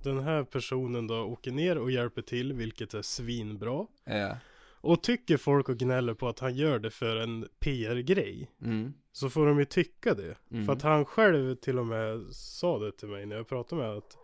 [0.07, 3.87] Den här personen då åker ner och hjälper till, vilket är svinbra.
[4.05, 4.37] Ja.
[4.81, 8.51] Och tycker folk och gnäller på att han gör det för en PR-grej.
[8.62, 8.93] Mm.
[9.12, 10.37] Så får de ju tycka det.
[10.51, 10.66] Mm.
[10.66, 13.91] För att han själv till och med sa det till mig när jag pratade med
[13.91, 14.16] att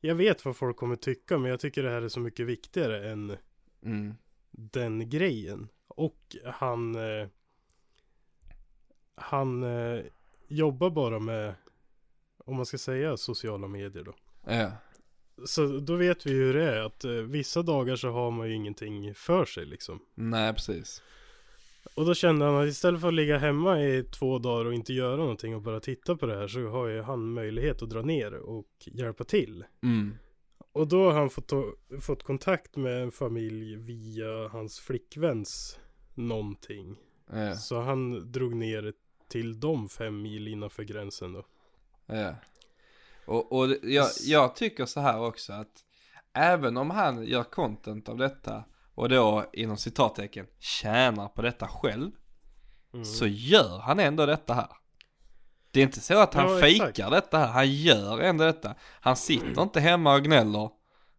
[0.00, 3.10] Jag vet vad folk kommer tycka men jag tycker det här är så mycket viktigare
[3.10, 3.36] än
[3.82, 4.14] Mm.
[4.50, 5.68] den grejen.
[5.88, 7.28] Och han eh,
[9.14, 10.02] Han eh,
[10.48, 11.54] jobbar bara med
[12.38, 14.14] Om man ska säga sociala medier då.
[14.46, 14.72] Ja.
[15.46, 18.54] Så då vet vi hur det är att eh, vissa dagar så har man ju
[18.54, 20.00] ingenting för sig liksom.
[20.14, 21.02] Nej precis.
[21.94, 24.92] Och då kände han att istället för att ligga hemma i två dagar och inte
[24.92, 28.02] göra någonting och bara titta på det här så har ju han möjlighet att dra
[28.02, 29.64] ner och hjälpa till.
[29.82, 30.14] Mm.
[30.72, 31.52] Och då har han fått,
[32.00, 35.78] fått kontakt med en familj via hans flickväns
[36.14, 36.96] någonting.
[37.32, 37.54] Ja.
[37.54, 38.92] Så han drog ner
[39.28, 41.44] till de fem mil innanför gränsen då.
[42.06, 42.34] Ja.
[43.30, 45.84] Och, och jag, jag tycker så här också att
[46.32, 52.10] även om han gör content av detta och då inom citattecken tjänar på detta själv.
[52.94, 53.04] Mm.
[53.04, 54.68] Så gör han ändå detta här.
[55.70, 57.10] Det är inte så att han Ja, fejkar exakt.
[57.10, 58.74] detta här, han gör ändå detta.
[59.00, 60.70] Han sitter inte hemma och gnäller.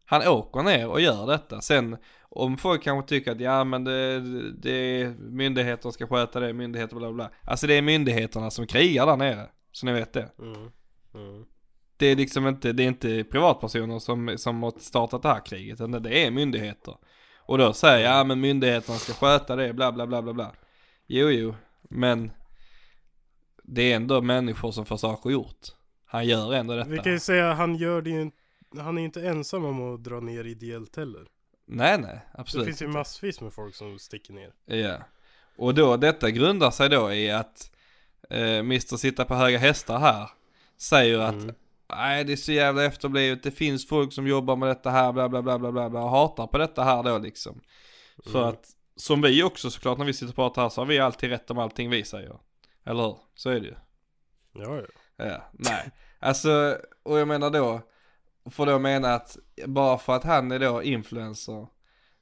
[0.05, 1.61] Han åker ner och gör detta.
[1.61, 4.19] Sen om folk kanske tycker att ja men det,
[4.51, 7.31] det är myndigheter ska sköta det, myndigheter bla bla.
[7.45, 9.49] Alltså det är myndigheterna som krigar där nere.
[9.71, 10.29] Så ni vet det.
[10.39, 10.71] Mm.
[11.13, 11.45] Mm.
[12.02, 15.82] Det är liksom inte, det är inte privatpersoner som, som har startat det här kriget,
[15.82, 16.95] utan det är myndigheter.
[17.38, 20.52] Och då säger jag, ja men myndigheterna ska sköta det, bla bla bla bla bla.
[21.07, 22.32] Jo jo, men
[23.64, 25.68] det är ändå människor som får saker gjort.
[26.06, 26.90] Han gör ändå detta.
[26.90, 28.32] Vi kan ju säga han gör det ju
[28.80, 31.28] han är inte ensam om att dra ner ideellt heller.
[31.68, 32.65] Nej nej, Det absolut.
[32.68, 34.53] finns ju massvis med folk som sticker ner.
[34.65, 34.98] Ja.
[35.57, 37.72] Och då, detta grundar sig då i att
[38.30, 40.30] eh, Mr Sitta på höga hästar här
[40.78, 41.56] säger att Mm.
[41.95, 45.30] Nej det är så jävla efterblivet, det finns folk som jobbar med detta här, bla
[45.30, 47.61] bla bla bla bla, bla och hatar på detta här då liksom.
[48.23, 48.49] För Mm.
[48.49, 48.65] att,
[48.95, 51.51] som vi också såklart när vi sitter och pratar här så har vi alltid rätt
[51.51, 52.39] om allting vi säger.
[52.85, 53.18] Eller hur?
[53.35, 53.76] Så är det ju.
[54.53, 54.85] Ja, ja.
[55.26, 55.91] Ja, nej.
[56.19, 57.81] Alltså, och jag menar då,
[58.51, 61.68] får då mena att bara för att han är då influencer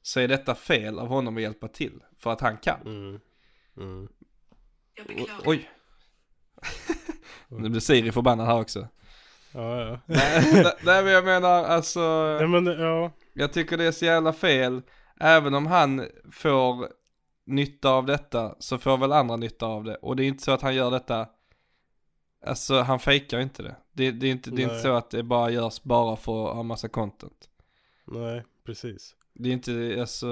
[0.02, 2.04] så är detta fel av honom att hjälpa till.
[2.18, 2.82] För att han kan.
[2.82, 3.20] Mm.
[3.78, 4.08] Mm.
[5.22, 5.70] O- Oj.
[7.48, 8.88] nu blir Siri förbannad här också.
[9.52, 10.00] Ja, ja.
[10.06, 12.00] nej, nej, men jag menar alltså,
[12.40, 13.12] Nej men ja.
[13.34, 14.82] jag tycker det är så jävla fel.
[15.20, 16.88] Även om han får
[17.46, 19.96] nytta av detta så får väl andra nytta av det.
[19.96, 21.28] Och det är inte så att han gör detta,
[22.46, 23.76] alltså han fejkar inte det.
[23.92, 26.56] Det, det är, inte, det är inte så att det bara görs bara för att
[26.56, 27.50] ha massa content.
[28.06, 29.16] Nej, precis.
[29.34, 30.28] Det är inte, alltså,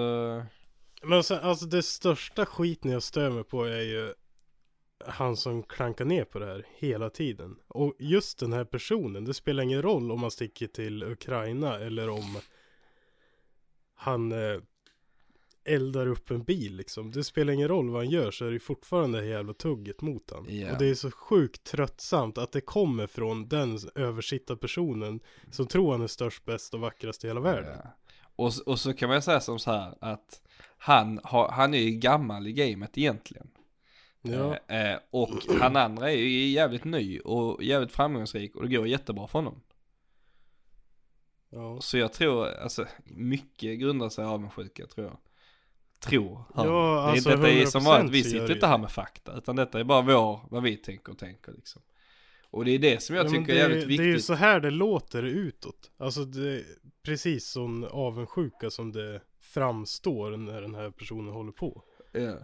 [1.03, 4.13] Men sen, alltså det största skiten jag stör mig på är ju
[5.05, 7.55] han som klankar ner på det här hela tiden.
[7.67, 12.09] Och just den här personen, det spelar ingen roll om man sticker till Ukraina eller
[12.09, 12.37] om
[13.95, 14.61] han eh,
[15.65, 17.11] eldar upp en bil liksom.
[17.11, 20.01] Det spelar ingen roll vad han gör så är det fortfarande det här jävla tugget
[20.01, 20.45] mot han.
[20.49, 20.71] Ja.
[20.71, 25.19] Och det är så sjukt tröttsamt att det kommer från den översittarpersonen
[25.51, 27.77] som tror han är störst, bäst och vackrast i hela världen.
[27.83, 27.89] ja.
[28.35, 30.41] Och, och så kan man säga som så här att
[30.77, 33.47] han, har, han är ju gammal i gamet egentligen.
[34.33, 35.29] Ja, Eh, eh, och
[35.61, 39.61] han andra är ju jävligt ny och jävligt framgångsrik och det går jättebra för honom.
[41.49, 41.81] ja.
[41.81, 45.17] Så jag tror, alltså mycket grundar sig i avundsjuka tror jag.
[45.99, 46.43] Tror.
[46.55, 47.19] hör Ja, ni.
[47.19, 49.55] det är, alltså, detta är som vanligt, 100% vi sitter inte här med fakta utan
[49.55, 51.81] detta är bara vår, vad vi tänker och tänker liksom.
[52.49, 54.25] Och det är det som jag Ja, tycker det, är jävligt Det är ju viktigt.
[54.25, 55.91] så här det låter utåt.
[55.97, 56.63] Alltså det,
[57.03, 61.83] precis som avundsjuka som det framstår när den här personen håller på.
[62.11, 62.35] Ja.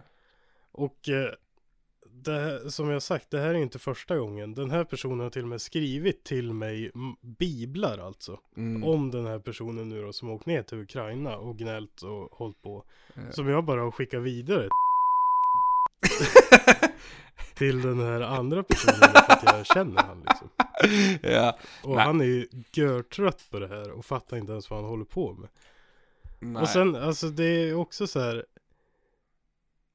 [0.72, 1.30] Och eh,
[2.22, 4.54] det, som jag sagt, det här är inte första gången.
[4.54, 6.90] Den här personen har till och med skrivit till mig
[7.38, 8.38] biblar alltså.
[8.56, 8.84] Mm.
[8.84, 12.62] Om den här personen nu då som åkt ner till Ukraina och gnällt och hållit
[12.62, 12.84] på.
[13.14, 13.32] Ja.
[13.32, 14.68] Som jag bara har skickat vidare.
[17.54, 20.48] till den här andra personen för att jag känner han liksom.
[21.22, 21.58] ja.
[21.82, 22.04] Och Nej.
[22.04, 25.32] han är ju görtrött på det här och fattar inte ens vad han håller på
[25.32, 25.48] med.
[26.40, 26.62] Nej.
[26.62, 28.44] Och sen, alltså det är också så här.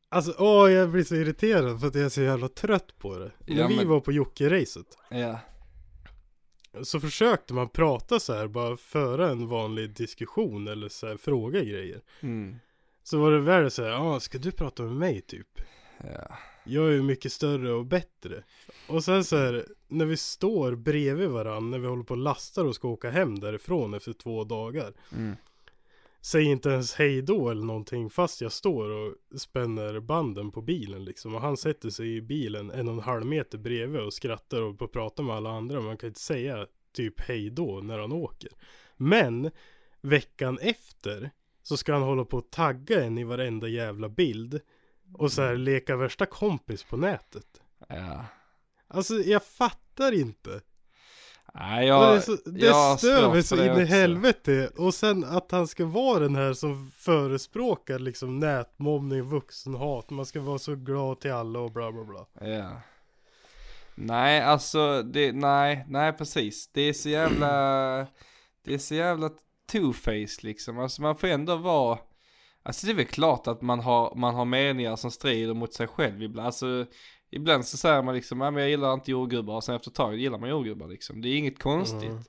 [0.09, 3.31] Alltså åh jag blir så irriterad för att jag är så jävla trött på det.
[3.45, 4.97] Ja, När vi men- var på Jocke-racet.
[5.09, 5.39] Ja.
[6.83, 11.59] Så försökte man prata så här, bara föra en vanlig diskussion eller så här, fråga
[11.63, 12.01] grejer.
[12.19, 12.55] Mm.
[13.03, 15.47] Så var det värre så här, ja ska du prata med mig typ?
[16.03, 16.35] Ja.
[16.63, 18.43] Jag är ju mycket större och bättre.
[18.87, 22.65] Och sen så här, när vi står bredvid varandra, när vi håller på och lastar
[22.65, 24.93] och ska åka hem därifrån efter två dagar.
[25.15, 25.35] Mm.
[26.21, 31.05] Säger inte ens hej då eller någonting fast jag står och spänner banden på bilen
[31.05, 31.35] liksom.
[31.35, 34.79] Och han sätter sig i bilen en och en halv meter bredvid och skrattar och
[34.79, 35.81] på prata med alla andra.
[35.81, 38.49] Man kan inte säga typ hej då när han åker.
[38.97, 39.51] Men
[40.01, 41.31] veckan efter
[41.63, 44.61] så ska han hålla på och tagga en i varenda jävla bild.
[45.13, 47.61] Och så här leka värsta kompis på nätet.
[47.87, 48.25] Ja.
[48.87, 50.61] Alltså jag fattar inte.
[51.59, 54.69] Nej, det jag, är så, det jag stör mig så det in i helvete.
[54.77, 60.09] Och sen att han ska vara den här som förespråkar liksom nätmobbning, vuxenhat.
[60.09, 62.49] Man ska vara så glad till alla och bla bla bla.
[62.49, 62.81] Ja.
[63.95, 66.71] Nej, alltså det, nej, nej precis.
[66.73, 67.47] Det är så jävla,
[68.65, 69.29] det är så jävla
[69.71, 70.79] two-face liksom.
[70.79, 71.99] Alltså man får ändå vara,
[72.63, 75.87] alltså det är väl klart att man har, man har meningar som strider mot sig
[75.87, 76.45] själv ibland.
[76.45, 76.85] Alltså
[77.31, 80.15] ibland så säger man liksom, men jag gillar inte jordgubbar och sen efter ett tag
[80.15, 81.21] gillar man jordgubbar liksom.
[81.21, 82.03] Det är inget konstigt.
[82.03, 82.23] Mm.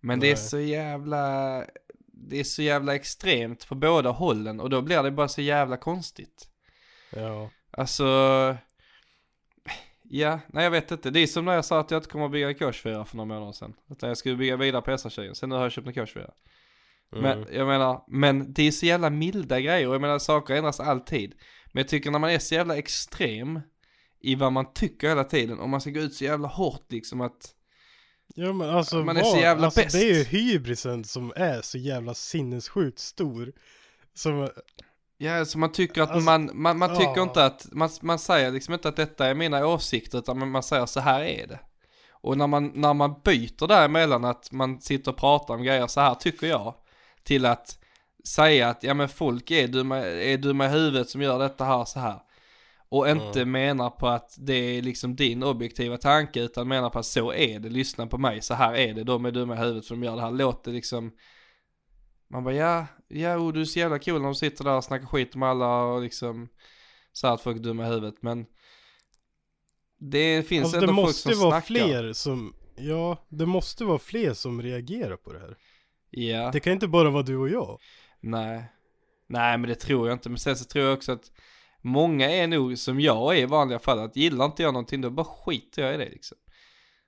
[0.00, 0.44] Men det är Nej.
[0.44, 1.64] så jävla,
[2.06, 5.76] det är så jävla extremt på båda hållen och då blir det bara så jävla
[5.76, 6.48] konstigt.
[7.10, 7.50] Ja.
[7.70, 8.06] Alltså,
[10.02, 11.10] ja, nej jag vet inte.
[11.10, 13.16] Det är som när jag sa att jag inte kommer att bygga en K24 för
[13.16, 13.74] några månader sedan.
[13.90, 15.34] Utan jag skulle bygga vidare på SR-tjejen.
[15.34, 16.30] Sen nu har jag köpt en K24.
[17.10, 20.80] Men jag menar, men det är så jävla milda grejer och jag menar saker ändras
[20.80, 21.34] alltid.
[21.72, 23.60] Men jag tycker när man är så jävla extrem
[24.24, 27.20] i vad man tycker hela tiden och man ska gå ut så jävla hårt liksom
[27.20, 27.54] att
[28.34, 29.92] Ja men alltså, Man är vad- så jävla alltså, bäst.
[29.92, 33.52] Det är ju hybrisen som är så jävla sinnessjukt stor.
[34.14, 34.48] Som,
[35.18, 37.22] Ja, alltså man tycker att Alltså, man, man, man tycker ja.
[37.22, 40.62] inte att, man, man säger liksom inte att detta är mina åsikter utan man, man
[40.62, 41.58] säger så här är det.
[42.10, 46.00] Och när man, när man byter däremellan att man sitter och pratar om grejer så
[46.00, 46.74] här tycker jag.
[47.22, 47.78] Till att
[48.24, 51.84] säga att ja men folk är dumma, är dumma i huvudet som gör detta här
[51.84, 52.18] så här.
[52.88, 57.06] Och inte menar på att det är liksom din objektiva tanke utan menar på att
[57.06, 59.86] så är det, lyssna på mig, så här är det, de är dumma i huvudet
[59.86, 60.30] för de gör det här.
[60.30, 61.12] Låt det liksom
[62.28, 64.84] man bara ja, ja oh, du är så jävla cool när du sitter där och
[64.84, 66.48] snackar skit om alla och liksom
[67.12, 68.46] så att folk är dumma i huvudet men
[69.98, 71.66] det finns alltså ändå det folk måste som vara snackar.
[71.86, 75.56] fler som, ja det måste vara fler som reagerar på det här.
[76.10, 77.80] Ja, Det kan inte bara vara du och jag.
[78.20, 78.70] nej.
[79.26, 81.32] Nej men det tror jag inte, men sen så tror jag också att
[81.84, 85.10] många är nog som jag är i vanliga fall, att gillar inte jag någonting då
[85.10, 86.38] bara skiter jag i det liksom.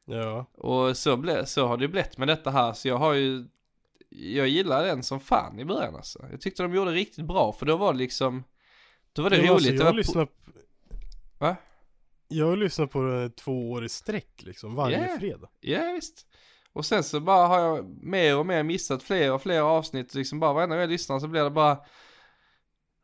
[0.05, 0.47] Ja.
[0.55, 3.45] Och så, ble, så har det blivit med detta här, så jag har ju,
[4.11, 6.25] jag gillar den som fan i början alltså.
[6.31, 8.45] Jag tyckte de gjorde riktigt bra, för då var det liksom,
[9.13, 9.81] då var det Ja, alltså, roligt.
[9.81, 10.29] det jag lyssnat
[11.39, 11.57] Va?
[12.29, 15.19] Jag har lyssnat på det två år i sträck liksom, varje Ja.
[15.19, 15.49] fredag.
[15.61, 16.27] Ja visst.
[16.73, 20.15] Och sen så bara har jag mer och mer missat fler och fler avsnitt.
[20.15, 21.79] Liksom bara varenda gång jag lyssnar så blir det bara,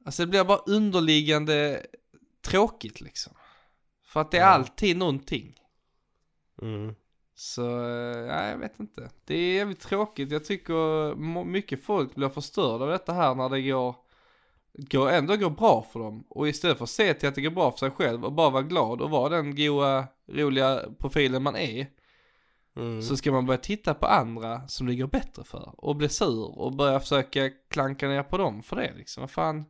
[0.04, 1.86] alltså det blir bara underliggande
[2.42, 3.32] tråkigt liksom.
[4.04, 5.54] För att det är alltid någonting.
[6.62, 6.94] Mm.
[7.34, 9.10] Så, eh, nej jag vet inte.
[9.24, 10.32] Det är jävligt tråkigt.
[10.32, 11.14] Jag tycker
[11.44, 13.96] mycket folk blir förstörda av detta här när det går,
[14.72, 16.24] går ändå går bra för dem.
[16.28, 18.50] Och istället för att se till att det går bra för sig själv och bara
[18.50, 21.86] vara glad och vara den goa, roliga profilen man är.
[22.76, 23.02] Mm.
[23.02, 26.58] Så ska man börja titta på andra som det går bättre för och bli sur
[26.58, 29.20] och börja försöka klanka ner på dem för det liksom.
[29.20, 29.64] Vad fan.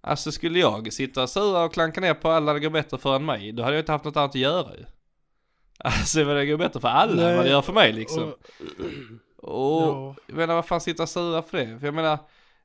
[0.00, 3.16] Alltså skulle jag sitta och sura och klanka ner på alla det går bättre för
[3.16, 4.84] än mig, då hade jag inte haft något annat att göra ju.
[5.78, 8.22] Alltså vad det går bättre för alla än vad det gör för mig liksom.
[8.22, 8.38] Och,
[9.36, 10.14] Och Ja.
[10.26, 11.78] jag menar vad fan sitta och sura för det?
[11.78, 12.18] För jag menar,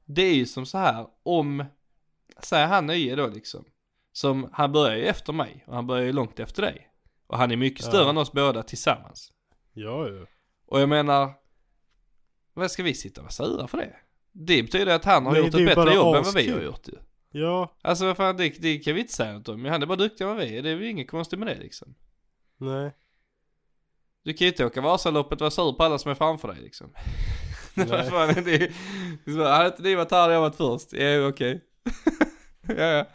[0.06, 1.66] det är ju som så här om,
[2.40, 3.66] säger han nye då liksom.
[4.12, 6.90] Som, han börjar ju efter mig och han börjar ju långt efter dig.
[7.28, 8.10] Och han är mycket större Ja.
[8.10, 9.32] än oss båda tillsammans.
[9.74, 10.26] ja, ja.
[10.68, 11.32] Och jag menar,
[12.54, 13.96] vad ska vi sitta och vara sura för det?
[14.32, 16.62] Det betyder att han har Nej, gjort ett ju bättre jobb än vad vi har
[16.62, 16.94] gjort ju.
[17.38, 19.62] Ja, Alltså vad fan, det, det kan vi inte säga något om.
[19.62, 20.62] Men han är bara duktigare än vad vi är.
[20.62, 21.96] Det är väl inget konstigt med det liksom.
[22.58, 22.92] nej.
[24.24, 26.62] Du kan ju inte åka Vasaloppet och vara sur på alla som är framför dig
[26.62, 26.94] liksom.
[27.74, 27.88] Nej.
[27.88, 28.60] Vad fan, det är,
[29.26, 30.94] det är så, hade inte ni varit här hade jag varit först?
[30.94, 31.62] Ja, okej.
[32.68, 33.06] ja, ja.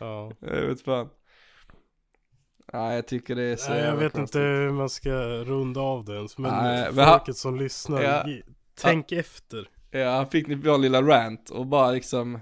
[0.00, 0.32] Ja.
[0.40, 1.08] Jag vet fan.
[2.72, 4.36] Nej, jag tycker det är så Nej, jag vet konstigt.
[4.36, 5.10] inte hur man ska
[5.44, 6.38] runda av det ens.
[6.38, 8.26] Men Nej, men folket som lyssnar, Ja.
[8.80, 9.68] tänk efter.
[9.90, 12.40] Ja, han fick ni vår lilla rant och bara liksom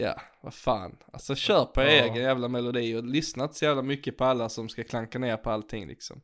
[0.00, 0.96] Ja, vad fan.
[1.12, 2.04] Alltså kör på er Ja.
[2.04, 5.36] egen jävla melodi och lyssna inte så jävla mycket på alla som ska klanka ner
[5.36, 6.20] på allting liksom.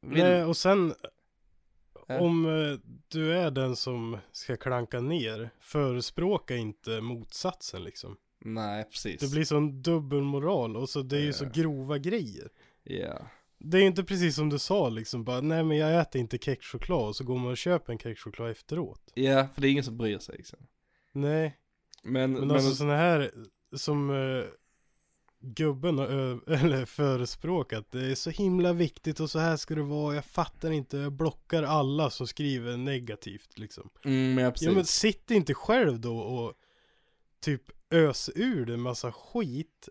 [0.00, 0.94] Vill- Nej, och sen
[2.06, 2.20] Ja.
[2.20, 8.16] om eh, du är den som ska klanka ner, förespråka inte motsatsen liksom.
[8.40, 9.20] Nej, precis.
[9.20, 11.50] Det blir sån dubbelmoral och så det är ju så Ja.
[11.54, 12.48] grova grejer.
[12.82, 13.18] Ja.
[13.58, 16.38] Det är ju inte precis som du sa liksom bara, nej men jag äter inte
[16.38, 19.12] kexchoklad och så går man och köper en kexchoklad efteråt.
[19.14, 20.58] Ja, för det är ingen som bryr sig liksom.
[21.12, 21.56] Nej,
[22.12, 23.30] Men, men, men, alltså sådana här
[23.76, 24.44] som eh,
[25.40, 26.06] gubben har
[26.52, 30.70] eller förespråkat, det är så himla viktigt och så här ska det vara, jag fattar
[30.70, 33.90] inte, jag blockar alla som skriver negativt liksom.
[34.04, 34.52] mm, ja.
[34.60, 36.54] Ja men sitt inte själv då och
[37.40, 39.88] typ ös ur det en massa skit.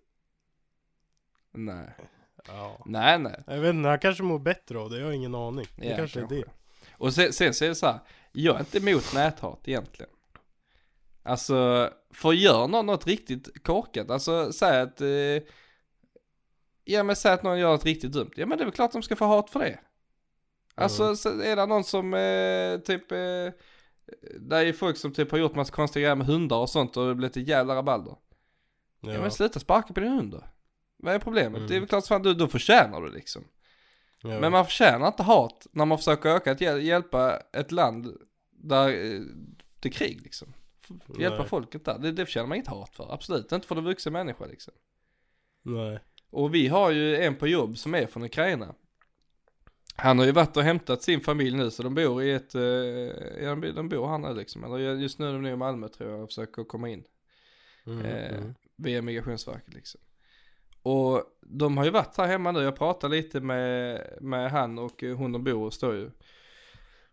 [1.54, 1.90] Nej.
[2.48, 2.84] Ja.
[2.86, 3.44] Nej, nej.
[3.48, 5.66] Jag vet inte, han kanske mår bättre av det, jag har ingen aning.
[5.76, 6.44] Det Ja, kanske, är det.
[6.92, 8.00] Och sen, sen så är det så här,
[8.32, 10.12] jag är inte emot näthat egentligen.
[11.28, 15.08] Alltså, för gör någon något riktigt korkat, alltså säg att, eh,
[16.84, 18.92] ja men säg att någon gör något riktigt dumt, ja men det är väl klart
[18.92, 19.80] de ska få hat för det.
[20.76, 21.42] Alltså Mm.
[21.42, 23.18] är det någon som eh, typ, eh,
[24.40, 26.98] det är ju folk som typ har gjort massa konstiga grejer med hundar och sånt
[26.98, 28.16] och det blivit ett jävla rabalder.
[29.02, 29.14] Ja.
[29.14, 29.22] Ja.
[29.22, 30.44] men sluta sparka på din hund då.
[30.98, 31.58] Vad är problemet?
[31.58, 31.68] Mm.
[31.68, 33.44] Det är väl klart som fan, du, då förtjänar du liksom.
[34.22, 34.40] ja.
[34.40, 38.18] Men man förtjänar inte hat när man försöker öka att hjäl- hjälpa ett land
[38.52, 39.22] där eh,
[39.80, 40.54] det är krig liksom.
[41.20, 41.48] Hjälpa Nej.
[41.48, 43.14] folket där, det, det förtjänar man inte hat för.
[43.14, 44.74] Absolut inte för en vuxen människa liksom.
[45.62, 46.00] Nej.
[46.30, 48.76] Och vi har ju en på jobb som är från Ukraina.
[49.96, 52.62] Han har ju varit och hämtat sin familj nu så de bor i ett, eh,
[53.44, 54.64] ja, de, de bor här nu liksom.
[54.64, 57.04] Eller just nu är de nere i Malmö tror jag och försöker komma in.
[57.86, 58.54] Mm, Eh, mm.
[58.76, 60.02] via migrationsverket liksom.
[60.82, 65.04] Och de har ju varit här hemma nu, jag pratade lite med, med han och
[65.04, 66.12] eh, hon de bor hos då ju.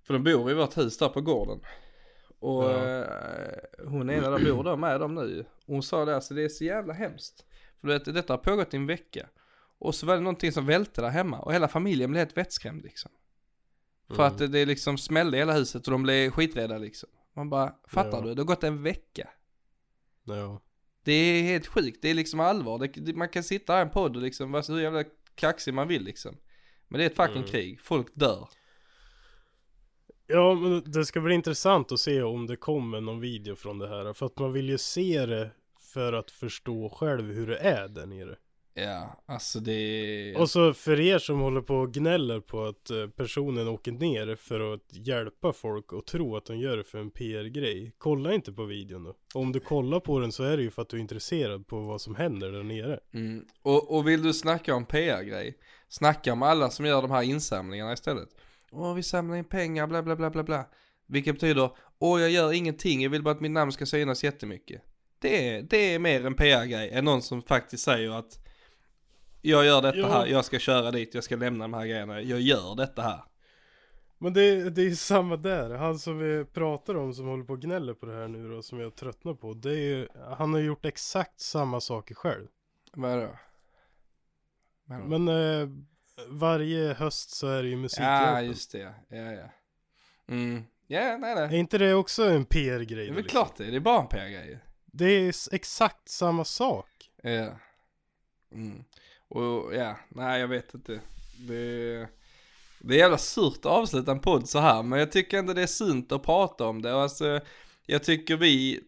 [0.03, 1.61] För de bor i vårt hus där på gården.
[2.39, 3.05] Och Ja.
[3.05, 3.59] eh,
[3.89, 5.40] hon ena där bor där med dem nu.
[5.40, 7.44] Och hon sa det, alltså det är så jävla hemskt.
[7.81, 9.28] För du vet, detta har pågått i en vecka.
[9.78, 12.82] Och så var det någonting som välte där hemma och hela familjen blev helt vettskrämd
[12.82, 13.11] liksom.
[14.09, 14.27] För Mm.
[14.27, 17.09] att det, liksom smällde i hela huset och de blev skiträdda liksom.
[17.32, 18.20] Man bara, fattar Ja.
[18.24, 18.35] du?
[18.35, 19.28] Det har gått en vecka.
[20.24, 20.61] Ja.
[21.05, 22.78] Det är helt sjukt, det är liksom allvar.
[22.94, 25.05] Det, man kan sitta här i en podd och liksom vara så hur jävla
[25.35, 26.36] kaxig man vill liksom.
[26.89, 27.48] Men det är ett fucking Mm.
[27.48, 28.48] krig, folk dör.
[30.27, 33.89] Ja, men det ska bli intressant att se om det kommer någon video från det
[33.89, 34.13] här.
[34.13, 35.51] För att man vill ju se det
[35.93, 38.37] för att förstå själv hur det är där nere.
[38.77, 43.07] Ja, alltså det Och så för er som håller på och gnäller på att eh,
[43.07, 47.11] personen åker ner för att hjälpa folk och tro att de gör det för en
[47.11, 47.93] PR-grej.
[47.99, 49.11] Kolla inte på videon då.
[49.35, 51.67] Och om du kollar på den så är det ju för att du är intresserad
[51.67, 53.01] på vad som händer där nere.
[53.13, 53.45] Mm.
[53.63, 57.93] Och, och vill du snacka om PR-grej, snacka om alla som gör de här insamlingarna
[57.93, 58.29] istället.
[58.75, 60.65] Åh, vi samlar in pengar, bla bla bla bla bla.
[61.07, 64.83] Vilket betyder, åh jag gör ingenting, jag vill bara att mitt namn ska synas jättemycket.
[65.19, 68.39] Det är, det är mer en PR-grej än någon som faktiskt säger att
[69.43, 70.09] jag gör detta Ja.
[70.09, 73.25] här, jag ska köra dit, jag ska lämna de här grejerna, jag gör detta här.
[74.19, 75.71] Men det, det är ju samma där.
[75.71, 78.63] Han som vi pratar om som håller på och gnäller på det här nu då,
[78.63, 79.55] som jag tröttnar på.
[79.55, 82.47] Det är ju, han har gjort exakt samma saker själv.
[82.93, 83.29] Vadå?
[84.85, 85.19] Vadå?
[85.19, 85.69] Men eh,
[86.28, 88.47] varje höst så är det ju ja, musikhjälpen.
[88.47, 89.49] just det, ja, ja.
[90.28, 90.65] Mm.
[90.86, 91.59] Ja, nej, Är nej.
[91.59, 92.86] inte det också en PR-grej?
[92.86, 93.28] Det är väl liksom?
[93.28, 94.59] klart det, det är bara en PR-grej.
[94.86, 97.11] Det är exakt samma sak.
[97.23, 97.59] Ja.
[98.53, 98.85] Mm.
[99.28, 101.01] Och ja, nej jag vet inte.
[101.39, 102.09] Det,
[102.78, 105.62] det är jävla surt att avsluta en podd så här, men jag tycker ändå det
[105.62, 106.95] är sunt att prata om det.
[106.95, 107.41] Och alltså,
[107.86, 108.81] jag tycker vi,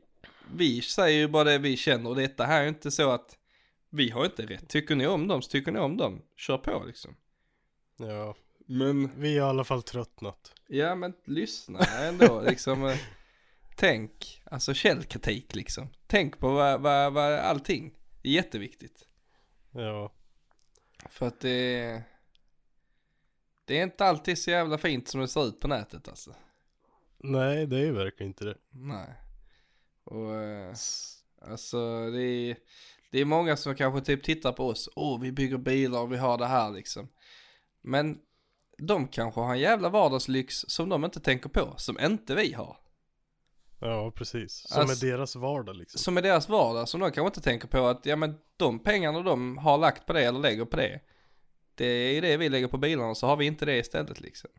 [0.54, 3.36] vi säger ju bara det vi känner och detta här är inte så att
[3.90, 4.68] vi har inte rätt.
[4.68, 6.22] Tycker ni om dem så tycker ni om dem.
[6.36, 7.16] Kör på liksom.
[7.96, 8.34] Ja,
[8.66, 10.52] Men, vi har i alla fall tröttnat.
[10.68, 12.84] ja men lyssna ändå liksom.
[12.86, 12.96] eh,
[13.76, 15.88] Tänk, alltså källkritik liksom.
[16.06, 17.94] Tänk på vad, vad, vad allting.
[18.22, 19.08] Det är jätteviktigt.
[19.70, 20.12] Ja,
[21.10, 22.02] För att det
[23.64, 26.34] Det är inte alltid så jävla fint som det ser ut på nätet alltså.
[27.18, 28.58] nej det är ju verkligen inte det.
[28.70, 29.14] Nej.
[30.04, 30.74] Och eh,
[31.42, 32.56] alltså det är
[33.10, 34.88] Det är många som kanske typ tittar på oss.
[34.96, 37.08] Åh vi bygger bilar och vi har det här liksom.
[37.82, 38.18] Men
[38.78, 41.74] de kanske har en jävla vardagslyx som de inte tänker på.
[41.76, 42.76] Som inte vi har.
[43.80, 44.64] Ja, precis.
[44.68, 45.98] Som Alltså- är deras vardag liksom.
[45.98, 46.88] Som är deras vardag.
[46.88, 50.12] Som de kanske inte tänker på att ja men de pengarna de har lagt på
[50.12, 51.00] det eller lägger på det.
[51.74, 54.50] Det är det vi lägger på bilarna så har vi inte det istället liksom.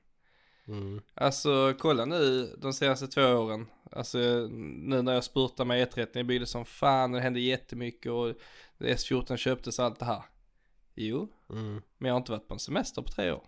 [0.68, 1.02] Mm.
[1.14, 3.65] Alltså kolla nu de senaste två åren.
[3.91, 4.18] Alltså
[4.60, 8.34] nu när jag spurtar med E30, jag byggde som fan och det hände jättemycket och
[8.80, 10.23] S14 köptes och allt det här.
[10.95, 11.81] Jo, Mm.
[11.98, 13.44] men jag har inte varit på en semester på tre år.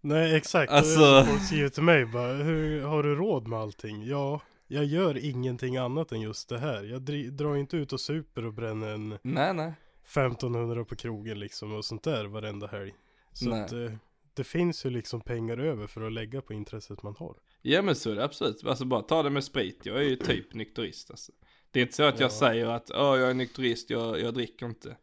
[0.00, 4.06] Nej exakt, Alltså- folk skriver till mig bara, hur har du råd med allting?
[4.06, 6.82] Ja, jag gör ingenting annat än just det här.
[6.84, 7.02] Jag
[7.32, 9.72] drar inte ut och super och bränner en Nej, nej.
[10.04, 12.94] 1500 på krogen liksom och sånt där varenda helg.
[13.32, 13.62] Så Nej.
[13.64, 13.92] att eh,
[14.38, 17.36] det finns ju liksom pengar över för att lägga på intresset man har.
[17.62, 18.64] Ja men så är det absolut.
[18.64, 19.80] Alltså bara ta det med sprit.
[19.86, 21.32] Jag är ju typ nykterist alltså.
[21.70, 22.30] Det är inte så att jag Ja.
[22.34, 24.96] säger att Åh, jag är nykterist, jag, jag dricker inte.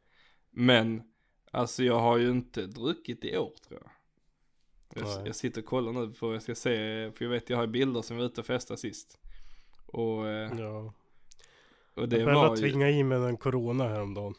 [0.51, 1.01] Men
[1.51, 3.91] alltså jag har ju inte druckit i år tror jag.
[5.07, 7.67] Jag, jag sitter och kollar nu för jag ska se, för jag vet jag har
[7.67, 9.19] bilder som var ute och festade sist.
[9.85, 10.93] Och, eh, Ja.
[11.93, 12.61] och det jag var var ju...
[12.61, 14.35] tvinga i mig en corona häromdagen.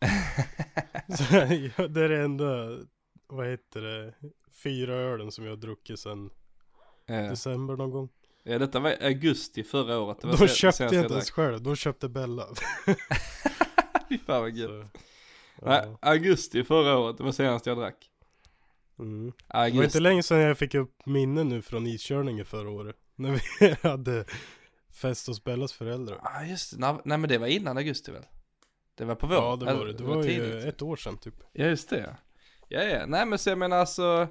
[1.18, 1.24] Så,
[1.76, 2.78] ja, det är det enda,
[3.36, 4.14] vad heter det,
[4.62, 6.30] fyra ölen som jag har druckit sedan
[7.06, 8.08] eh, december någon gång.
[8.42, 10.20] ja detta var augusti förra året.
[10.20, 12.48] Det var Då köpte jag inte ens själv, då köpte Bella.
[14.08, 14.98] Fy fan vad gött.
[15.62, 15.98] Nej, ja.
[16.00, 18.10] augusti förra året, det var senast jag drack.
[18.98, 19.32] Mm.
[19.48, 22.96] Det var inte länge sedan jag fick upp minnen nu från iskörningen förra året.
[23.16, 24.24] När vi hade
[24.92, 26.20] fest hos Bellas föräldrar.
[26.22, 28.22] Ja ah, just det, nej, nej men det var innan augusti väl?
[28.94, 29.36] Det var på vår?
[29.36, 29.92] Ja det var eller- det.
[29.92, 31.34] Det var ju ett år sedan typ.
[31.52, 32.16] Ja just det.
[32.68, 34.28] Ja ja, nej men så jag menar alltså.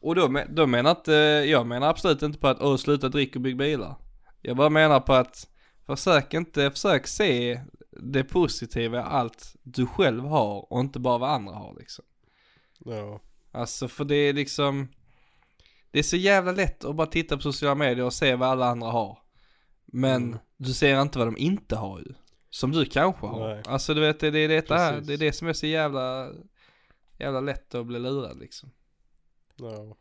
[0.00, 1.12] Och då, men- då menar inte,
[1.48, 3.94] jag menar absolut inte på att åh sluta dricka och bygg bilar.
[4.42, 5.48] Jag bara menar på att
[5.86, 7.60] försök inte, försök se
[7.90, 12.04] det positiva i allt du själv har och inte bara vad andra har liksom.
[12.78, 13.20] Ja.
[13.52, 14.88] Alltså för det är liksom,
[15.90, 18.66] det är så jävla lätt att bara titta på sociala medier och se vad alla
[18.66, 19.18] andra har.
[19.86, 20.38] Men Mm.
[20.56, 22.14] du ser inte vad de inte har ju.
[22.50, 23.48] Som du kanske har.
[23.54, 23.62] Nej.
[23.66, 26.28] Alltså du vet, det, det är detta här, det är det som är så jävla,
[27.18, 28.70] jävla lätt att bli lurad liksom.
[29.56, 29.96] Ja.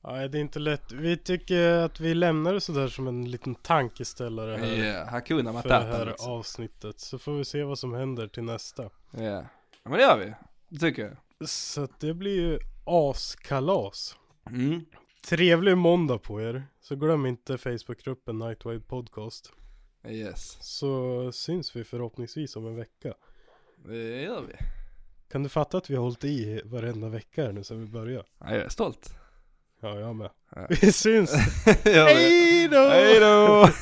[0.00, 0.92] Nej det är inte lätt.
[0.92, 4.84] Vi tycker att vi lämnar det sådär som en liten tankeställare här.
[4.84, 6.32] Ja, Hakuna För det Matata här liksom.
[6.32, 7.00] avsnittet.
[7.00, 8.82] Så får vi se vad som händer till nästa.
[9.10, 9.20] Ja.
[9.22, 9.44] ja,
[9.82, 10.34] men det gör vi.
[10.68, 11.48] Det tycker jag.
[11.48, 14.16] Så att det blir ju askalas.
[14.50, 14.84] Mm.
[15.28, 16.64] Trevlig måndag på er.
[16.80, 19.52] Så glöm inte Facebookgruppen Nightwave Podcast.
[20.08, 23.14] Yes, Så syns vi förhoppningsvis om en vecka.
[23.84, 24.54] det gör vi.
[25.28, 28.24] Kan du fatta att vi har hållit i varenda vecka här nu sedan vi började?
[28.38, 29.10] Ja, jag är stolt.
[29.80, 30.30] Ja, jag med.
[30.54, 30.66] Ja.
[30.80, 31.32] Vi syns!
[31.84, 32.88] Hej då!
[32.88, 33.68] Hej då!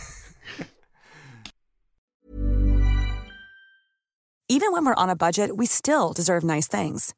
[4.48, 7.14] Even when we're on a budget, we still deserve nice things.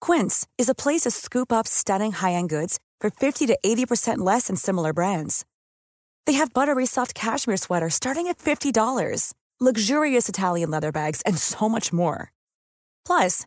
[0.00, 4.48] Quince is a place to scoop up stunning high-end goods for 50 to 80% less
[4.48, 5.44] than similar brands.
[6.26, 11.68] They have buttery soft cashmere sweaters starting at $50, luxurious Italian leather bags, and so
[11.68, 12.32] much more.
[13.06, 13.46] Plus,